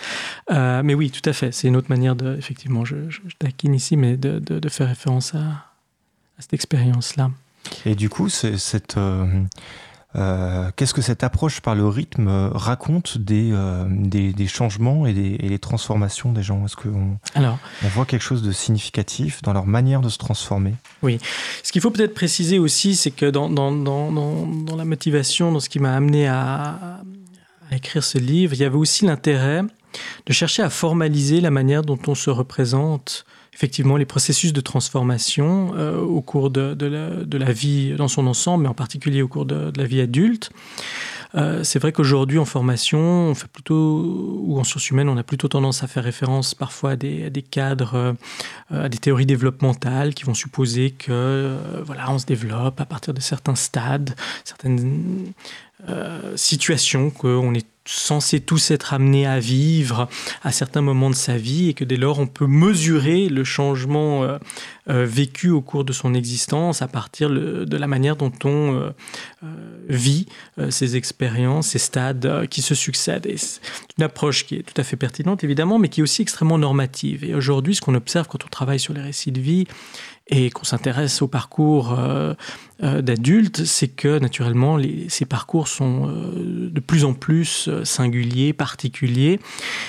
[0.50, 1.54] mais oui, tout à fait.
[1.54, 5.36] C'est une autre manière de, effectivement, je, je, taquine ici, mais de, de, faire référence
[5.36, 7.32] à, à cette expérience-là.
[7.86, 8.98] Et du coup, cette,
[10.16, 15.06] euh, qu'est-ce que cette approche par le rythme euh, raconte des, euh, des, des, changements
[15.06, 16.66] et des, et des, transformations des gens?
[16.66, 20.74] Est-ce qu'on on voit quelque chose de significatif dans leur manière de se transformer?
[21.04, 21.20] Oui.
[21.62, 25.60] Ce qu'il faut peut-être préciser aussi, c'est que dans, dans, dans, dans, la motivation, dans
[25.60, 27.02] ce qui m'a amené à,
[27.70, 29.62] à, écrire ce livre, il y avait aussi l'intérêt
[30.26, 35.74] de chercher à formaliser la manière dont on se représente effectivement les processus de transformation
[35.76, 36.76] euh, au cours de,
[37.38, 40.52] la, vie dans son ensemble, mais en particulier au cours de, la vie adulte.
[41.36, 45.24] Euh, c'est vrai qu'aujourd'hui en formation, on fait plutôt, ou en sciences humaines, on a
[45.24, 48.16] plutôt tendance à faire référence parfois à des, à des cadres,
[48.72, 51.56] euh, à des théories développementales qui vont supposer que
[51.86, 55.34] voilà, on se développe à partir de certains stades, certaines
[56.36, 60.08] situations qu'on est censés tous être amenés à vivre
[60.44, 64.24] à certains moments de sa vie et que dès lors on peut mesurer le changement
[64.24, 64.38] euh,
[64.90, 68.92] euh, vécu au cours de son existence à partir de la manière dont on euh,
[69.88, 70.28] vit
[70.70, 73.28] ces expériences, ces stades qui se succèdent.
[73.36, 73.60] c'est
[73.98, 77.24] une approche qui est tout à fait pertinente évidemment, mais qui est aussi extrêmement normative.
[77.24, 79.66] Et aujourd'hui, ce qu'on observe quand on travaille sur les récits de vie
[80.30, 82.34] et qu'on s'intéresse au parcours euh,
[82.84, 84.78] euh, d'adultes, c'est que naturellement
[85.08, 89.40] ces parcours sont euh, de plus en plus singuliers, particuliers,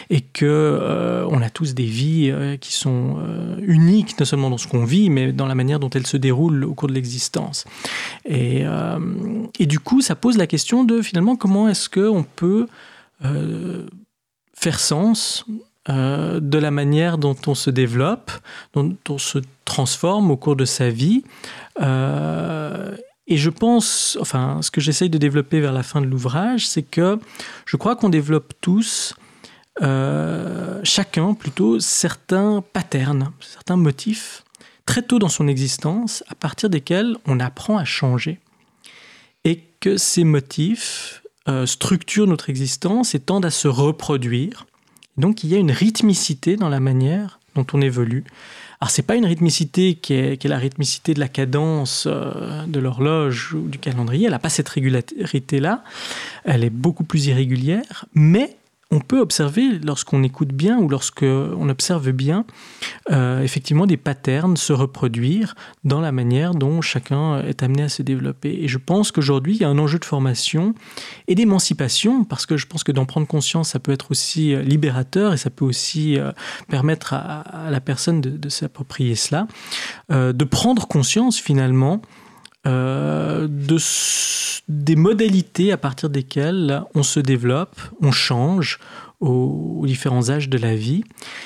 [0.09, 3.19] et que on a tous des vies qui sont
[3.63, 6.65] uniques, non seulement dans ce qu'on vit, mais dans la manière dont elles se déroulent
[6.65, 7.65] au cours de l'existence.
[8.25, 8.65] Et,
[9.59, 12.67] et, du coup, ça pose la question de finalement comment est-ce qu'on peut
[14.55, 15.45] faire sens
[15.89, 18.31] euh, de la manière dont on se développe,
[18.75, 21.25] dont on se transforme au cours de sa vie.
[21.81, 22.95] Euh,
[23.27, 26.83] et je pense, enfin, ce que j'essaye de développer vers la fin de l'ouvrage, c'est
[26.83, 27.19] que
[27.65, 29.15] je crois qu'on développe tous,
[29.81, 34.45] euh, chacun plutôt, certains patterns, certains motifs,
[34.85, 38.39] très tôt dans son existence, à partir desquels on apprend à changer.
[39.45, 41.23] Et que ces motifs
[41.65, 44.67] structurent notre existence et tendent à se reproduire
[45.17, 48.25] donc il y a une rythmicité dans la manière dont on évolue.
[48.81, 53.53] Alors c'est pas une rythmicité qui est, la rythmicité de la cadence euh, de l'horloge
[53.53, 55.85] ou du calendrier, elle n'a pas cette régularité-là,
[56.45, 58.57] elle est beaucoup plus irrégulière, mais
[58.93, 62.45] on peut observer, lorsqu'on écoute bien ou lorsqu'on observe bien,
[63.11, 65.55] euh, effectivement des patterns se reproduire
[65.85, 68.59] dans la manière dont chacun est amené à se développer.
[68.63, 70.75] Et je pense qu'aujourd'hui, il y a un enjeu de formation
[71.29, 74.63] et d'émancipation, parce que je pense que d'en prendre conscience, ça peut être aussi euh,
[74.63, 76.33] libérateur et ça peut aussi euh,
[76.69, 79.47] permettre à, la personne de, s'approprier cela,
[80.11, 82.03] de prendre conscience finalement
[82.67, 83.79] euh, de,
[84.69, 88.79] des modalités à partir desquelles on se développe, on change
[89.21, 91.03] aux, différents âges de la vie,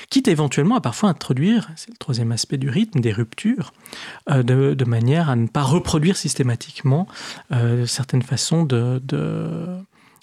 [0.09, 3.71] quitte éventuellement à parfois introduire, c'est le troisième aspect du rythme, des ruptures,
[4.29, 7.07] euh, de, manière à ne pas reproduire systématiquement
[7.53, 9.01] euh, certaines façons de,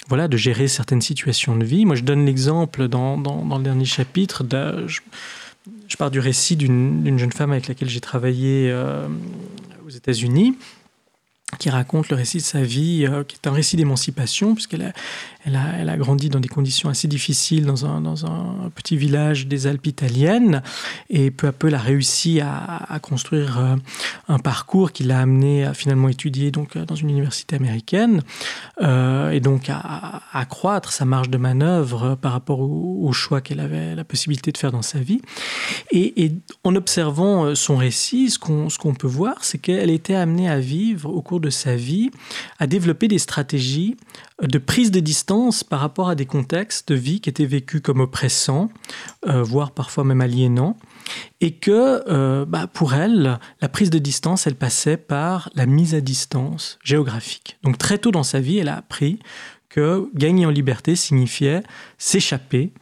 [0.08, 1.86] voilà, de gérer certaines situations de vie.
[1.86, 4.44] Moi, je donne l'exemple dans, le dernier chapitre.
[4.86, 8.74] Je, pars du récit d'une jeune femme avec laquelle j'ai travaillé
[9.86, 10.54] aux États-Unis
[11.58, 14.92] qui raconte le récit de sa vie, euh, qui est un récit d'émancipation, puisqu'elle a,
[15.44, 20.62] elle a, grandi dans des conditions assez difficiles dans un, petit village des Alpes italiennes,
[21.10, 23.76] et peu à peu, elle a réussi à, construire euh,
[24.28, 28.22] un parcours qui l'a amené à finalement étudier donc, dans une université américaine,
[28.80, 33.94] euh, et donc à, accroître sa marge de manœuvre par rapport au, choix qu'elle avait
[33.94, 35.20] la possibilité de faire dans sa vie.
[35.90, 36.32] Et,
[36.64, 41.20] en observant son récit, ce qu'on peut voir, c'est qu'elle était amenée à vivre au
[41.20, 42.10] cours de sa vie
[42.58, 43.96] à développer des stratégies
[44.40, 48.00] de prise de distance par rapport à des contextes de vie qui étaient vécus comme
[48.00, 48.70] oppressants,
[49.26, 50.76] euh, voire parfois même aliénants,
[51.40, 55.94] et que euh, bah, pour elle, la prise de distance, elle passait par la mise
[55.94, 57.58] à distance géographique.
[57.62, 59.18] Donc très tôt dans sa vie, elle a appris
[59.72, 61.62] que gagner en liberté signifiait
[61.96, 62.72] s'échapper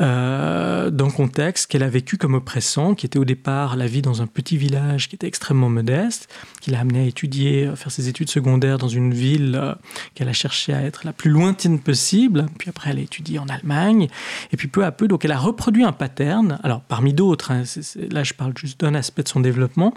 [0.00, 4.20] euh, d'un contexte qu'elle a vécu comme oppressant, qui était au départ la vie dans
[4.20, 6.28] un petit village qui était extrêmement modeste,
[6.60, 9.74] qui l'a amené à étudier, à faire ses études secondaires dans une ville euh,
[10.14, 12.46] qu'elle a cherché à être la plus lointaine possible.
[12.58, 14.08] Puis après, elle a étudié en Allemagne.
[14.52, 16.58] Et puis peu à peu, donc elle a reproduit un pattern.
[16.64, 17.62] Alors parmi d'autres, hein,
[18.10, 19.94] là je parle juste d'un aspect de son développement,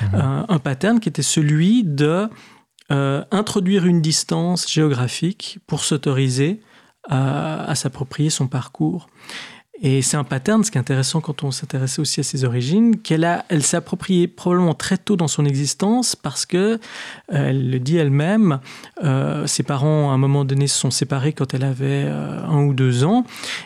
[0.00, 0.04] mmh.
[0.14, 2.28] euh, un pattern qui était celui de
[2.90, 6.62] euh, introduire une distance géographique pour s'autoriser
[7.10, 9.08] à, s'approprier son parcours.
[9.82, 12.98] Et c'est un pattern, ce qui est intéressant quand on s'intéressait aussi à ses origines,
[12.98, 16.78] qu'elle elle s'est appropriée probablement très tôt dans son existence parce que, euh,
[17.28, 18.58] elle le dit elle-même,
[19.04, 22.72] euh, ses parents à un moment donné se sont séparés quand elle avait un ou
[22.72, 23.24] deux ans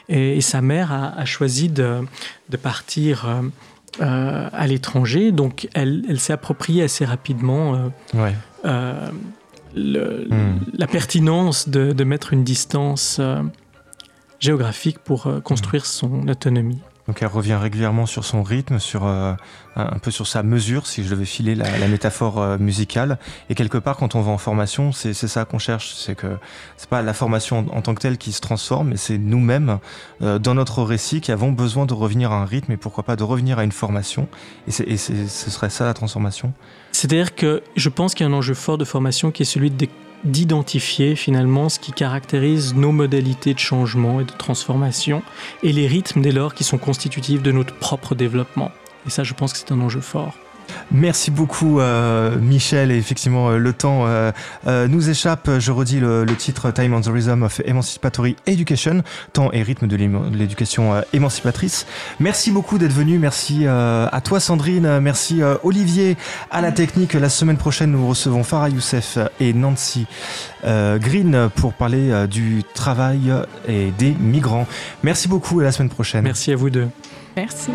[0.09, 2.01] et, sa mère a, choisi de,
[2.61, 3.40] partir
[4.01, 7.90] à l'étranger, donc elle, elle s'est appropriée assez rapidement.
[8.64, 10.59] Le- Hmm.
[10.74, 13.43] la pertinence de, de mettre une distance euh,
[14.39, 16.80] géographique pour euh, construire son autonomie.
[17.09, 19.32] Donc elle revient régulièrement sur son rythme, sur euh,
[19.74, 23.18] un peu sur sa mesure, si je devais filer la, la métaphore euh, musicale.
[23.51, 25.94] Et quelque part, quand on va en formation, c'est ça qu'on cherche.
[25.97, 26.36] C'est que
[26.76, 29.78] c'est pas la formation en, en tant que telle qui se transforme, mais c'est nous-mêmes
[30.22, 33.16] euh, dans notre récit qui avons besoin de revenir à un rythme et pourquoi pas
[33.16, 34.28] de revenir à une formation.
[34.68, 36.52] Et, ce serait ça la transformation.
[36.93, 39.70] C'est-à-dire que je pense qu'il y a un enjeu fort de formation qui est celui
[39.70, 39.89] de-
[40.24, 45.23] d'identifier finalement ce qui caractérise nos modalités de changement et de transformation
[45.62, 48.70] et les rythmes dès lors qui sont constitutifs de notre propre développement.
[49.06, 50.35] Et ça, je pense que c'est un enjeu fort.
[50.90, 54.30] Merci beaucoup euh, Michel et effectivement euh, le temps euh,
[54.66, 55.48] euh, nous échappe.
[55.59, 59.02] Je redis le, le titre Time on the Rhythm of Emancipatory Education,
[59.32, 61.86] temps et rythme de l'éducation euh, émancipatrice.
[62.20, 63.18] Merci beaucoup d'être venu.
[63.18, 66.16] Merci euh, à toi Sandrine, merci euh, Olivier
[66.51, 67.14] à la technique.
[67.14, 70.06] La semaine prochaine nous recevons Farah Youssef et Nancy
[70.64, 73.32] euh, Green pour parler euh, du travail
[73.66, 74.66] et des migrants.
[75.02, 76.24] Merci beaucoup et à la semaine prochaine.
[76.24, 76.89] Merci à vous deux.
[77.36, 77.70] Merci.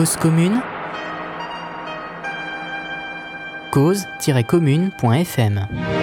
[0.00, 0.62] Cause commune.
[3.70, 5.99] Cause-commune.fm